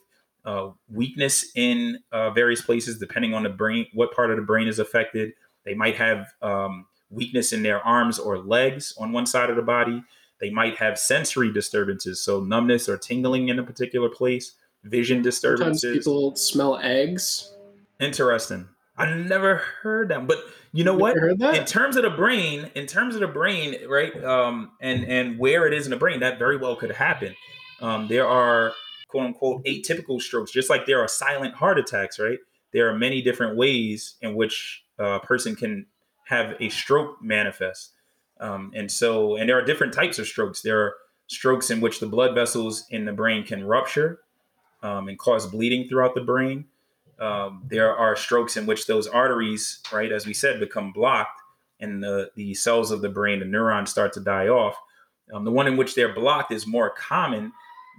uh, 0.50 0.72
weakness 0.92 1.52
in 1.54 1.98
uh, 2.10 2.30
various 2.30 2.60
places, 2.60 2.98
depending 2.98 3.34
on 3.34 3.44
the 3.44 3.48
brain, 3.48 3.86
what 3.92 4.12
part 4.12 4.30
of 4.30 4.36
the 4.36 4.42
brain 4.42 4.66
is 4.66 4.78
affected. 4.80 5.32
They 5.64 5.74
might 5.74 5.96
have 5.96 6.26
um, 6.42 6.86
weakness 7.08 7.52
in 7.52 7.62
their 7.62 7.80
arms 7.86 8.18
or 8.18 8.38
legs 8.38 8.94
on 8.98 9.12
one 9.12 9.26
side 9.26 9.50
of 9.50 9.56
the 9.56 9.62
body. 9.62 10.02
They 10.40 10.50
might 10.50 10.76
have 10.78 10.98
sensory 10.98 11.52
disturbances, 11.52 12.20
so 12.24 12.40
numbness 12.40 12.88
or 12.88 12.96
tingling 12.98 13.48
in 13.48 13.58
a 13.58 13.62
particular 13.62 14.08
place, 14.08 14.54
vision 14.82 15.22
disturbances. 15.22 15.82
Sometimes 15.82 15.98
people 15.98 16.36
smell 16.36 16.78
eggs. 16.82 17.54
Interesting. 18.00 18.68
I 18.96 19.14
never 19.14 19.56
heard 19.82 20.08
that, 20.08 20.26
but 20.26 20.38
you 20.72 20.82
know 20.82 20.94
what? 20.94 21.16
In 21.16 21.64
terms 21.64 21.96
of 21.96 22.02
the 22.02 22.10
brain, 22.10 22.70
in 22.74 22.86
terms 22.86 23.14
of 23.14 23.20
the 23.20 23.28
brain, 23.28 23.76
right, 23.88 24.12
um, 24.24 24.72
and 24.80 25.04
and 25.04 25.38
where 25.38 25.66
it 25.66 25.74
is 25.74 25.86
in 25.86 25.90
the 25.90 25.96
brain, 25.96 26.20
that 26.20 26.38
very 26.38 26.56
well 26.56 26.76
could 26.76 26.90
happen. 26.90 27.34
Um, 27.80 28.08
there 28.08 28.26
are 28.26 28.72
quote 29.10 29.26
unquote 29.26 29.64
atypical 29.64 30.20
strokes, 30.20 30.50
just 30.50 30.70
like 30.70 30.86
there 30.86 31.00
are 31.00 31.08
silent 31.08 31.54
heart 31.54 31.78
attacks, 31.78 32.18
right? 32.18 32.38
There 32.72 32.88
are 32.88 32.96
many 32.96 33.20
different 33.22 33.56
ways 33.56 34.14
in 34.22 34.34
which 34.34 34.84
a 34.98 35.18
person 35.20 35.56
can 35.56 35.86
have 36.26 36.54
a 36.60 36.68
stroke 36.68 37.16
manifest. 37.20 37.92
Um, 38.38 38.72
and 38.74 38.90
so, 38.90 39.36
and 39.36 39.48
there 39.48 39.58
are 39.58 39.64
different 39.64 39.92
types 39.92 40.18
of 40.18 40.26
strokes. 40.26 40.62
There 40.62 40.80
are 40.80 40.94
strokes 41.26 41.70
in 41.70 41.80
which 41.80 42.00
the 42.00 42.06
blood 42.06 42.34
vessels 42.34 42.86
in 42.90 43.04
the 43.04 43.12
brain 43.12 43.44
can 43.44 43.64
rupture 43.64 44.20
um, 44.82 45.08
and 45.08 45.18
cause 45.18 45.46
bleeding 45.46 45.88
throughout 45.88 46.14
the 46.14 46.20
brain. 46.20 46.66
Um, 47.18 47.64
there 47.68 47.94
are 47.94 48.16
strokes 48.16 48.56
in 48.56 48.64
which 48.64 48.86
those 48.86 49.06
arteries, 49.06 49.80
right, 49.92 50.10
as 50.10 50.26
we 50.26 50.32
said, 50.32 50.58
become 50.58 50.92
blocked 50.92 51.40
and 51.80 52.02
the, 52.02 52.30
the 52.34 52.54
cells 52.54 52.90
of 52.90 53.02
the 53.02 53.08
brain, 53.08 53.40
the 53.40 53.44
neurons 53.44 53.90
start 53.90 54.12
to 54.14 54.20
die 54.20 54.48
off. 54.48 54.76
Um, 55.32 55.44
the 55.44 55.50
one 55.50 55.66
in 55.66 55.76
which 55.76 55.94
they're 55.94 56.14
blocked 56.14 56.52
is 56.52 56.66
more 56.66 56.90
common 56.90 57.52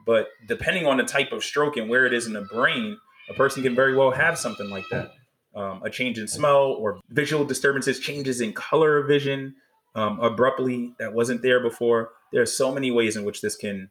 but 0.05 0.27
depending 0.47 0.85
on 0.85 0.97
the 0.97 1.03
type 1.03 1.31
of 1.31 1.43
stroke 1.43 1.77
and 1.77 1.89
where 1.89 2.05
it 2.05 2.13
is 2.13 2.27
in 2.27 2.33
the 2.33 2.41
brain, 2.41 2.97
a 3.29 3.33
person 3.33 3.63
can 3.63 3.75
very 3.75 3.95
well 3.95 4.11
have 4.11 4.37
something 4.37 4.69
like 4.69 4.85
that. 4.91 5.11
Um, 5.55 5.81
a 5.83 5.89
change 5.89 6.17
in 6.17 6.27
smell 6.27 6.75
or 6.79 6.99
visual 7.09 7.43
disturbances, 7.43 7.99
changes 7.99 8.39
in 8.41 8.53
color 8.53 9.03
vision 9.03 9.55
um, 9.95 10.19
abruptly 10.19 10.93
that 10.99 11.13
wasn't 11.13 11.41
there 11.41 11.59
before. 11.59 12.11
There 12.31 12.41
are 12.41 12.45
so 12.47 12.73
many 12.73 12.91
ways 12.91 13.17
in 13.17 13.25
which 13.25 13.41
this 13.41 13.55
can 13.55 13.89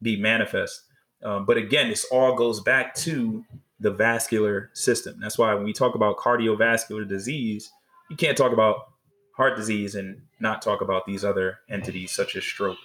be 0.00 0.16
manifest. 0.20 0.82
Um, 1.22 1.44
but 1.44 1.56
again, 1.56 1.88
this 1.88 2.04
all 2.10 2.34
goes 2.34 2.60
back 2.60 2.94
to 2.96 3.44
the 3.78 3.90
vascular 3.90 4.70
system. 4.72 5.18
That's 5.20 5.38
why 5.38 5.54
when 5.54 5.64
we 5.64 5.72
talk 5.72 5.94
about 5.94 6.16
cardiovascular 6.16 7.06
disease, 7.06 7.70
you 8.08 8.16
can't 8.16 8.36
talk 8.36 8.52
about 8.52 8.92
heart 9.36 9.56
disease 9.56 9.94
and 9.94 10.22
not 10.40 10.62
talk 10.62 10.80
about 10.80 11.06
these 11.06 11.24
other 11.24 11.58
entities 11.68 12.12
such 12.12 12.36
as 12.36 12.44
stroke. 12.44 12.78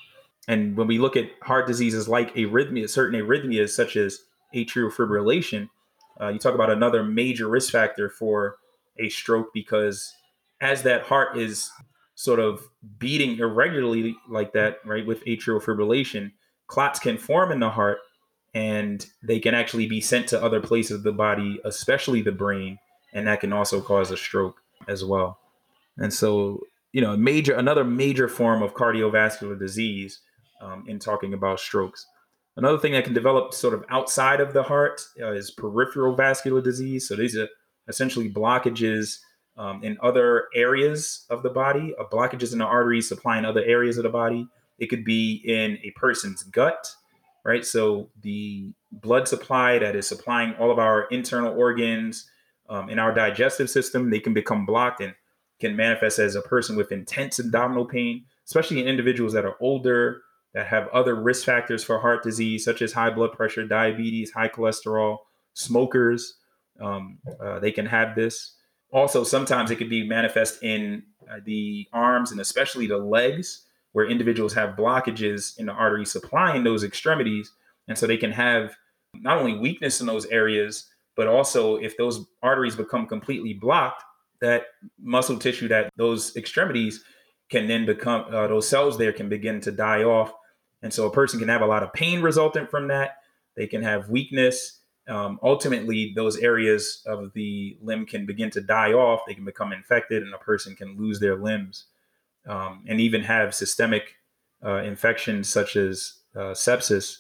And 0.48 0.78
when 0.78 0.88
we 0.88 0.98
look 0.98 1.18
at 1.18 1.30
heart 1.42 1.68
diseases 1.68 2.08
like 2.08 2.34
arrhythmia, 2.36 2.90
certain 2.90 3.20
arrhythmias 3.20 3.70
such 3.70 3.98
as 3.98 4.22
atrial 4.56 4.92
fibrillation, 4.92 5.70
uh, 6.20 6.30
you 6.30 6.40
talk 6.40 6.56
about 6.56 6.72
another 6.72 7.04
major 7.04 7.48
risk 7.48 7.72
factor 7.72 8.10
for 8.10 8.58
a 8.98 9.10
stroke 9.10 9.54
because 9.54 10.14
as 10.62 10.84
that 10.84 11.04
heart 11.04 11.38
is 11.38 11.72
sort 12.16 12.40
of 12.40 12.68
beating 12.98 13.38
irregularly 13.38 14.16
like 14.28 14.54
that, 14.54 14.80
right, 14.86 15.06
with 15.06 15.24
atrial 15.26 15.62
fibrillation, 15.62 16.32
clots 16.68 17.00
can 17.00 17.18
form 17.18 17.52
in 17.52 17.60
the 17.60 17.70
heart 17.70 18.00
and 18.54 19.06
they 19.22 19.40
can 19.40 19.54
actually 19.54 19.86
be 19.86 20.02
sent 20.02 20.28
to 20.28 20.44
other 20.44 20.60
places 20.60 20.98
of 20.98 21.04
the 21.04 21.12
body, 21.12 21.60
especially 21.64 22.22
the 22.22 22.32
brain, 22.32 22.80
and 23.14 23.28
that 23.28 23.40
can 23.40 23.54
also 23.54 23.82
cause 23.82 24.10
a 24.10 24.18
stroke 24.18 24.62
as 24.88 25.04
well. 25.04 25.38
And 25.98 26.12
so, 26.14 26.62
you 26.92 27.02
know, 27.02 27.16
major 27.16 27.54
another 27.54 27.84
major 27.84 28.28
form 28.28 28.64
of 28.64 28.74
cardiovascular 28.74 29.60
disease 29.60 30.22
um, 30.62 30.86
in 30.88 31.00
talking 31.00 31.34
about 31.34 31.60
strokes. 31.60 32.06
Another 32.56 32.78
thing 32.78 32.94
that 32.94 33.04
can 33.04 33.14
develop 33.14 33.54
sort 33.54 33.74
of 33.74 33.86
outside 33.90 34.42
of 34.42 34.54
the 34.54 34.64
heart 34.64 35.02
uh, 35.22 35.32
is 35.32 35.52
peripheral 35.52 36.16
vascular 36.16 36.62
disease. 36.62 37.08
So 37.08 37.16
these 37.16 37.38
are 37.38 37.48
essentially 37.88 38.30
blockages 38.30 39.20
um, 39.58 39.84
in 39.84 39.98
other 40.02 40.46
areas 40.56 41.26
of 41.30 41.44
the 41.44 41.50
body, 41.50 41.94
uh, 42.00 42.04
blockages 42.12 42.54
in 42.54 42.60
the 42.60 42.66
arteries 42.66 43.08
supplying 43.08 43.46
other 43.46 43.64
areas 43.64 43.98
of 43.98 44.04
the 44.04 44.10
body. 44.10 44.48
It 44.80 44.88
could 44.88 45.04
be 45.04 45.42
in 45.46 45.78
a 45.84 45.92
person's 45.96 46.44
gut, 46.44 46.92
right? 47.46 47.66
So 47.66 48.10
the 48.22 48.74
blood 48.92 49.28
supply 49.28 49.80
that 49.80 49.96
is 49.96 50.08
supplying 50.08 50.54
all 50.56 50.72
of 50.72 50.80
our 50.80 51.06
internal 51.10 51.58
organs 51.58 52.30
um, 52.70 52.90
in 52.90 53.00
our 53.00 53.14
digestive 53.14 53.70
system, 53.70 54.10
they 54.10 54.20
can 54.20 54.34
become 54.34 54.66
blocked. 54.66 55.02
And 55.02 55.14
can 55.60 55.76
manifest 55.76 56.20
as 56.20 56.36
a 56.36 56.42
person 56.42 56.76
with 56.76 56.92
intense 56.92 57.40
abdominal 57.40 57.86
pain, 57.86 58.26
especially 58.46 58.80
in 58.80 58.88
individuals 58.88 59.34
that 59.34 59.46
are 59.46 59.56
older, 59.60 60.22
that 60.58 60.66
have 60.66 60.88
other 60.88 61.14
risk 61.14 61.46
factors 61.46 61.84
for 61.84 62.00
heart 62.00 62.24
disease, 62.24 62.66
such 62.66 62.82
as 62.82 62.92
high 62.92 63.12
blood 63.12 63.32
pressure, 63.32 63.68
diabetes, 63.68 64.32
high 64.32 64.50
cholesterol, 64.50 65.20
smokers. 65.54 66.34
Um, 66.82 67.20
uh, 67.40 67.60
they 67.60 67.72
can 67.72 67.86
have 67.86 68.16
this. 68.16 68.56
Also, 68.92 69.24
sometimes 69.24 69.70
it 69.70 69.76
could 69.76 69.90
be 69.90 70.08
manifest 70.08 70.64
in 70.64 71.04
uh, 71.32 71.36
the 71.46 71.88
arms 71.94 72.32
and 72.32 72.42
especially 72.42 72.88
the 72.88 72.98
legs, 72.98 73.68
where 73.92 74.08
individuals 74.08 74.52
have 74.56 74.76
blockages 74.76 75.60
in 75.60 75.68
the 75.68 75.74
artery 75.74 76.06
supplying 76.08 76.64
those 76.64 76.84
extremities. 76.84 77.52
And 77.88 77.96
so 77.96 78.08
they 78.08 78.18
can 78.18 78.32
have 78.32 78.76
not 79.14 79.38
only 79.38 79.60
weakness 79.60 80.02
in 80.02 80.08
those 80.08 80.26
areas, 80.26 80.88
but 81.16 81.28
also 81.28 81.76
if 81.76 81.96
those 81.98 82.26
arteries 82.42 82.76
become 82.76 83.06
completely 83.06 83.54
blocked, 83.54 84.04
that 84.42 84.64
muscle 85.00 85.38
tissue 85.38 85.68
that 85.68 85.92
those 85.98 86.36
extremities 86.36 87.04
can 87.52 87.68
then 87.68 87.86
become 87.86 88.26
uh, 88.34 88.48
those 88.48 88.68
cells 88.68 88.98
there 88.98 89.14
can 89.14 89.30
begin 89.30 89.62
to 89.62 89.72
die 89.72 90.02
off 90.02 90.34
and 90.82 90.94
so 90.94 91.06
a 91.08 91.12
person 91.12 91.40
can 91.40 91.50
have 91.50 91.62
a 91.62 91.68
lot 91.68 91.84
of 91.84 91.94
pain 91.94 92.22
resultant 92.22 92.70
from 92.70 92.88
that. 92.90 93.18
They 93.56 93.68
can 93.68 93.82
have 93.84 94.10
weakness. 94.10 94.82
Um, 95.08 95.40
ultimately 95.42 96.14
those 96.16 96.38
areas 96.38 97.02
of 97.06 97.32
the 97.34 97.78
limb 97.82 98.06
can 98.06 98.26
begin 98.26 98.50
to 98.52 98.62
die 98.62 98.94
off. 98.94 99.22
They 99.26 99.34
can 99.34 99.46
become 99.46 99.72
infected 99.72 100.24
and 100.24 100.34
a 100.34 100.40
person 100.40 100.76
can 100.76 100.98
lose 100.98 101.20
their 101.20 101.36
limbs. 101.36 101.86
Um, 102.46 102.86
and 102.88 103.02
even 103.02 103.24
have 103.24 103.54
systemic 103.54 104.16
uh, 104.66 104.78
infections 104.78 105.50
such 105.50 105.76
as 105.76 106.20
uh, 106.36 106.54
sepsis 106.54 107.20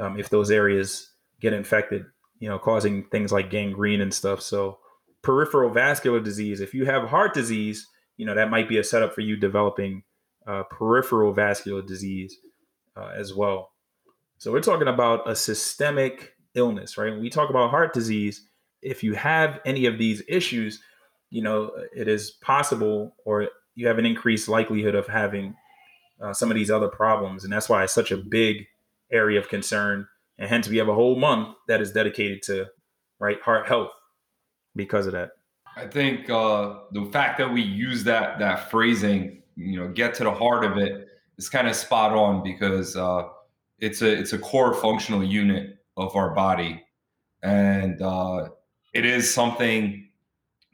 um, 0.00 0.18
if 0.18 0.28
those 0.30 0.50
areas 0.50 1.10
get 1.40 1.52
infected 1.52 2.06
you 2.44 2.48
know 2.48 2.58
causing 2.58 3.04
things 3.04 3.32
like 3.32 3.50
gangrene 3.50 4.00
and 4.00 4.12
stuff. 4.12 4.42
So 4.42 4.78
peripheral 5.22 5.70
vascular 5.70 6.20
disease, 6.20 6.60
if 6.60 6.74
you 6.74 6.84
have 6.84 7.08
heart 7.08 7.34
disease, 7.34 7.88
you 8.16 8.26
know, 8.26 8.34
that 8.34 8.50
might 8.50 8.68
be 8.68 8.78
a 8.78 8.84
setup 8.84 9.14
for 9.14 9.22
you 9.22 9.36
developing 9.36 10.02
uh, 10.46 10.64
peripheral 10.64 11.32
vascular 11.32 11.82
disease 11.82 12.36
uh, 12.96 13.10
as 13.16 13.34
well. 13.34 13.70
So 14.38 14.52
we're 14.52 14.60
talking 14.60 14.88
about 14.88 15.28
a 15.28 15.34
systemic 15.34 16.34
illness, 16.54 16.96
right? 16.98 17.10
When 17.10 17.20
we 17.20 17.30
talk 17.30 17.50
about 17.50 17.70
heart 17.70 17.92
disease, 17.92 18.46
if 18.82 19.02
you 19.02 19.14
have 19.14 19.60
any 19.64 19.86
of 19.86 19.98
these 19.98 20.22
issues, 20.28 20.80
you 21.30 21.42
know, 21.42 21.70
it 21.96 22.08
is 22.08 22.32
possible 22.42 23.16
or 23.24 23.48
you 23.74 23.86
have 23.86 23.98
an 23.98 24.06
increased 24.06 24.48
likelihood 24.48 24.94
of 24.94 25.06
having 25.06 25.54
uh, 26.20 26.32
some 26.32 26.50
of 26.50 26.54
these 26.54 26.70
other 26.70 26.88
problems. 26.88 27.44
And 27.44 27.52
that's 27.52 27.68
why 27.68 27.82
it's 27.82 27.94
such 27.94 28.12
a 28.12 28.16
big 28.16 28.66
area 29.10 29.38
of 29.38 29.48
concern. 29.48 30.06
And 30.38 30.48
hence, 30.48 30.68
we 30.68 30.76
have 30.76 30.88
a 30.88 30.94
whole 30.94 31.16
month 31.16 31.56
that 31.68 31.80
is 31.80 31.92
dedicated 31.92 32.42
to, 32.42 32.66
right, 33.18 33.40
heart 33.40 33.66
health 33.66 33.90
because 34.76 35.06
of 35.06 35.12
that? 35.12 35.30
I 35.76 35.86
think 35.86 36.30
uh, 36.30 36.76
the 36.92 37.06
fact 37.06 37.38
that 37.38 37.52
we 37.52 37.62
use 37.62 38.04
that 38.04 38.38
that 38.38 38.70
phrasing, 38.70 39.42
you 39.56 39.78
know, 39.78 39.88
get 39.88 40.14
to 40.14 40.24
the 40.24 40.32
heart 40.32 40.64
of 40.64 40.78
it, 40.78 41.08
is 41.38 41.48
kind 41.48 41.68
of 41.68 41.74
spot 41.74 42.12
on 42.12 42.42
because 42.42 42.96
uh, 42.96 43.24
it's 43.78 44.02
a 44.02 44.10
it's 44.10 44.32
a 44.32 44.38
core 44.38 44.74
functional 44.74 45.22
unit 45.22 45.78
of 45.96 46.14
our 46.16 46.34
body, 46.34 46.82
and 47.42 48.00
uh, 48.02 48.48
it 48.92 49.04
is 49.04 49.32
something 49.32 50.08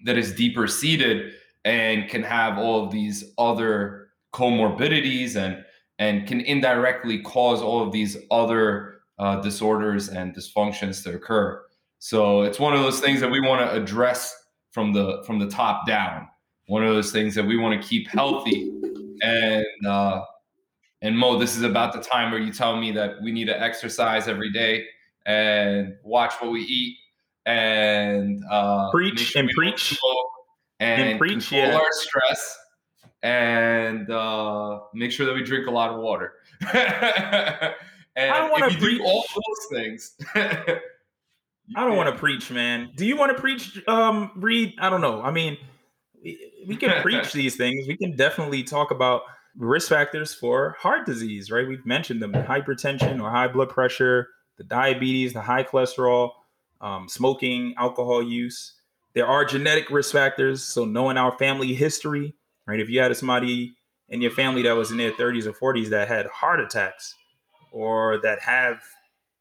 that 0.05 0.17
is 0.17 0.35
deeper 0.35 0.67
seated 0.67 1.35
and 1.65 2.09
can 2.09 2.23
have 2.23 2.59
all 2.59 2.85
of 2.85 2.91
these 2.91 3.33
other 3.39 4.09
comorbidities 4.33 5.37
and 5.37 5.65
and 5.99 6.27
can 6.27 6.41
indirectly 6.41 7.21
cause 7.21 7.61
all 7.61 7.83
of 7.83 7.93
these 7.93 8.17
other 8.31 9.01
uh, 9.19 9.41
disorders 9.41 10.09
and 10.09 10.35
dysfunctions 10.35 11.05
to 11.05 11.15
occur. 11.15 11.63
So 11.99 12.43
it's 12.43 12.59
one 12.59 12.73
of 12.75 12.81
those 12.81 13.01
things 13.01 13.21
that 13.21 13.31
we 13.31 13.41
want 13.41 13.61
to 13.61 13.77
address 13.77 14.35
from 14.71 14.93
the 14.93 15.23
from 15.27 15.39
the 15.39 15.49
top 15.49 15.87
down. 15.87 16.29
One 16.67 16.83
of 16.83 16.95
those 16.95 17.13
things 17.13 17.35
that 17.35 17.45
we 17.45 17.59
want 17.59 17.81
to 17.81 17.89
keep 17.89 18.09
healthy. 18.09 18.73
And 19.23 19.67
uh, 19.87 20.25
and 21.03 21.17
Mo, 21.17 21.39
this 21.39 21.57
is 21.57 21.63
about 21.63 21.93
the 21.93 22.01
time 22.01 22.31
where 22.31 22.41
you 22.41 22.53
tell 22.53 22.77
me 22.77 22.93
that 22.93 23.23
we 23.23 23.33
need 23.33 23.47
to 23.47 23.61
exercise 23.61 24.29
every 24.29 24.53
day 24.53 24.87
and 25.27 25.97
watch 26.03 26.35
what 26.41 26.51
we 26.51 26.63
eat 26.63 26.97
and 27.47 28.43
uh, 28.51 28.91
preach 28.91 29.21
sure 29.21 29.41
and 29.41 29.51
preach 29.51 29.99
and, 30.79 31.03
and 31.03 31.19
preach, 31.19 31.33
control 31.33 31.63
yeah. 31.63 31.75
our 31.77 31.93
stress 31.93 32.59
and 33.23 34.11
uh, 34.11 34.81
make 34.95 35.13
sure 35.13 35.27
that 35.27 35.35
we 35.35 35.43
drink 35.43 35.67
a 35.67 35.71
lot 35.71 35.91
of 35.91 36.01
water. 36.01 36.35
and 36.73 37.75
if 38.17 38.73
you 38.73 38.79
preach. 38.79 38.99
do 38.99 39.05
all 39.05 39.25
those 39.35 39.79
things, 39.79 40.17
I 40.35 41.87
don't 41.87 41.97
want 41.97 42.13
to 42.13 42.19
preach, 42.19 42.51
man. 42.51 42.91
Do 42.97 43.07
you 43.07 43.17
want 43.17 43.35
to 43.35 43.41
preach, 43.41 43.87
um, 43.87 44.33
Reed? 44.37 44.75
I 44.81 44.91
don't 44.91 45.01
know. 45.01 45.23
I 45.23 45.31
mean, 45.31 45.57
we, 46.23 46.65
we 46.67 46.77
can 46.77 47.01
preach 47.03 47.33
these 47.33 47.57
things. 47.57 47.87
We 47.87 47.97
can 47.97 48.17
definitely 48.17 48.63
talk 48.63 48.91
about 48.91 49.23
risk 49.57 49.89
factors 49.89 50.35
for 50.35 50.77
heart 50.79 51.07
disease, 51.07 51.51
right? 51.51 51.67
We've 51.67 51.85
mentioned 51.87 52.23
them: 52.23 52.33
the 52.33 52.43
hypertension 52.43 53.23
or 53.23 53.31
high 53.31 53.49
blood 53.49 53.69
pressure, 53.69 54.29
the 54.59 54.65
diabetes, 54.65 55.33
the 55.33 55.43
high 55.43 55.65
cholesterol, 55.65 56.31
um, 56.81 57.09
smoking, 57.09 57.75
alcohol 57.79 58.23
use. 58.23 58.75
There 59.15 59.27
are 59.27 59.45
genetic 59.45 59.91
risk 59.91 60.13
factors, 60.13 60.63
so 60.63 60.85
knowing 60.85 61.17
our 61.17 61.37
family 61.37 61.75
history, 61.75 62.35
right? 62.67 62.79
If 62.79 62.89
you 62.89 63.01
had 63.01 63.17
somebody 63.17 63.75
in 64.09 64.21
your 64.21 64.31
family 64.31 64.63
that 64.63 64.77
was 64.77 64.91
in 64.91 64.97
their 64.97 65.13
30s 65.13 65.47
or 65.47 65.75
40s 65.75 65.89
that 65.91 66.09
had 66.09 66.27
heart 66.27 66.61
attacks, 66.61 67.15
or 67.73 68.19
that 68.23 68.41
have 68.41 68.81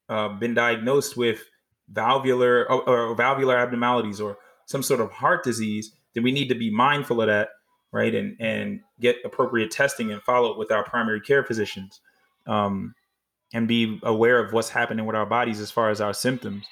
uh, 0.09 0.29
been 0.29 0.53
diagnosed 0.53 1.17
with 1.17 1.43
valvular 1.89 2.69
or, 2.71 2.87
or 2.87 3.15
valvular 3.15 3.57
abnormalities 3.57 4.21
or 4.21 4.37
some 4.65 4.83
sort 4.83 5.01
of 5.01 5.11
heart 5.11 5.43
disease, 5.43 5.91
then 6.13 6.23
we 6.23 6.31
need 6.31 6.47
to 6.49 6.55
be 6.55 6.69
mindful 6.69 7.21
of 7.21 7.27
that, 7.27 7.49
right? 7.91 8.13
And 8.13 8.35
and 8.39 8.81
get 8.99 9.17
appropriate 9.25 9.71
testing 9.71 10.11
and 10.11 10.21
follow 10.21 10.51
up 10.51 10.57
with 10.57 10.71
our 10.71 10.83
primary 10.83 11.21
care 11.21 11.43
physicians, 11.43 12.01
um, 12.47 12.95
and 13.53 13.67
be 13.67 13.99
aware 14.03 14.43
of 14.43 14.53
what's 14.53 14.69
happening 14.69 15.05
with 15.05 15.15
our 15.15 15.25
bodies 15.25 15.59
as 15.59 15.71
far 15.71 15.89
as 15.89 16.01
our 16.01 16.13
symptoms. 16.13 16.65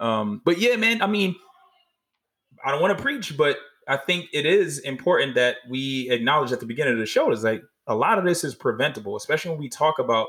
Um, 0.00 0.42
but 0.44 0.58
yeah, 0.58 0.76
man, 0.76 1.02
I 1.02 1.06
mean, 1.06 1.34
I 2.64 2.70
don't 2.70 2.82
want 2.82 2.96
to 2.96 3.02
preach, 3.02 3.36
but 3.36 3.56
I 3.88 3.96
think 3.96 4.26
it 4.32 4.46
is 4.46 4.78
important 4.80 5.36
that 5.36 5.56
we 5.68 6.10
acknowledge 6.10 6.52
at 6.52 6.60
the 6.60 6.66
beginning 6.66 6.94
of 6.94 6.98
the 6.98 7.06
show 7.06 7.30
is 7.30 7.44
like 7.44 7.62
a 7.86 7.94
lot 7.94 8.18
of 8.18 8.24
this 8.24 8.42
is 8.44 8.54
preventable, 8.54 9.16
especially 9.16 9.52
when 9.52 9.60
we 9.60 9.68
talk 9.68 9.98
about 9.98 10.28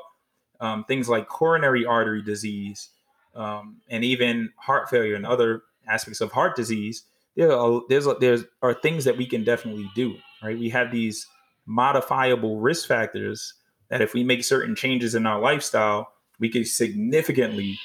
um, 0.60 0.84
things 0.86 1.10
like 1.10 1.28
coronary 1.28 1.86
artery 1.86 2.22
disease 2.22 2.90
um, 3.36 3.78
and 3.90 4.04
even 4.04 4.50
heart 4.58 4.90
failure 4.90 5.16
and 5.16 5.26
other 5.26 5.64
aspects 5.88 6.22
of 6.22 6.32
heart 6.32 6.56
disease, 6.56 7.04
there 7.36 7.52
are, 7.52 7.82
there's 7.90 8.08
there's 8.20 8.46
are 8.62 8.74
things 8.74 9.06
that 9.06 9.18
we 9.18 9.26
can 9.26 9.44
definitely 9.44 9.90
do. 9.96 10.16
Right, 10.42 10.58
we 10.58 10.70
have 10.70 10.92
these 10.92 11.28
modifiable 11.66 12.60
risk 12.60 12.88
factors 12.88 13.54
that 13.90 14.02
if 14.02 14.14
we 14.14 14.24
make 14.24 14.44
certain 14.44 14.76
changes 14.76 15.16
in 15.16 15.26
our 15.26 15.40
lifestyle, 15.40 16.14
we 16.40 16.50
can 16.50 16.66
significantly 16.66 17.80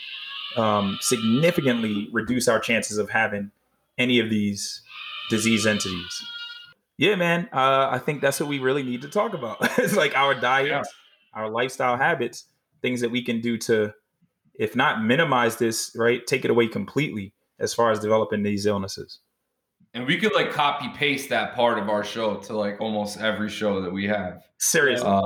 um, 0.56 0.98
significantly 1.00 2.08
reduce 2.12 2.46
our 2.46 2.60
chances 2.60 2.98
of 2.98 3.08
having 3.10 3.50
any 3.96 4.20
of 4.20 4.28
these 4.28 4.82
disease 5.30 5.66
entities. 5.66 6.22
Yeah, 6.98 7.16
man. 7.16 7.48
Uh, 7.52 7.88
I 7.90 7.98
think 7.98 8.20
that's 8.20 8.38
what 8.38 8.48
we 8.48 8.58
really 8.58 8.82
need 8.82 9.02
to 9.02 9.08
talk 9.08 9.32
about. 9.32 9.56
it's 9.78 9.96
like 9.96 10.14
our 10.14 10.34
diet, 10.34 10.68
yeah. 10.68 10.82
our 11.32 11.48
lifestyle 11.48 11.96
habits, 11.96 12.44
things 12.82 13.00
that 13.00 13.10
we 13.10 13.22
can 13.22 13.40
do 13.40 13.56
to 13.58 13.94
if 14.54 14.76
not 14.76 15.02
minimize 15.02 15.56
this, 15.56 15.92
right, 15.96 16.26
take 16.26 16.44
it 16.44 16.50
away 16.50 16.68
completely 16.68 17.32
as 17.58 17.72
far 17.72 17.90
as 17.90 18.00
developing 18.00 18.42
these 18.42 18.66
illnesses. 18.66 19.18
And 19.94 20.06
we 20.06 20.16
could 20.16 20.34
like 20.34 20.52
copy 20.52 20.88
paste 20.90 21.28
that 21.28 21.54
part 21.54 21.78
of 21.78 21.90
our 21.90 22.02
show 22.02 22.36
to 22.36 22.56
like 22.56 22.80
almost 22.80 23.20
every 23.20 23.50
show 23.50 23.82
that 23.82 23.92
we 23.92 24.06
have. 24.06 24.42
Seriously, 24.58 25.06
uh, 25.06 25.20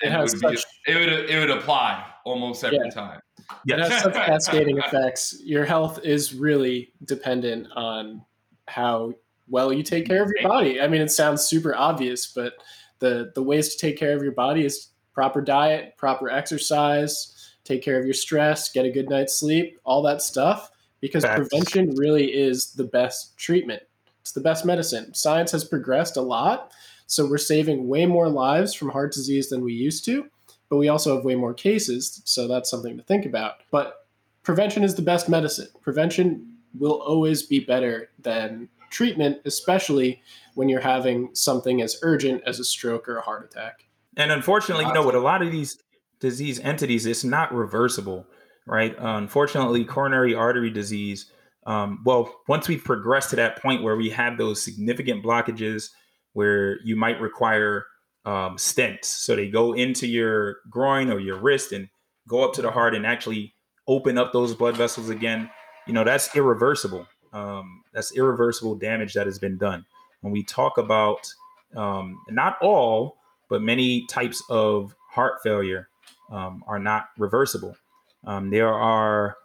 it, 0.00 0.12
it, 0.12 0.18
would 0.18 0.30
such, 0.30 0.64
be, 0.86 0.92
it 0.92 0.96
would 0.96 1.30
it 1.30 1.38
would 1.38 1.50
apply 1.50 2.04
almost 2.24 2.64
every 2.64 2.78
yeah. 2.84 2.90
time. 2.90 3.20
Yeah. 3.64 3.76
It 3.76 3.90
has 3.90 4.02
such 4.02 4.14
cascading 4.26 4.78
effects. 4.78 5.40
Your 5.44 5.64
health 5.64 6.00
is 6.04 6.34
really 6.34 6.92
dependent 7.04 7.68
on 7.76 8.24
how 8.66 9.14
well 9.48 9.72
you 9.72 9.82
take 9.82 10.06
care 10.06 10.22
of 10.22 10.30
your 10.36 10.48
body. 10.48 10.80
I 10.80 10.88
mean, 10.88 11.00
it 11.00 11.10
sounds 11.10 11.44
super 11.44 11.76
obvious, 11.76 12.26
but 12.26 12.54
the 12.98 13.30
the 13.34 13.42
ways 13.42 13.74
to 13.74 13.78
take 13.78 13.96
care 13.96 14.16
of 14.16 14.22
your 14.22 14.32
body 14.32 14.64
is 14.64 14.88
proper 15.12 15.40
diet, 15.40 15.96
proper 15.96 16.28
exercise, 16.28 17.54
take 17.64 17.82
care 17.82 17.98
of 17.98 18.04
your 18.04 18.14
stress, 18.14 18.70
get 18.72 18.84
a 18.84 18.90
good 18.90 19.08
night's 19.08 19.34
sleep, 19.34 19.78
all 19.84 20.02
that 20.02 20.22
stuff, 20.22 20.70
because 21.00 21.24
Facts. 21.24 21.48
prevention 21.48 21.94
really 21.96 22.26
is 22.26 22.72
the 22.72 22.84
best 22.84 23.36
treatment. 23.36 23.82
It's 24.28 24.34
the 24.34 24.42
best 24.42 24.66
medicine. 24.66 25.14
Science 25.14 25.52
has 25.52 25.64
progressed 25.64 26.18
a 26.18 26.20
lot, 26.20 26.70
so 27.06 27.26
we're 27.26 27.38
saving 27.38 27.88
way 27.88 28.04
more 28.04 28.28
lives 28.28 28.74
from 28.74 28.90
heart 28.90 29.10
disease 29.10 29.48
than 29.48 29.64
we 29.64 29.72
used 29.72 30.04
to, 30.04 30.26
but 30.68 30.76
we 30.76 30.88
also 30.88 31.16
have 31.16 31.24
way 31.24 31.34
more 31.34 31.54
cases, 31.54 32.20
so 32.26 32.46
that's 32.46 32.68
something 32.68 32.98
to 32.98 33.02
think 33.02 33.24
about. 33.24 33.62
But 33.70 34.06
prevention 34.42 34.84
is 34.84 34.94
the 34.94 35.00
best 35.00 35.30
medicine. 35.30 35.68
Prevention 35.80 36.58
will 36.78 37.00
always 37.00 37.42
be 37.42 37.60
better 37.60 38.10
than 38.18 38.68
treatment, 38.90 39.38
especially 39.46 40.20
when 40.56 40.68
you're 40.68 40.82
having 40.82 41.30
something 41.32 41.80
as 41.80 41.96
urgent 42.02 42.42
as 42.44 42.60
a 42.60 42.64
stroke 42.64 43.08
or 43.08 43.16
a 43.16 43.22
heart 43.22 43.46
attack. 43.50 43.86
And 44.18 44.30
unfortunately, 44.30 44.84
you 44.84 44.92
know, 44.92 45.06
with 45.06 45.14
a 45.14 45.20
lot 45.20 45.40
of 45.40 45.50
these 45.50 45.78
disease 46.20 46.60
entities, 46.60 47.06
it's 47.06 47.24
not 47.24 47.54
reversible, 47.54 48.26
right? 48.66 48.94
Unfortunately, 48.98 49.86
coronary 49.86 50.34
artery 50.34 50.68
disease. 50.68 51.32
Um, 51.68 52.00
well, 52.04 52.34
once 52.48 52.66
we've 52.66 52.82
progressed 52.82 53.28
to 53.30 53.36
that 53.36 53.60
point 53.60 53.82
where 53.82 53.94
we 53.94 54.08
have 54.08 54.38
those 54.38 54.62
significant 54.62 55.22
blockages 55.22 55.90
where 56.32 56.80
you 56.82 56.96
might 56.96 57.20
require 57.20 57.84
um, 58.24 58.56
stents. 58.56 59.04
So 59.04 59.36
they 59.36 59.48
go 59.48 59.74
into 59.74 60.06
your 60.06 60.56
groin 60.70 61.10
or 61.10 61.20
your 61.20 61.38
wrist 61.38 61.72
and 61.72 61.88
go 62.26 62.42
up 62.42 62.54
to 62.54 62.62
the 62.62 62.70
heart 62.70 62.94
and 62.94 63.06
actually 63.06 63.52
open 63.86 64.16
up 64.16 64.32
those 64.32 64.54
blood 64.54 64.78
vessels 64.78 65.10
again. 65.10 65.50
You 65.86 65.92
know, 65.92 66.04
that's 66.04 66.34
irreversible. 66.34 67.06
Um, 67.34 67.82
that's 67.92 68.16
irreversible 68.16 68.76
damage 68.76 69.12
that 69.12 69.26
has 69.26 69.38
been 69.38 69.58
done. 69.58 69.84
When 70.22 70.32
we 70.32 70.44
talk 70.44 70.78
about 70.78 71.30
um, 71.76 72.18
not 72.30 72.56
all, 72.62 73.18
but 73.50 73.60
many 73.60 74.06
types 74.06 74.42
of 74.48 74.94
heart 75.10 75.42
failure 75.42 75.88
um, 76.30 76.64
are 76.66 76.78
not 76.78 77.08
reversible. 77.18 77.76
Um, 78.24 78.48
there 78.48 78.72
are 78.72 79.36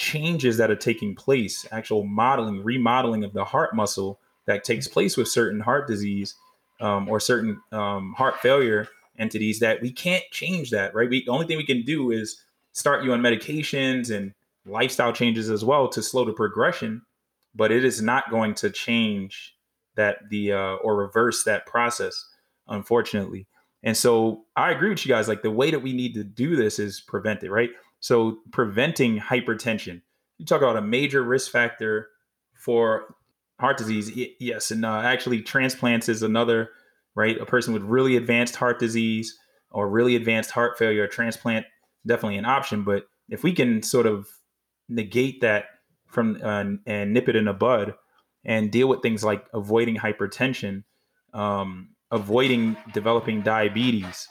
changes 0.00 0.56
that 0.56 0.70
are 0.70 0.76
taking 0.76 1.14
place, 1.14 1.66
actual 1.70 2.04
modeling, 2.04 2.64
remodeling 2.64 3.22
of 3.22 3.34
the 3.34 3.44
heart 3.44 3.76
muscle 3.76 4.18
that 4.46 4.64
takes 4.64 4.88
place 4.88 5.14
with 5.14 5.28
certain 5.28 5.60
heart 5.60 5.86
disease 5.86 6.36
um, 6.80 7.06
or 7.06 7.20
certain 7.20 7.60
um, 7.70 8.14
heart 8.16 8.40
failure 8.40 8.88
entities 9.18 9.58
that 9.58 9.82
we 9.82 9.92
can't 9.92 10.24
change 10.30 10.70
that, 10.70 10.94
right? 10.94 11.10
We, 11.10 11.22
the 11.22 11.30
only 11.30 11.46
thing 11.46 11.58
we 11.58 11.66
can 11.66 11.82
do 11.82 12.10
is 12.10 12.42
start 12.72 13.04
you 13.04 13.12
on 13.12 13.20
medications 13.20 14.10
and 14.10 14.32
lifestyle 14.64 15.12
changes 15.12 15.50
as 15.50 15.66
well 15.66 15.86
to 15.90 16.02
slow 16.02 16.24
the 16.24 16.32
progression, 16.32 17.02
but 17.54 17.70
it 17.70 17.84
is 17.84 18.00
not 18.00 18.30
going 18.30 18.54
to 18.54 18.70
change 18.70 19.54
that 19.96 20.30
the 20.30 20.54
uh, 20.54 20.76
or 20.76 20.96
reverse 20.96 21.44
that 21.44 21.66
process, 21.66 22.24
unfortunately. 22.68 23.46
And 23.82 23.94
so 23.94 24.44
I 24.56 24.70
agree 24.70 24.88
with 24.88 25.04
you 25.04 25.10
guys. 25.10 25.28
Like 25.28 25.42
the 25.42 25.50
way 25.50 25.70
that 25.70 25.80
we 25.80 25.92
need 25.92 26.14
to 26.14 26.24
do 26.24 26.56
this 26.56 26.78
is 26.78 27.02
prevent 27.02 27.42
it, 27.42 27.50
right? 27.50 27.70
So 28.00 28.38
preventing 28.50 29.18
hypertension. 29.18 30.02
You 30.38 30.46
talk 30.46 30.62
about 30.62 30.76
a 30.76 30.82
major 30.82 31.22
risk 31.22 31.52
factor 31.52 32.08
for 32.54 33.14
heart 33.58 33.76
disease. 33.76 34.10
Yes, 34.40 34.70
and 34.70 34.84
uh, 34.84 35.00
actually 35.00 35.42
transplants 35.42 36.08
is 36.08 36.22
another, 36.22 36.70
right? 37.14 37.38
A 37.38 37.46
person 37.46 37.74
with 37.74 37.82
really 37.82 38.16
advanced 38.16 38.56
heart 38.56 38.78
disease 38.78 39.38
or 39.70 39.88
really 39.88 40.16
advanced 40.16 40.50
heart 40.50 40.78
failure, 40.78 41.06
transplant 41.06 41.66
definitely 42.06 42.38
an 42.38 42.46
option. 42.46 42.82
But 42.84 43.04
if 43.28 43.42
we 43.42 43.52
can 43.52 43.82
sort 43.82 44.06
of 44.06 44.26
negate 44.88 45.42
that 45.42 45.66
from 46.08 46.38
uh, 46.42 46.64
and 46.86 47.12
nip 47.12 47.28
it 47.28 47.36
in 47.36 47.44
the 47.44 47.52
bud 47.52 47.94
and 48.44 48.72
deal 48.72 48.88
with 48.88 49.02
things 49.02 49.22
like 49.22 49.44
avoiding 49.52 49.96
hypertension, 49.96 50.82
um, 51.34 51.90
avoiding 52.10 52.76
developing 52.92 53.42
diabetes, 53.42 54.26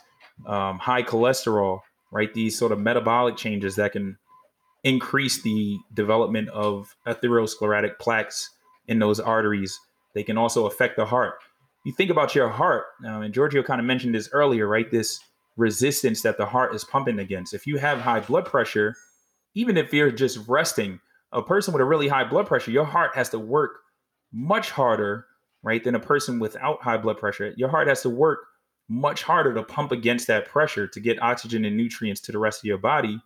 um, 0.46 0.78
high 0.78 1.02
cholesterol, 1.02 1.80
right? 2.10 2.32
These 2.32 2.58
sort 2.58 2.72
of 2.72 2.78
metabolic 2.78 3.36
changes 3.36 3.76
that 3.76 3.92
can 3.92 4.18
increase 4.84 5.42
the 5.42 5.78
development 5.94 6.48
of 6.50 6.94
atherosclerotic 7.06 7.98
plaques 7.98 8.50
in 8.86 8.98
those 8.98 9.20
arteries. 9.20 9.78
They 10.14 10.22
can 10.22 10.38
also 10.38 10.66
affect 10.66 10.96
the 10.96 11.06
heart. 11.06 11.34
You 11.84 11.92
think 11.92 12.10
about 12.10 12.34
your 12.34 12.48
heart, 12.48 12.84
um, 13.06 13.22
and 13.22 13.32
Giorgio 13.32 13.62
kind 13.62 13.80
of 13.80 13.86
mentioned 13.86 14.14
this 14.14 14.28
earlier, 14.32 14.66
right? 14.66 14.90
This 14.90 15.20
resistance 15.56 16.22
that 16.22 16.36
the 16.36 16.46
heart 16.46 16.74
is 16.74 16.84
pumping 16.84 17.18
against. 17.18 17.54
If 17.54 17.66
you 17.66 17.78
have 17.78 18.00
high 18.00 18.20
blood 18.20 18.44
pressure, 18.44 18.96
even 19.54 19.76
if 19.76 19.92
you're 19.92 20.10
just 20.10 20.38
resting, 20.48 21.00
a 21.32 21.42
person 21.42 21.72
with 21.72 21.80
a 21.80 21.84
really 21.84 22.08
high 22.08 22.24
blood 22.24 22.46
pressure, 22.46 22.70
your 22.70 22.84
heart 22.84 23.14
has 23.14 23.28
to 23.30 23.38
work 23.38 23.80
much 24.32 24.70
harder, 24.70 25.26
right, 25.62 25.82
than 25.82 25.94
a 25.94 26.00
person 26.00 26.38
without 26.38 26.82
high 26.82 26.96
blood 26.96 27.18
pressure. 27.18 27.54
Your 27.56 27.68
heart 27.68 27.88
has 27.88 28.02
to 28.02 28.10
work 28.10 28.40
much 28.90 29.22
harder 29.22 29.54
to 29.54 29.62
pump 29.62 29.92
against 29.92 30.26
that 30.26 30.48
pressure 30.48 30.86
to 30.88 30.98
get 30.98 31.22
oxygen 31.22 31.64
and 31.64 31.76
nutrients 31.76 32.20
to 32.20 32.32
the 32.32 32.38
rest 32.38 32.60
of 32.60 32.64
your 32.64 32.76
body. 32.76 33.22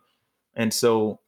And 0.53 0.71
so 0.71 1.19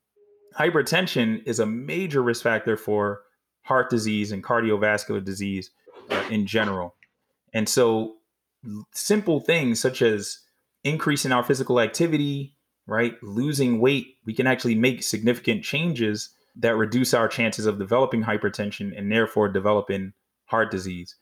hypertension 0.55 1.41
is 1.47 1.59
a 1.59 1.65
major 1.65 2.21
risk 2.21 2.43
factor 2.43 2.77
for 2.77 3.21
heart 3.63 3.89
disease 3.89 4.31
and 4.31 4.43
cardiovascular 4.43 5.23
disease 5.23 5.71
uh, 6.11 6.23
in 6.29 6.45
general. 6.45 6.95
And 7.51 7.67
so 7.67 8.17
simple 8.93 9.39
things 9.39 9.79
such 9.79 10.03
as 10.03 10.39
increasing 10.83 11.31
our 11.31 11.43
physical 11.43 11.79
activity, 11.79 12.55
right? 12.85 13.15
Losing 13.23 13.79
weight, 13.79 14.17
we 14.23 14.35
can 14.35 14.45
actually 14.45 14.75
make 14.75 15.01
significant 15.01 15.63
changes 15.63 16.29
that 16.55 16.75
reduce 16.75 17.13
our 17.13 17.27
chances 17.27 17.65
of 17.65 17.79
developing 17.79 18.23
hypertension 18.23 18.95
and 18.95 19.11
therefore 19.11 19.49
developing 19.49 20.13
heart 20.45 20.69
disease. 20.69 21.15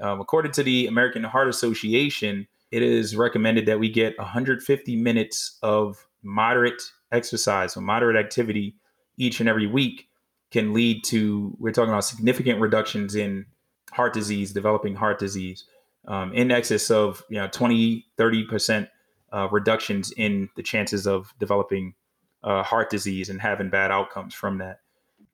Um, 0.00 0.20
according 0.20 0.52
to 0.52 0.62
the 0.62 0.86
American 0.86 1.24
Heart 1.24 1.48
Association, 1.48 2.46
it 2.70 2.82
is 2.82 3.16
recommended 3.16 3.66
that 3.66 3.80
we 3.80 3.88
get 3.88 4.16
150 4.18 4.96
minutes 4.96 5.58
of 5.62 6.06
moderate 6.22 6.82
exercise 7.12 7.76
or 7.76 7.80
moderate 7.80 8.16
activity 8.16 8.76
each 9.16 9.40
and 9.40 9.48
every 9.48 9.66
week 9.66 10.08
can 10.50 10.72
lead 10.72 11.02
to 11.04 11.56
we're 11.58 11.72
talking 11.72 11.90
about 11.90 12.04
significant 12.04 12.60
reductions 12.60 13.14
in 13.14 13.46
heart 13.92 14.12
disease 14.12 14.52
developing 14.52 14.94
heart 14.94 15.18
disease 15.18 15.64
um, 16.06 16.32
in 16.32 16.50
excess 16.50 16.90
of 16.90 17.24
you 17.28 17.38
know 17.38 17.48
20 17.48 18.06
30 18.16 18.44
percent 18.44 18.88
uh, 19.32 19.48
reductions 19.50 20.12
in 20.16 20.48
the 20.56 20.62
chances 20.62 21.06
of 21.06 21.32
developing 21.38 21.94
uh, 22.42 22.62
heart 22.62 22.90
disease 22.90 23.28
and 23.28 23.40
having 23.40 23.70
bad 23.70 23.90
outcomes 23.90 24.34
from 24.34 24.58
that 24.58 24.80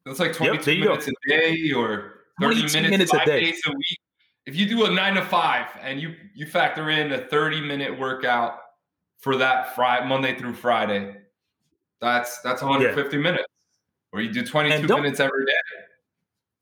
that's 0.05 0.21
like 0.21 0.33
22 0.33 0.73
yep, 0.73 0.85
minutes 0.85 1.07
go. 1.07 1.13
a 1.13 1.29
day 1.29 1.73
or 1.73 2.13
30 2.41 2.55
minutes, 2.55 2.75
minutes 2.75 3.15
a 3.15 3.25
day. 3.25 3.41
days 3.41 3.61
a 3.67 3.71
week 3.71 3.99
if 4.47 4.55
you 4.55 4.67
do 4.69 4.87
a 4.87 4.91
nine 4.91 5.15
to 5.15 5.23
five 5.23 5.67
and 5.83 6.01
you 6.01 6.15
you 6.35 6.47
factor 6.47 6.89
in 6.89 7.13
a 7.13 7.19
30 7.19 7.61
minute 7.61 7.99
workout 7.99 8.59
for 9.19 9.37
that 9.37 9.75
Friday 9.75 10.07
Monday 10.07 10.39
through 10.39 10.55
Friday, 10.55 11.17
that's 12.01 12.41
that's 12.41 12.63
150 12.63 13.17
yeah. 13.17 13.23
minutes. 13.23 13.45
Or 14.13 14.21
you 14.21 14.33
do 14.33 14.47
22 14.47 14.87
minutes 14.87 15.21
every 15.21 15.45
day. 15.45 15.53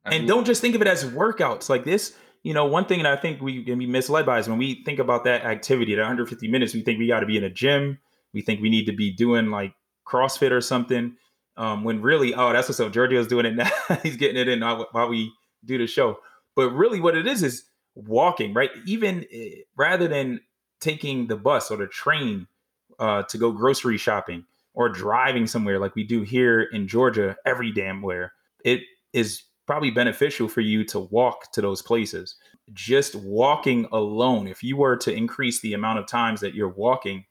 and 0.06 0.26
don't 0.26 0.44
just 0.44 0.60
think 0.60 0.74
of 0.74 0.80
it 0.80 0.88
as 0.88 1.04
workouts 1.04 1.68
like 1.68 1.84
this. 1.84 2.14
You 2.42 2.52
know, 2.52 2.64
one 2.64 2.86
thing 2.86 3.02
that 3.02 3.18
I 3.18 3.20
think 3.20 3.40
we 3.40 3.62
can 3.62 3.78
be 3.78 3.86
misled 3.86 4.26
by 4.26 4.38
is 4.38 4.48
when 4.48 4.58
we 4.58 4.82
think 4.84 4.98
about 4.98 5.24
that 5.24 5.44
activity 5.44 5.92
at 5.92 5.98
150 5.98 6.48
minutes, 6.48 6.74
we 6.74 6.82
think 6.82 6.98
we 6.98 7.06
got 7.06 7.20
to 7.20 7.26
be 7.26 7.36
in 7.36 7.44
a 7.44 7.50
gym. 7.50 7.98
We 8.32 8.42
think 8.42 8.60
we 8.60 8.70
need 8.70 8.86
to 8.86 8.92
be 8.92 9.12
doing 9.12 9.50
like 9.50 9.74
CrossFit 10.06 10.50
or 10.50 10.60
something. 10.60 11.16
Um, 11.56 11.84
when 11.84 12.02
really, 12.02 12.34
oh, 12.34 12.52
that's 12.52 12.68
what's 12.68 12.80
up. 12.80 12.92
Giorgio's 12.92 13.28
doing 13.28 13.46
it 13.46 13.54
now. 13.54 13.70
He's 14.02 14.16
getting 14.16 14.36
it 14.36 14.48
in 14.48 14.60
while 14.60 15.08
we 15.08 15.32
do 15.64 15.78
the 15.78 15.86
show. 15.86 16.18
But 16.56 16.70
really, 16.70 17.00
what 17.00 17.16
it 17.16 17.26
is 17.26 17.42
is 17.42 17.64
walking, 17.94 18.54
right? 18.54 18.70
Even 18.86 19.26
uh, 19.34 19.62
rather 19.76 20.08
than 20.08 20.40
taking 20.80 21.26
the 21.26 21.36
bus 21.36 21.70
or 21.70 21.76
the 21.76 21.86
train 21.86 22.46
uh, 22.98 23.22
to 23.24 23.38
go 23.38 23.52
grocery 23.52 23.98
shopping 23.98 24.44
or 24.74 24.88
driving 24.88 25.46
somewhere 25.46 25.78
like 25.78 25.94
we 25.94 26.04
do 26.04 26.22
here 26.22 26.62
in 26.62 26.88
Georgia 26.88 27.36
every 27.46 27.70
damn 27.72 28.02
where, 28.02 28.32
it 28.64 28.80
is 29.12 29.42
probably 29.66 29.90
beneficial 29.90 30.48
for 30.48 30.60
you 30.60 30.84
to 30.84 31.00
walk 31.00 31.52
to 31.52 31.62
those 31.62 31.80
places. 31.80 32.36
Just 32.72 33.14
walking 33.14 33.86
alone, 33.92 34.46
if 34.46 34.62
you 34.62 34.76
were 34.76 34.96
to 34.98 35.14
increase 35.14 35.60
the 35.60 35.74
amount 35.74 35.98
of 35.98 36.06
times 36.06 36.40
that 36.40 36.54
you're 36.54 36.68
walking, 36.68 37.24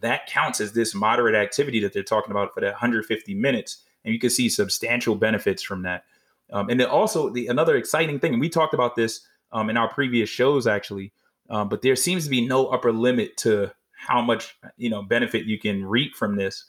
that 0.00 0.26
counts 0.26 0.60
as 0.60 0.72
this 0.72 0.94
moderate 0.94 1.34
activity 1.34 1.80
that 1.80 1.92
they're 1.92 2.02
talking 2.02 2.30
about 2.30 2.54
for 2.54 2.60
that 2.60 2.72
150 2.72 3.34
minutes. 3.34 3.82
And 4.04 4.12
you 4.12 4.20
can 4.20 4.30
see 4.30 4.48
substantial 4.48 5.14
benefits 5.14 5.62
from 5.62 5.82
that. 5.82 6.04
Um, 6.52 6.68
and 6.68 6.78
then 6.78 6.88
also 6.88 7.30
the 7.30 7.46
another 7.46 7.76
exciting 7.76 8.20
thing, 8.20 8.32
and 8.32 8.40
we 8.40 8.48
talked 8.48 8.74
about 8.74 8.94
this 8.94 9.26
um, 9.52 9.70
in 9.70 9.76
our 9.76 9.88
previous 9.88 10.28
shows 10.28 10.66
actually. 10.66 11.12
Um, 11.50 11.68
but 11.68 11.82
there 11.82 11.96
seems 11.96 12.24
to 12.24 12.30
be 12.30 12.46
no 12.46 12.66
upper 12.68 12.92
limit 12.92 13.36
to 13.38 13.72
how 13.94 14.20
much 14.20 14.56
you 14.76 14.90
know 14.90 15.02
benefit 15.02 15.44
you 15.46 15.58
can 15.58 15.84
reap 15.84 16.14
from 16.14 16.36
this. 16.36 16.64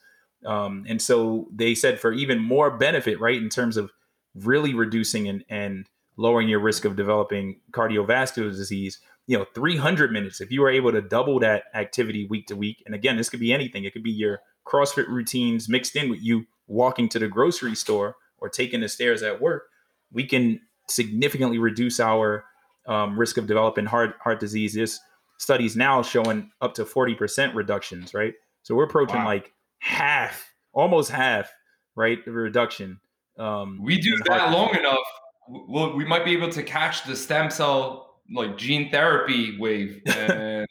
Um, 0.45 0.85
and 0.87 1.01
so 1.01 1.47
they 1.53 1.73
said 1.73 1.99
for 1.99 2.11
even 2.11 2.39
more 2.39 2.69
benefit, 2.69 3.19
right, 3.19 3.41
in 3.41 3.49
terms 3.49 3.77
of 3.77 3.91
really 4.35 4.73
reducing 4.73 5.27
and, 5.27 5.43
and 5.49 5.87
lowering 6.17 6.49
your 6.49 6.59
risk 6.59 6.85
of 6.85 6.95
developing 6.95 7.61
cardiovascular 7.71 8.51
disease, 8.51 8.99
you 9.25 9.37
know, 9.37 9.45
300 9.55 10.11
minutes. 10.11 10.41
If 10.41 10.51
you 10.51 10.61
were 10.61 10.69
able 10.69 10.91
to 10.91 11.01
double 11.01 11.39
that 11.39 11.63
activity 11.73 12.27
week 12.27 12.47
to 12.47 12.55
week, 12.55 12.83
and 12.85 12.93
again, 12.93 13.17
this 13.17 13.29
could 13.29 13.39
be 13.39 13.53
anything. 13.53 13.85
It 13.85 13.93
could 13.93 14.03
be 14.03 14.11
your 14.11 14.41
CrossFit 14.67 15.07
routines 15.07 15.69
mixed 15.69 15.95
in 15.95 16.09
with 16.09 16.21
you 16.21 16.45
walking 16.67 17.09
to 17.09 17.19
the 17.19 17.27
grocery 17.27 17.75
store 17.75 18.15
or 18.37 18.49
taking 18.49 18.81
the 18.81 18.89
stairs 18.89 19.23
at 19.23 19.41
work. 19.41 19.63
We 20.11 20.25
can 20.25 20.61
significantly 20.89 21.57
reduce 21.57 21.99
our 21.99 22.45
um, 22.87 23.17
risk 23.17 23.37
of 23.37 23.47
developing 23.47 23.85
heart 23.85 24.15
heart 24.23 24.39
disease. 24.39 24.73
There's 24.73 24.99
studies 25.37 25.75
now 25.75 26.01
showing 26.01 26.51
up 26.61 26.73
to 26.75 26.85
40% 26.85 27.53
reductions, 27.53 28.13
right? 28.13 28.33
So 28.63 28.75
we're 28.75 28.85
approaching 28.85 29.17
wow. 29.17 29.25
like 29.25 29.51
half, 29.79 30.53
almost 30.73 31.11
half, 31.11 31.51
right? 31.95 32.23
The 32.23 32.31
reduction. 32.31 32.99
Um, 33.37 33.79
we 33.81 33.99
do 33.99 34.17
that 34.27 34.51
long 34.51 34.75
enough, 34.75 34.99
well, 35.47 35.95
we 35.95 36.05
might 36.05 36.25
be 36.25 36.31
able 36.31 36.49
to 36.49 36.63
catch 36.63 37.05
the 37.05 37.15
stem 37.15 37.49
cell 37.49 38.21
like 38.33 38.57
gene 38.57 38.89
therapy 38.89 39.57
wave, 39.59 40.01
and 40.05 40.67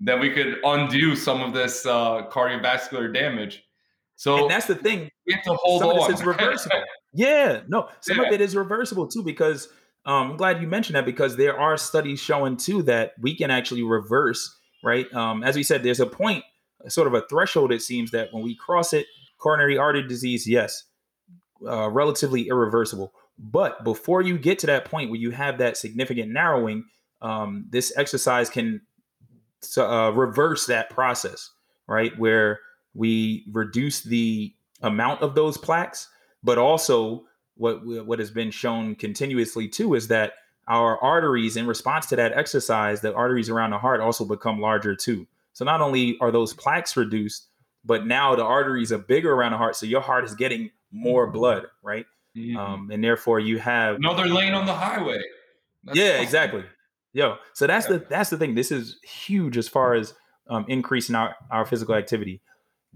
then 0.00 0.20
we 0.20 0.30
could 0.30 0.58
undo 0.64 1.16
some 1.16 1.42
of 1.42 1.52
this 1.52 1.86
uh, 1.86 2.26
cardiovascular 2.30 3.12
damage. 3.12 3.64
So 4.16 4.42
and 4.42 4.50
that's 4.50 4.66
the 4.66 4.74
thing. 4.74 5.10
We 5.26 5.32
have 5.32 5.42
to 5.44 5.54
hold 5.54 5.80
some 5.80 5.90
on. 5.90 5.98
Of 5.98 6.08
this 6.08 6.20
is 6.20 6.26
reversible. 6.26 6.82
yeah, 7.14 7.60
no, 7.68 7.88
some 8.00 8.18
yeah. 8.18 8.24
of 8.24 8.32
it 8.32 8.40
is 8.40 8.54
reversible 8.54 9.06
too 9.06 9.22
because 9.22 9.68
um, 10.06 10.32
I'm 10.32 10.36
glad 10.36 10.60
you 10.60 10.66
mentioned 10.66 10.96
that 10.96 11.04
because 11.04 11.36
there 11.36 11.58
are 11.58 11.76
studies 11.76 12.20
showing 12.20 12.56
too 12.56 12.82
that 12.84 13.12
we 13.20 13.34
can 13.34 13.50
actually 13.50 13.82
reverse, 13.82 14.56
right? 14.82 15.12
Um, 15.14 15.42
as 15.42 15.56
we 15.56 15.62
said, 15.62 15.82
there's 15.82 16.00
a 16.00 16.06
point, 16.06 16.44
sort 16.88 17.06
of 17.06 17.14
a 17.14 17.22
threshold, 17.28 17.72
it 17.72 17.82
seems 17.82 18.10
that 18.12 18.32
when 18.32 18.42
we 18.42 18.54
cross 18.54 18.92
it, 18.92 19.06
coronary 19.38 19.76
artery 19.76 20.06
disease, 20.06 20.48
yes, 20.48 20.84
uh, 21.66 21.90
relatively 21.90 22.48
irreversible. 22.48 23.12
But 23.38 23.84
before 23.84 24.22
you 24.22 24.38
get 24.38 24.58
to 24.60 24.66
that 24.66 24.84
point 24.84 25.10
where 25.10 25.20
you 25.20 25.30
have 25.30 25.58
that 25.58 25.76
significant 25.76 26.30
narrowing, 26.30 26.84
um, 27.22 27.66
this 27.70 27.92
exercise 27.96 28.48
can 28.48 28.82
uh, 29.76 30.12
reverse 30.14 30.66
that 30.66 30.90
process, 30.90 31.50
right? 31.86 32.18
Where 32.18 32.60
we 32.94 33.46
reduce 33.52 34.00
the 34.00 34.54
amount 34.82 35.22
of 35.22 35.34
those 35.34 35.58
plaques, 35.58 36.08
but 36.42 36.58
also 36.58 37.24
what 37.60 37.84
what 37.84 38.18
has 38.18 38.30
been 38.30 38.50
shown 38.50 38.94
continuously 38.94 39.68
too 39.68 39.94
is 39.94 40.08
that 40.08 40.32
our 40.66 40.98
arteries, 40.98 41.56
in 41.56 41.66
response 41.66 42.06
to 42.06 42.16
that 42.16 42.32
exercise, 42.32 43.00
the 43.00 43.14
arteries 43.14 43.50
around 43.50 43.70
the 43.70 43.78
heart 43.78 44.00
also 44.00 44.24
become 44.24 44.60
larger 44.60 44.96
too. 44.96 45.26
So 45.52 45.64
not 45.64 45.80
only 45.80 46.16
are 46.20 46.30
those 46.30 46.54
plaques 46.54 46.96
reduced, 46.96 47.48
but 47.84 48.06
now 48.06 48.34
the 48.34 48.44
arteries 48.44 48.92
are 48.92 48.98
bigger 48.98 49.32
around 49.32 49.52
the 49.52 49.58
heart, 49.58 49.76
so 49.76 49.84
your 49.84 50.00
heart 50.00 50.24
is 50.24 50.34
getting 50.34 50.70
more 50.90 51.26
blood, 51.26 51.66
right? 51.82 52.06
Mm-hmm. 52.36 52.56
Um, 52.56 52.90
and 52.90 53.04
therefore 53.04 53.40
you 53.40 53.58
have 53.58 53.96
another 53.96 54.26
lane 54.26 54.54
on 54.54 54.64
the 54.64 54.74
highway. 54.74 55.20
That's 55.84 55.98
yeah, 55.98 56.12
awesome. 56.12 56.22
exactly. 56.22 56.64
Yo, 57.12 57.36
so 57.52 57.66
that's 57.66 57.90
yeah. 57.90 57.98
the 57.98 58.06
that's 58.08 58.30
the 58.30 58.38
thing. 58.38 58.54
This 58.54 58.72
is 58.72 58.98
huge 59.02 59.58
as 59.58 59.68
far 59.68 59.94
as 59.94 60.14
um, 60.48 60.64
increasing 60.68 61.14
our, 61.14 61.34
our 61.50 61.66
physical 61.66 61.94
activity. 61.94 62.40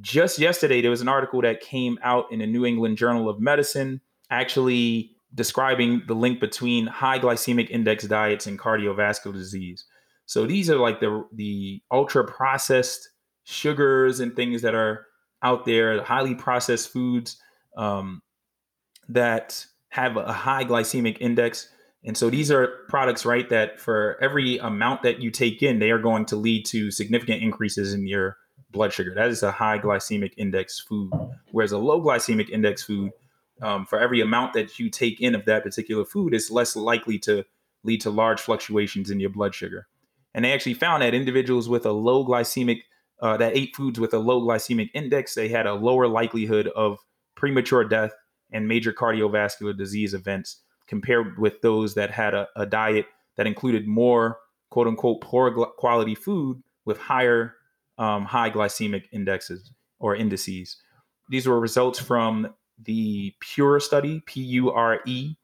Just 0.00 0.38
yesterday, 0.38 0.80
there 0.80 0.90
was 0.90 1.00
an 1.00 1.08
article 1.08 1.42
that 1.42 1.60
came 1.60 1.98
out 2.02 2.32
in 2.32 2.38
the 2.38 2.46
New 2.46 2.64
England 2.64 2.96
Journal 2.96 3.28
of 3.28 3.40
Medicine, 3.40 4.00
actually 4.34 5.12
describing 5.34 6.02
the 6.06 6.14
link 6.14 6.40
between 6.40 6.86
high 6.86 7.18
glycemic 7.18 7.70
index 7.70 8.04
diets 8.04 8.46
and 8.46 8.58
cardiovascular 8.58 9.32
disease. 9.32 9.84
So 10.26 10.46
these 10.46 10.70
are 10.70 10.78
like 10.78 11.00
the 11.00 11.24
the 11.32 11.82
ultra 11.90 12.24
processed 12.24 13.08
sugars 13.44 14.20
and 14.20 14.34
things 14.34 14.62
that 14.62 14.74
are 14.74 15.06
out 15.42 15.64
there, 15.66 16.02
highly 16.02 16.34
processed 16.34 16.90
foods 16.90 17.36
um, 17.76 18.22
that 19.08 19.66
have 19.90 20.16
a 20.16 20.32
high 20.32 20.64
glycemic 20.64 21.18
index. 21.20 21.68
And 22.06 22.16
so 22.16 22.30
these 22.30 22.50
are 22.50 22.68
products, 22.88 23.24
right, 23.24 23.48
that 23.50 23.80
for 23.80 24.18
every 24.20 24.58
amount 24.58 25.02
that 25.02 25.20
you 25.20 25.30
take 25.30 25.62
in, 25.62 25.78
they 25.78 25.90
are 25.90 25.98
going 25.98 26.24
to 26.26 26.36
lead 26.36 26.66
to 26.66 26.90
significant 26.90 27.42
increases 27.42 27.94
in 27.94 28.06
your 28.06 28.36
blood 28.70 28.92
sugar. 28.92 29.12
That 29.14 29.28
is 29.28 29.42
a 29.42 29.52
high 29.52 29.78
glycemic 29.78 30.32
index 30.36 30.80
food. 30.80 31.10
Whereas 31.52 31.72
a 31.72 31.78
low 31.78 32.00
glycemic 32.00 32.48
index 32.50 32.82
food, 32.82 33.10
um, 33.62 33.86
for 33.86 34.00
every 34.00 34.20
amount 34.20 34.52
that 34.54 34.78
you 34.78 34.90
take 34.90 35.20
in 35.20 35.34
of 35.34 35.44
that 35.44 35.62
particular 35.62 36.04
food, 36.04 36.34
it's 36.34 36.50
less 36.50 36.76
likely 36.76 37.18
to 37.20 37.44
lead 37.84 38.00
to 38.00 38.10
large 38.10 38.40
fluctuations 38.40 39.10
in 39.10 39.20
your 39.20 39.30
blood 39.30 39.54
sugar. 39.54 39.86
And 40.34 40.44
they 40.44 40.52
actually 40.52 40.74
found 40.74 41.02
that 41.02 41.14
individuals 41.14 41.68
with 41.68 41.86
a 41.86 41.92
low 41.92 42.26
glycemic, 42.26 42.80
uh, 43.20 43.36
that 43.36 43.56
ate 43.56 43.76
foods 43.76 44.00
with 44.00 44.12
a 44.12 44.18
low 44.18 44.42
glycemic 44.42 44.90
index, 44.94 45.34
they 45.34 45.48
had 45.48 45.66
a 45.66 45.74
lower 45.74 46.08
likelihood 46.08 46.66
of 46.68 46.98
premature 47.36 47.84
death 47.84 48.12
and 48.52 48.66
major 48.66 48.92
cardiovascular 48.92 49.76
disease 49.76 50.14
events 50.14 50.60
compared 50.86 51.38
with 51.38 51.60
those 51.62 51.94
that 51.94 52.10
had 52.10 52.34
a, 52.34 52.48
a 52.56 52.66
diet 52.66 53.06
that 53.36 53.46
included 53.46 53.86
more 53.86 54.38
quote 54.70 54.88
unquote 54.88 55.20
poor 55.20 55.52
quality 55.52 56.14
food 56.14 56.62
with 56.84 56.98
higher 56.98 57.54
um, 57.98 58.24
high 58.24 58.50
glycemic 58.50 59.04
indexes 59.12 59.72
or 60.00 60.16
indices. 60.16 60.76
These 61.28 61.46
were 61.46 61.60
results 61.60 61.98
from 61.98 62.52
the 62.84 63.34
PURE 63.40 63.80
study, 63.80 64.20
P 64.26 64.40
U 64.42 64.70
R 64.70 65.00
E, 65.06 65.34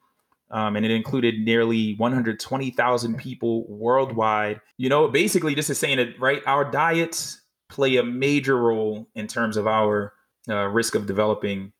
um, 0.50 0.76
and 0.76 0.84
it 0.84 0.90
included 0.90 1.40
nearly 1.40 1.94
120,000 1.96 3.16
people 3.16 3.66
worldwide. 3.68 4.60
You 4.76 4.88
know, 4.88 5.08
basically, 5.08 5.54
this 5.54 5.70
is 5.70 5.78
saying 5.78 5.98
that, 5.98 6.18
right, 6.18 6.42
our 6.46 6.68
diets 6.68 7.40
play 7.68 7.96
a 7.96 8.02
major 8.02 8.56
role 8.56 9.08
in 9.14 9.26
terms 9.26 9.56
of 9.56 9.66
our 9.66 10.12
uh, 10.48 10.66
risk 10.66 10.94
of 10.94 11.06
developing 11.06 11.72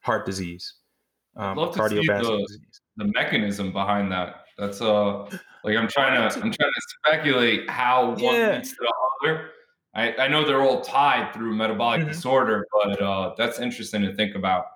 heart 0.00 0.26
disease, 0.26 0.74
um, 1.36 1.56
cardiovascular 1.56 2.38
the, 2.38 2.44
disease. 2.46 2.80
The 2.96 3.12
mechanism 3.14 3.72
behind 3.72 4.10
that. 4.12 4.44
That's 4.58 4.80
uh, 4.80 5.24
like 5.64 5.76
I'm 5.76 5.88
trying 5.88 6.14
to 6.14 6.36
I'm 6.36 6.52
trying 6.52 6.72
to 6.72 6.82
speculate 7.04 7.68
how 7.68 8.10
one 8.16 8.54
leads 8.54 8.70
to 8.70 8.76
the 8.80 8.92
other. 9.22 9.50
I, 9.94 10.14
I 10.16 10.28
know 10.28 10.44
they're 10.46 10.62
all 10.62 10.82
tied 10.82 11.32
through 11.32 11.54
metabolic 11.54 12.00
mm-hmm. 12.00 12.10
disorder, 12.10 12.66
but 12.72 13.00
uh, 13.00 13.34
that's 13.36 13.58
interesting 13.58 14.02
to 14.02 14.14
think 14.14 14.34
about. 14.34 14.66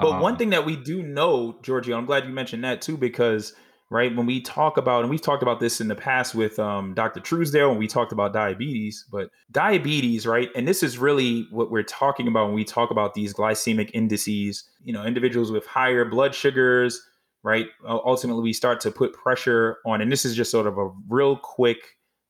But 0.00 0.12
um, 0.12 0.20
one 0.20 0.36
thing 0.36 0.50
that 0.50 0.64
we 0.64 0.76
do 0.76 1.02
know, 1.02 1.56
Giorgio, 1.62 1.96
I'm 1.96 2.06
glad 2.06 2.24
you 2.24 2.32
mentioned 2.32 2.64
that 2.64 2.82
too, 2.82 2.96
because 2.96 3.54
right 3.90 4.14
when 4.14 4.24
we 4.24 4.40
talk 4.40 4.76
about, 4.76 5.02
and 5.02 5.10
we've 5.10 5.20
talked 5.20 5.42
about 5.42 5.60
this 5.60 5.80
in 5.80 5.88
the 5.88 5.94
past 5.94 6.34
with 6.34 6.58
um, 6.58 6.94
Dr. 6.94 7.20
Truesdale, 7.20 7.70
when 7.70 7.78
we 7.78 7.88
talked 7.88 8.12
about 8.12 8.32
diabetes, 8.32 9.04
but 9.10 9.30
diabetes, 9.50 10.26
right, 10.26 10.48
and 10.54 10.66
this 10.66 10.82
is 10.82 10.96
really 10.96 11.46
what 11.50 11.70
we're 11.70 11.82
talking 11.82 12.28
about 12.28 12.46
when 12.46 12.54
we 12.54 12.64
talk 12.64 12.90
about 12.90 13.14
these 13.14 13.34
glycemic 13.34 13.90
indices. 13.92 14.64
You 14.84 14.92
know, 14.92 15.04
individuals 15.04 15.50
with 15.50 15.66
higher 15.66 16.04
blood 16.04 16.34
sugars, 16.34 17.02
right? 17.42 17.66
Ultimately, 17.86 18.42
we 18.42 18.52
start 18.52 18.80
to 18.80 18.90
put 18.90 19.12
pressure 19.12 19.78
on, 19.84 20.00
and 20.00 20.10
this 20.10 20.24
is 20.24 20.36
just 20.36 20.50
sort 20.50 20.66
of 20.66 20.78
a 20.78 20.90
real 21.08 21.36
quick 21.36 21.78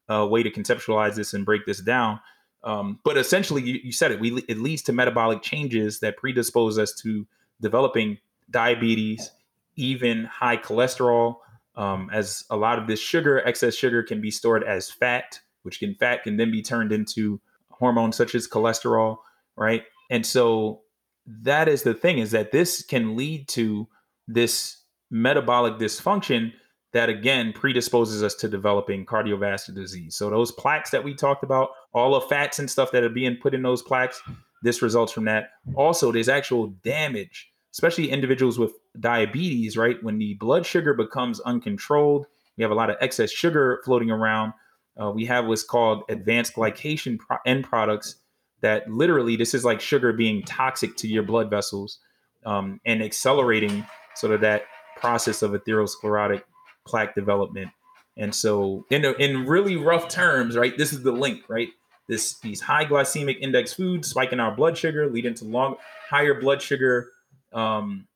uh, 0.09 0.27
way 0.27 0.43
to 0.43 0.51
conceptualize 0.51 1.15
this 1.15 1.35
and 1.35 1.45
break 1.45 1.67
this 1.67 1.81
down. 1.81 2.21
Um, 2.63 2.99
but 3.05 3.17
essentially, 3.17 3.63
you, 3.63 3.81
you 3.85 3.93
said 3.93 4.13
it. 4.13 4.21
We 4.21 4.45
it 4.49 4.59
leads 4.59 4.83
to 4.83 4.93
metabolic 4.93 5.43
changes 5.43 6.01
that 6.01 6.17
predispose 6.17 6.79
us 6.79 6.93
to 7.03 7.27
developing 7.61 8.19
diabetes, 8.51 9.31
even 9.77 10.25
high 10.25 10.57
cholesterol, 10.57 11.37
um, 11.77 12.11
as 12.13 12.45
a 12.51 12.57
lot 12.57 12.79
of 12.79 12.87
this 12.87 13.01
sugar, 13.01 13.47
excess 13.47 13.75
sugar, 13.75 14.03
can 14.03 14.21
be 14.21 14.31
stored 14.31 14.65
as 14.65 14.91
fat, 14.91 15.41
which 15.63 15.79
can 15.79 15.95
fat 15.95 16.25
can 16.25 16.37
then 16.37 16.51
be 16.51 16.63
turned 16.63 16.93
into 16.93 17.41
hormones 17.71 18.17
such 18.17 18.35
as 18.35 18.49
cholesterol, 18.49 19.19
right? 19.57 19.85
And 20.11 20.27
so 20.27 20.83
that 21.27 21.69
is 21.69 21.83
the 21.83 21.95
thing 21.95 22.19
is 22.19 22.33
that 22.33 22.53
this 22.53 22.83
can 22.83 23.17
lead 23.17 23.49
to 23.49 23.89
this 24.27 24.83
metabolic 25.11 25.75
dysfunction 25.75 26.53
that 26.93 27.09
again 27.09 27.53
predisposes 27.53 28.23
us 28.23 28.35
to 28.35 28.49
developing 28.49 29.07
cardiovascular 29.07 29.75
disease. 29.75 30.17
So 30.17 30.29
those 30.29 30.51
plaques 30.51 30.91
that 30.91 31.05
we 31.05 31.15
talked 31.15 31.45
about, 31.45 31.71
all 31.95 32.15
the 32.19 32.27
fats 32.27 32.59
and 32.59 32.69
stuff 32.69 32.91
that 32.93 33.05
are 33.05 33.09
being 33.09 33.37
put 33.41 33.55
in 33.55 33.63
those 33.63 33.83
plaques, 33.83 34.21
this 34.63 34.83
results 34.83 35.13
from 35.13 35.25
that. 35.25 35.51
Also, 35.75 36.11
there's 36.13 36.29
actual 36.29 36.69
damage 36.85 37.50
especially 37.73 38.11
individuals 38.11 38.59
with 38.59 38.73
diabetes, 38.99 39.77
right? 39.77 40.03
When 40.03 40.19
the 40.19 40.35
blood 40.35 40.67
sugar 40.67 40.95
becomes 40.95 41.41
uncontrolled, 41.41 42.27
we 42.57 42.63
have 42.63 42.71
a 42.71 42.75
lot 42.75 42.91
of 42.91 42.97
excess 43.01 43.31
sugar 43.31 43.81
floating 43.85 44.11
around. 44.11 44.53
Uh, 45.01 45.11
we 45.11 45.25
have 45.27 45.47
what's 45.47 45.63
called 45.63 46.03
advanced 46.09 46.55
glycation 46.55 47.19
pro- 47.19 47.39
end 47.47 47.65
products 47.65 48.17
that 48.61 48.91
literally 48.91 49.37
this 49.37 49.55
is 49.55 49.65
like 49.65 49.81
sugar 49.81 50.13
being 50.13 50.43
toxic 50.43 50.97
to 50.97 51.09
your 51.09 51.23
blood 51.23 51.49
vessels 51.49 51.99
um, 52.45 52.81
and 52.85 53.03
accelerating 53.03 53.87
sort 54.15 54.33
of 54.33 54.41
that 54.41 54.65
process 54.97 55.43
of 55.43 55.53
atherosclerotic 55.53 56.43
plaque 56.87 57.15
development. 57.15 57.71
And 58.17 58.35
so, 58.35 58.85
in, 58.91 59.05
in 59.05 59.47
really 59.47 59.77
rough 59.77 60.09
terms, 60.09 60.57
right, 60.57 60.77
this 60.77 60.93
is 60.93 61.03
the 61.03 61.13
link, 61.13 61.45
right? 61.49 61.69
This 62.09 62.39
these 62.41 62.61
high 62.61 62.85
glycemic 62.85 63.39
index 63.41 63.73
foods 63.73 64.09
spiking 64.09 64.41
our 64.41 64.55
blood 64.55 64.77
sugar, 64.77 65.09
leading 65.09 65.35
to 65.35 65.45
long 65.45 65.77
higher 66.11 66.39
blood 66.39 66.61
sugar 66.61 67.13
um, 67.53 68.07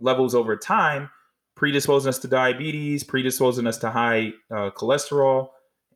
levels 0.00 0.34
over 0.34 0.56
time, 0.56 1.10
predisposing 1.54 2.08
us 2.08 2.18
to 2.20 2.28
diabetes, 2.28 3.04
predisposing 3.04 3.66
us 3.66 3.78
to 3.78 3.90
high 3.90 4.32
uh, 4.50 4.70
cholesterol, 4.70 5.48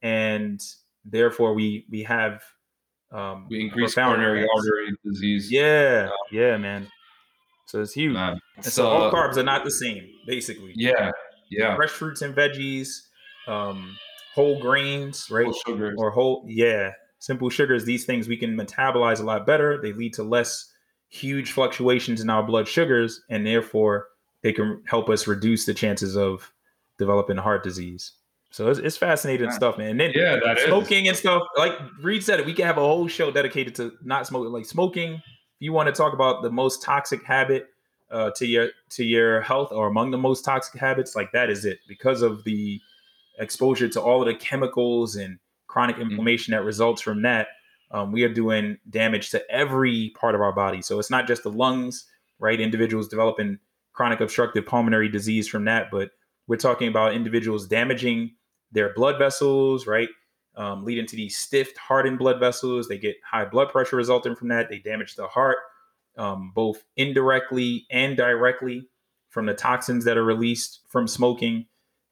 and 0.03 0.61
therefore 1.05 1.55
we 1.55 1.86
we 1.91 2.03
have 2.05 2.43
um, 3.12 3.47
we 3.49 3.61
increase 3.61 3.95
coronary 3.95 4.47
artery 4.55 4.97
disease. 5.05 5.51
Yeah, 5.51 6.11
yeah, 6.30 6.57
man. 6.57 6.89
So 7.66 7.82
it's 7.82 7.93
huge. 7.93 8.14
Man. 8.14 8.41
So, 8.62 8.70
so, 8.70 8.89
all 8.89 9.12
carbs 9.12 9.36
are 9.36 9.43
not 9.43 9.64
the 9.64 9.70
same, 9.70 10.09
basically. 10.26 10.72
Yeah, 10.74 11.11
yeah. 11.51 11.76
Fresh 11.76 11.91
fruits 11.91 12.22
and 12.22 12.34
veggies, 12.34 12.89
um, 13.47 13.97
whole 14.34 14.61
grains, 14.61 15.30
right? 15.30 15.47
Whole. 15.66 15.93
Or 15.99 16.11
whole, 16.11 16.45
yeah, 16.49 16.93
simple 17.18 17.51
sugars. 17.51 17.84
These 17.84 18.05
things 18.05 18.28
we 18.28 18.36
can 18.36 18.57
metabolize 18.57 19.20
a 19.20 19.24
lot 19.24 19.47
better. 19.47 19.80
They 19.80 19.93
lead 19.93 20.14
to 20.14 20.22
less 20.22 20.67
huge 21.09 21.52
fluctuations 21.52 22.20
in 22.20 22.30
our 22.30 22.42
blood 22.42 22.68
sugars, 22.68 23.22
and 23.28 23.46
therefore 23.46 24.09
they 24.42 24.52
can 24.52 24.82
help 24.86 25.09
us 25.09 25.26
reduce 25.26 25.64
the 25.64 25.74
chances 25.74 26.16
of 26.16 26.52
developing 26.98 27.36
heart 27.36 27.64
disease. 27.64 28.12
So 28.50 28.70
it's, 28.70 28.78
it's 28.78 28.96
fascinating 28.96 29.50
stuff, 29.50 29.76
man. 29.76 29.90
And 29.90 30.00
then 30.00 30.12
yeah, 30.14 30.38
that 30.42 30.59
smoking 30.61 31.04
is. 31.04 31.11
and 31.11 31.18
stuff. 31.18 31.42
Like 31.56 31.72
Reed 32.00 32.24
said, 32.24 32.40
it, 32.40 32.46
we 32.46 32.54
can 32.54 32.66
have 32.66 32.78
a 32.78 32.80
whole 32.80 33.06
show 33.06 33.30
dedicated 33.30 33.74
to 33.76 33.92
not 34.02 34.26
smoking. 34.26 34.52
Like 34.52 34.64
smoking, 34.64 35.14
if 35.14 35.22
you 35.61 35.72
want 35.72 35.88
to 35.88 35.92
talk 35.92 36.14
about 36.14 36.42
the 36.42 36.50
most 36.50 36.82
toxic 36.82 37.22
habit 37.24 37.68
uh, 38.11 38.30
to 38.36 38.46
your 38.46 38.68
to 38.90 39.04
your 39.04 39.42
health, 39.42 39.70
or 39.70 39.86
among 39.86 40.12
the 40.12 40.18
most 40.18 40.44
toxic 40.44 40.80
habits, 40.80 41.14
like 41.14 41.30
that 41.32 41.50
is 41.50 41.66
it 41.66 41.80
because 41.88 42.22
of 42.22 42.42
the 42.44 42.80
exposure 43.38 43.88
to 43.88 44.00
all 44.00 44.22
of 44.22 44.26
the 44.26 44.34
chemicals 44.34 45.16
and 45.16 45.38
chronic 45.66 45.96
mm-hmm. 45.96 46.11
inflammation 46.11 46.52
mm-hmm. 46.52 46.62
that 46.62 46.66
results 46.66 47.02
from 47.02 47.22
that 47.22 47.48
um, 47.91 48.12
we 48.12 48.22
are 48.22 48.32
doing 48.32 48.78
damage 48.91 49.30
to 49.30 49.51
every 49.51 50.12
part 50.18 50.34
of 50.34 50.41
our 50.41 50.53
body. 50.53 50.82
So 50.82 50.99
it's 50.99 51.11
not 51.11 51.26
just 51.26 51.43
the 51.43 51.51
lungs, 51.51 52.07
right? 52.39 52.61
Individuals 52.61 53.09
developing 53.09 53.59
chronic 53.93 54.20
obstructive 54.20 54.66
pulmonary 54.66 55.09
disease 55.09 55.49
from 55.49 55.64
that, 55.64 55.91
but 55.91 56.11
we're 56.47 56.57
talking 56.57 56.89
about 56.89 57.14
individuals 57.14 57.66
damaging 57.66 58.34
their 58.72 58.93
blood 58.95 59.18
vessels, 59.18 59.86
right? 59.86 60.09
Um, 60.57 60.84
leading 60.84 61.07
to 61.07 61.16
these 61.16 61.36
stiff, 61.36 61.76
hardened 61.76 62.18
blood 62.18 62.41
vessels. 62.41 62.89
They 62.89 62.99
get 62.99 63.16
high 63.24 63.45
blood 63.45 63.70
pressure 63.70 63.97
resulting 63.97 64.34
from 64.34 64.49
that. 64.49 64.68
They 64.68 64.78
damage 64.78 65.14
the 65.14 65.26
heart, 65.26 65.59
um, 66.16 66.53
both 66.55 66.82
indirectly 66.97 67.86
and 67.91 68.16
directly 68.16 68.89
from 69.30 69.47
the 69.47 69.55
toxins 69.55 70.05
that 70.05 70.16
are 70.16 70.24
released 70.24 70.80
from 70.89 71.07
smoking. 71.07 71.66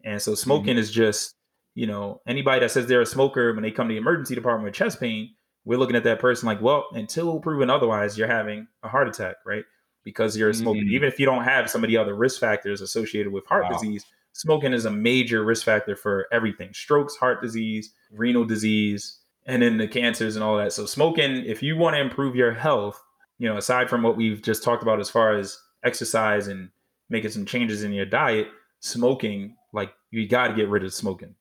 And 0.04 0.22
so 0.22 0.34
smoking 0.34 0.74
mm-hmm. 0.74 0.78
is 0.78 0.90
just 0.90 1.36
you 1.76 1.86
know, 1.86 2.22
anybody 2.26 2.60
that 2.60 2.70
says 2.70 2.86
they're 2.86 3.02
a 3.02 3.06
smoker 3.06 3.52
when 3.52 3.62
they 3.62 3.70
come 3.70 3.86
to 3.86 3.92
the 3.92 3.98
emergency 3.98 4.34
department 4.34 4.64
with 4.64 4.74
chest 4.74 4.98
pain, 4.98 5.35
we're 5.66 5.78
looking 5.78 5.96
at 5.96 6.04
that 6.04 6.20
person 6.20 6.46
like, 6.46 6.62
well, 6.62 6.86
until 6.92 7.38
proven 7.40 7.68
otherwise, 7.68 8.16
you're 8.16 8.28
having 8.28 8.68
a 8.84 8.88
heart 8.88 9.08
attack, 9.08 9.36
right? 9.44 9.64
Because 10.04 10.36
you're 10.36 10.52
smoking. 10.54 10.84
Mm. 10.84 10.92
Even 10.92 11.08
if 11.08 11.18
you 11.18 11.26
don't 11.26 11.42
have 11.42 11.68
some 11.68 11.82
of 11.82 11.88
the 11.88 11.96
other 11.96 12.14
risk 12.14 12.40
factors 12.40 12.80
associated 12.80 13.32
with 13.32 13.44
heart 13.46 13.64
Wow. 13.64 13.70
disease, 13.70 14.06
smoking 14.32 14.72
is 14.72 14.84
a 14.84 14.90
major 14.90 15.44
risk 15.44 15.64
factor 15.64 15.96
for 15.96 16.28
everything 16.30 16.72
strokes, 16.72 17.16
heart 17.16 17.42
disease, 17.42 17.92
renal 18.12 18.44
disease, 18.44 19.18
and 19.46 19.60
then 19.60 19.76
the 19.76 19.88
cancers 19.88 20.36
and 20.36 20.44
all 20.44 20.56
that. 20.56 20.72
So, 20.72 20.86
smoking, 20.86 21.44
if 21.44 21.64
you 21.64 21.76
want 21.76 21.96
to 21.96 22.00
improve 22.00 22.36
your 22.36 22.52
health, 22.52 23.02
you 23.38 23.48
know, 23.48 23.56
aside 23.56 23.90
from 23.90 24.04
what 24.04 24.16
we've 24.16 24.40
just 24.40 24.62
talked 24.62 24.84
about 24.84 25.00
as 25.00 25.10
far 25.10 25.36
as 25.36 25.58
exercise 25.84 26.46
and 26.46 26.70
making 27.10 27.30
some 27.30 27.44
changes 27.44 27.82
in 27.82 27.92
your 27.92 28.06
diet, 28.06 28.48
smoking, 28.78 29.56
like 29.72 29.92
you 30.12 30.28
got 30.28 30.48
to 30.48 30.54
get 30.54 30.68
rid 30.68 30.84
of 30.84 30.94
smoking. 30.94 31.34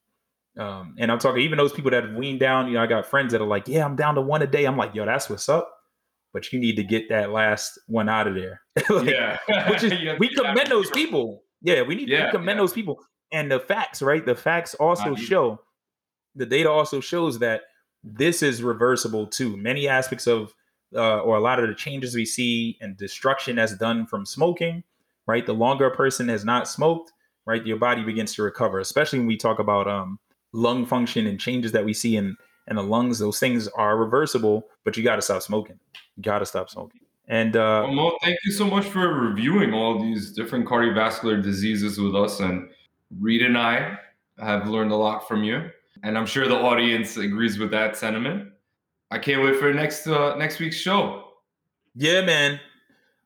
Um, 0.57 0.95
and 0.97 1.11
I'm 1.11 1.19
talking 1.19 1.41
even 1.41 1.57
those 1.57 1.73
people 1.73 1.91
that 1.91 2.03
have 2.05 2.13
weaned 2.13 2.39
down. 2.39 2.67
You 2.67 2.75
know, 2.75 2.83
I 2.83 2.87
got 2.87 3.05
friends 3.05 3.31
that 3.33 3.41
are 3.41 3.47
like, 3.47 3.67
"Yeah, 3.67 3.85
I'm 3.85 3.95
down 3.95 4.15
to 4.15 4.21
one 4.21 4.41
a 4.41 4.47
day." 4.47 4.65
I'm 4.65 4.77
like, 4.77 4.95
"Yo, 4.95 5.05
that's 5.05 5.29
what's 5.29 5.49
up," 5.49 5.69
but 6.33 6.51
you 6.53 6.59
need 6.59 6.75
to 6.77 6.83
get 6.83 7.09
that 7.09 7.31
last 7.31 7.77
one 7.87 8.07
out 8.09 8.27
of 8.27 8.35
there. 8.35 8.61
Like, 8.89 9.07
yeah. 9.09 9.37
which 9.69 9.83
is 9.83 9.91
we 10.19 10.29
commend 10.33 10.69
those 10.69 10.89
people. 10.91 11.43
Yeah, 11.61 11.81
we 11.81 11.95
need 11.95 12.09
Yeah, 12.09 12.25
to 12.27 12.31
commend 12.31 12.57
yeah. 12.57 12.61
those 12.63 12.73
people. 12.73 12.99
And 13.31 13.51
the 13.51 13.59
facts, 13.59 14.01
right? 14.01 14.25
The 14.25 14.35
facts 14.35 14.75
also 14.75 15.11
you- 15.11 15.17
show 15.17 15.59
the 16.35 16.45
data 16.45 16.69
also 16.69 16.99
shows 16.99 17.39
that 17.39 17.61
this 18.03 18.43
is 18.43 18.61
reversible 18.61 19.25
too. 19.27 19.57
Many 19.57 19.87
aspects 19.87 20.27
of 20.27 20.53
uh, 20.95 21.19
or 21.19 21.35
a 21.35 21.41
lot 21.41 21.59
of 21.59 21.67
the 21.67 21.75
changes 21.75 22.15
we 22.15 22.25
see 22.25 22.77
and 22.79 22.95
destruction 22.95 23.55
that's 23.57 23.75
done 23.75 24.05
from 24.05 24.25
smoking, 24.25 24.83
right? 25.27 25.45
The 25.45 25.53
longer 25.53 25.87
a 25.87 25.95
person 25.95 26.29
has 26.29 26.45
not 26.45 26.67
smoked, 26.67 27.11
right, 27.45 27.65
your 27.65 27.77
body 27.77 28.03
begins 28.03 28.33
to 28.35 28.43
recover. 28.43 28.79
Especially 28.79 29.19
when 29.19 29.27
we 29.27 29.35
talk 29.37 29.59
about 29.59 29.87
um, 29.87 30.19
lung 30.55 30.85
function 30.85 31.27
and 31.27 31.39
changes 31.39 31.71
that 31.73 31.85
we 31.85 31.93
see 31.93 32.15
in 32.15 32.37
in 32.67 32.77
the 32.77 32.83
lungs. 32.83 33.19
Those 33.19 33.39
things 33.39 33.67
are 33.69 33.97
reversible, 33.97 34.67
but 34.83 34.97
you 34.97 35.03
got 35.03 35.17
to 35.17 35.21
stop 35.21 35.41
smoking. 35.41 35.79
You 36.15 36.23
got 36.23 36.39
to 36.39 36.45
stop 36.45 36.69
smoking. 36.69 37.01
And 37.27 37.55
uh, 37.55 37.83
Well, 37.85 37.93
Mo, 37.93 38.17
thank 38.23 38.37
you 38.45 38.51
so 38.51 38.65
much 38.65 38.85
for 38.85 39.13
reviewing 39.13 39.73
all 39.73 39.99
these 39.99 40.31
different 40.31 40.67
cardiovascular 40.67 41.41
diseases 41.41 41.99
with 41.99 42.15
us. 42.15 42.39
And 42.39 42.69
Reed 43.19 43.41
and 43.41 43.57
I 43.57 43.97
have 44.39 44.67
learned 44.67 44.91
a 44.91 44.95
lot 44.95 45.27
from 45.27 45.43
you, 45.43 45.69
and 46.03 46.17
I'm 46.17 46.25
sure 46.25 46.47
the 46.47 46.55
audience 46.55 47.17
agrees 47.17 47.57
with 47.57 47.71
that 47.71 47.95
sentiment. 47.95 48.49
I 49.11 49.19
can't 49.19 49.43
wait 49.43 49.57
for 49.57 49.73
next 49.73 50.07
uh, 50.07 50.35
next 50.35 50.59
week's 50.59 50.77
show. 50.77 51.23
Yeah, 51.95 52.21
man. 52.21 52.59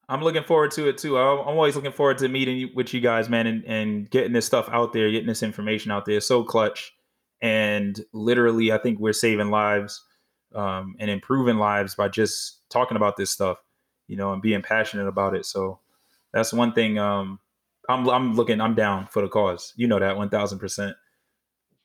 I'm 0.08 0.24
looking 0.24 0.44
forward 0.44 0.72
to 0.72 0.90
it 0.90 0.98
too. 0.98 1.20
I'm 1.20 1.40
always 1.48 1.76
looking 1.76 1.92
forward 1.92 2.18
to 2.18 2.28
meeting 2.28 2.72
with 2.74 2.96
you 2.96 3.00
guys, 3.00 3.30
man, 3.30 3.46
and, 3.46 3.64
and 3.66 4.10
getting 4.10 4.34
this 4.34 4.46
stuff 4.46 4.68
out 4.72 4.92
there, 4.92 5.12
getting 5.12 5.28
this 5.28 5.44
information 5.44 5.92
out 5.92 6.06
there. 6.06 6.18
It's 6.18 6.26
so 6.26 6.44
clutch. 6.44 6.94
And 7.42 8.04
literally, 8.12 8.72
I 8.72 8.78
think 8.78 9.00
we're 9.00 9.14
saving 9.14 9.50
lives 9.50 10.04
um, 10.54 10.96
and 11.00 11.10
improving 11.10 11.58
lives 11.58 11.96
by 11.96 12.10
just 12.10 12.70
talking 12.70 12.98
about 12.98 13.16
this 13.18 13.32
stuff, 13.32 13.58
you 14.08 14.18
know, 14.18 14.34
and 14.34 14.42
being 14.42 14.62
passionate 14.62 15.08
about 15.08 15.36
it. 15.36 15.46
So 15.46 15.80
that's 16.34 16.54
one 16.54 16.74
thing. 16.74 17.00
Um, 17.00 17.40
I'm 17.88 18.08
I'm 18.10 18.36
looking. 18.36 18.62
I'm 18.62 18.76
down 18.76 19.08
for 19.08 19.22
the 19.22 19.30
cause. 19.30 19.74
You 19.76 19.88
know 19.88 20.00
that 20.00 20.16
one 20.16 20.30
thousand 20.30 20.60
percent. 20.60 20.96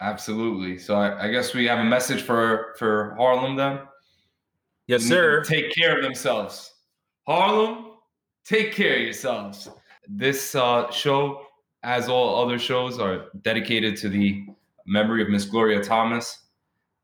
Absolutely. 0.00 0.78
So 0.78 0.96
I, 0.96 1.26
I 1.26 1.30
guess 1.30 1.55
we 1.55 1.66
have 1.66 1.78
a 1.78 1.84
message 1.84 2.22
for 2.22 2.74
for 2.78 3.14
Harlem 3.16 3.57
then. 3.57 3.80
Yes, 4.86 5.09
They 5.09 5.14
need 5.14 5.14
to 5.14 5.16
sir. 5.16 5.44
Take 5.44 5.74
care 5.74 5.96
of 5.96 6.02
themselves. 6.02 6.74
Harlem, 7.26 7.92
take 8.44 8.72
care 8.72 8.96
of 8.96 9.02
yourselves. 9.02 9.68
This 10.07 10.55
uh, 10.55 10.90
show, 10.90 11.46
as 11.82 12.09
all 12.09 12.44
other 12.44 12.59
shows, 12.59 12.98
are 12.98 13.26
dedicated 13.40 13.96
to 13.98 14.11
the 14.11 14.44
memory 14.87 15.22
of 15.22 15.28
Miss 15.28 15.45
Gloria 15.45 15.82
Thomas. 15.82 16.41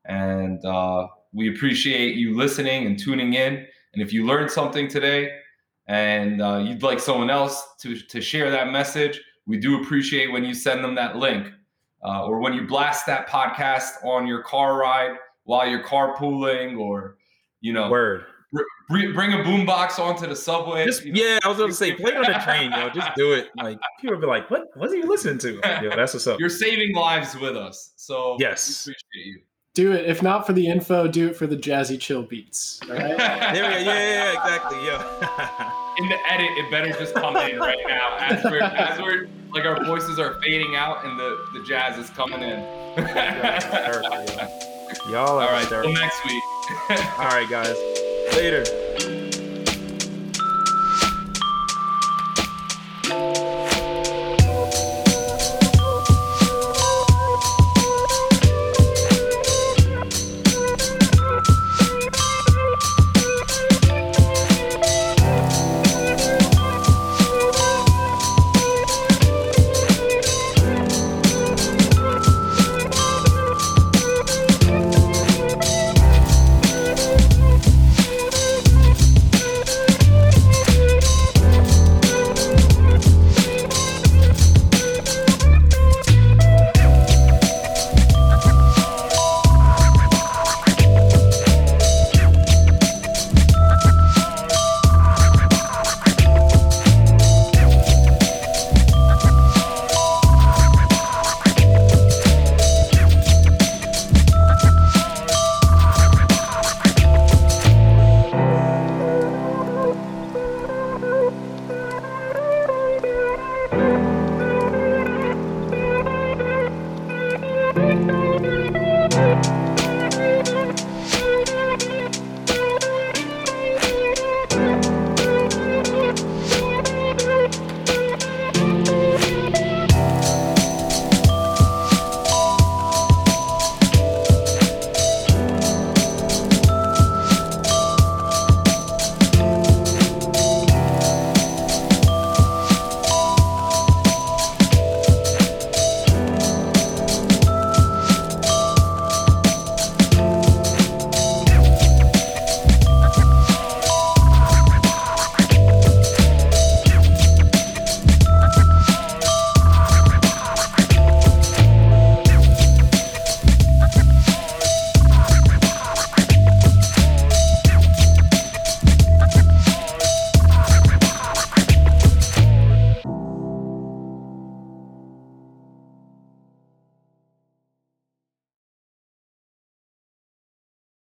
And 0.05 0.64
uh, 0.64 1.07
we 1.33 1.55
appreciate 1.55 2.16
you 2.16 2.37
listening 2.37 2.87
and 2.87 2.99
tuning 2.99 3.35
in. 3.35 3.66
And 3.93 4.03
if 4.03 4.12
you 4.12 4.26
learned 4.26 4.51
something 4.51 4.89
today 4.89 5.31
and 5.87 6.41
uh, 6.41 6.59
you'd 6.59 6.83
like 6.83 7.01
someone 7.01 7.31
else 7.31 7.74
to, 7.81 7.97
to 7.97 8.20
share 8.20 8.51
that 8.51 8.70
message, 8.72 9.20
we 9.47 9.59
do 9.59 9.83
appreciate 9.83 10.33
when 10.33 10.45
you 10.45 10.55
send 10.55 10.85
them 10.85 10.95
that 10.95 11.16
link 11.16 11.53
uh, 12.05 12.24
or 12.24 12.39
when 12.39 12.53
you 12.53 12.66
blast 12.66 13.07
that 13.07 13.28
podcast 13.28 14.05
on 14.05 14.26
your 14.26 14.43
car 14.43 14.78
ride 14.78 15.16
while 15.45 15.66
you're 15.66 15.85
carpooling 15.85 16.78
or, 16.78 17.16
you 17.61 17.72
know, 17.72 17.91
Word. 17.91 18.24
Bring, 18.88 19.12
bring 19.12 19.32
a 19.32 19.38
boombox 19.44 19.98
onto 19.98 20.26
the 20.26 20.36
subway. 20.36 20.84
Just 20.84 21.05
you 21.05 21.12
know. 21.12 21.22
yeah, 21.22 21.38
I 21.44 21.48
was 21.48 21.59
going 21.59 21.70
to 21.70 21.76
say, 21.76 21.92
play 21.96 22.12
it 22.12 22.16
on 22.16 22.24
the 22.32 22.38
train, 22.44 22.72
yo. 22.72 22.88
Just 22.90 23.11
do 23.16 23.32
it. 23.32 23.48
Like 23.57 23.78
people 24.01 24.16
be 24.18 24.26
like, 24.26 24.51
"What? 24.51 24.64
What's 24.74 24.92
he 24.92 25.03
listening 25.03 25.38
to?" 25.38 25.55
Yo, 25.82 25.90
that's 25.96 26.14
what's 26.14 26.26
up. 26.26 26.38
You're 26.40 26.48
saving 26.48 26.94
lives 26.94 27.36
with 27.36 27.57
us. 27.57 27.92
So 27.96 28.36
Yes. 28.40 28.86
we 28.86 28.92
appreciate 28.92 29.26
you. 29.34 29.40
Do 29.74 29.92
it. 29.92 30.05
If 30.07 30.20
not 30.20 30.46
for 30.48 30.53
the 30.53 30.66
info, 30.66 31.07
do 31.07 31.28
it 31.28 31.36
for 31.36 31.46
the 31.46 31.57
jazzy 31.57 31.98
chill 31.98 32.24
beats. 32.24 32.80
All 32.90 32.96
right. 32.96 33.16
There 33.55 33.68
we 33.68 33.84
go. 33.84 33.92
Yeah, 33.92 33.94
yeah, 33.94 34.32
yeah, 34.32 34.44
exactly. 34.44 34.84
Yeah. 34.84 35.72
In 35.98 36.09
the 36.09 36.16
edit, 36.28 36.51
it 36.59 36.70
better 36.70 36.90
just 36.98 37.14
come 37.14 37.36
in 37.36 37.59
right 37.59 37.76
now 37.86 38.16
as 38.18 38.42
we're 38.44 38.61
as 38.62 38.98
we're 39.01 39.28
like 39.53 39.64
our 39.66 39.84
voices 39.84 40.18
are 40.18 40.40
fading 40.40 40.74
out 40.74 41.05
and 41.05 41.18
the, 41.18 41.44
the 41.53 41.62
jazz 41.64 41.98
is 41.98 42.09
coming 42.11 42.42
in. 42.42 42.61
Y'all 45.11 45.38
are 45.38 45.46
All 45.46 45.53
right, 45.53 45.68
till 45.68 45.82
hysterical. 45.82 45.92
next 45.92 46.24
week. 46.24 46.42
All 47.18 47.26
right, 47.26 47.46
guys. 47.51 47.76
Later. 48.37 49.20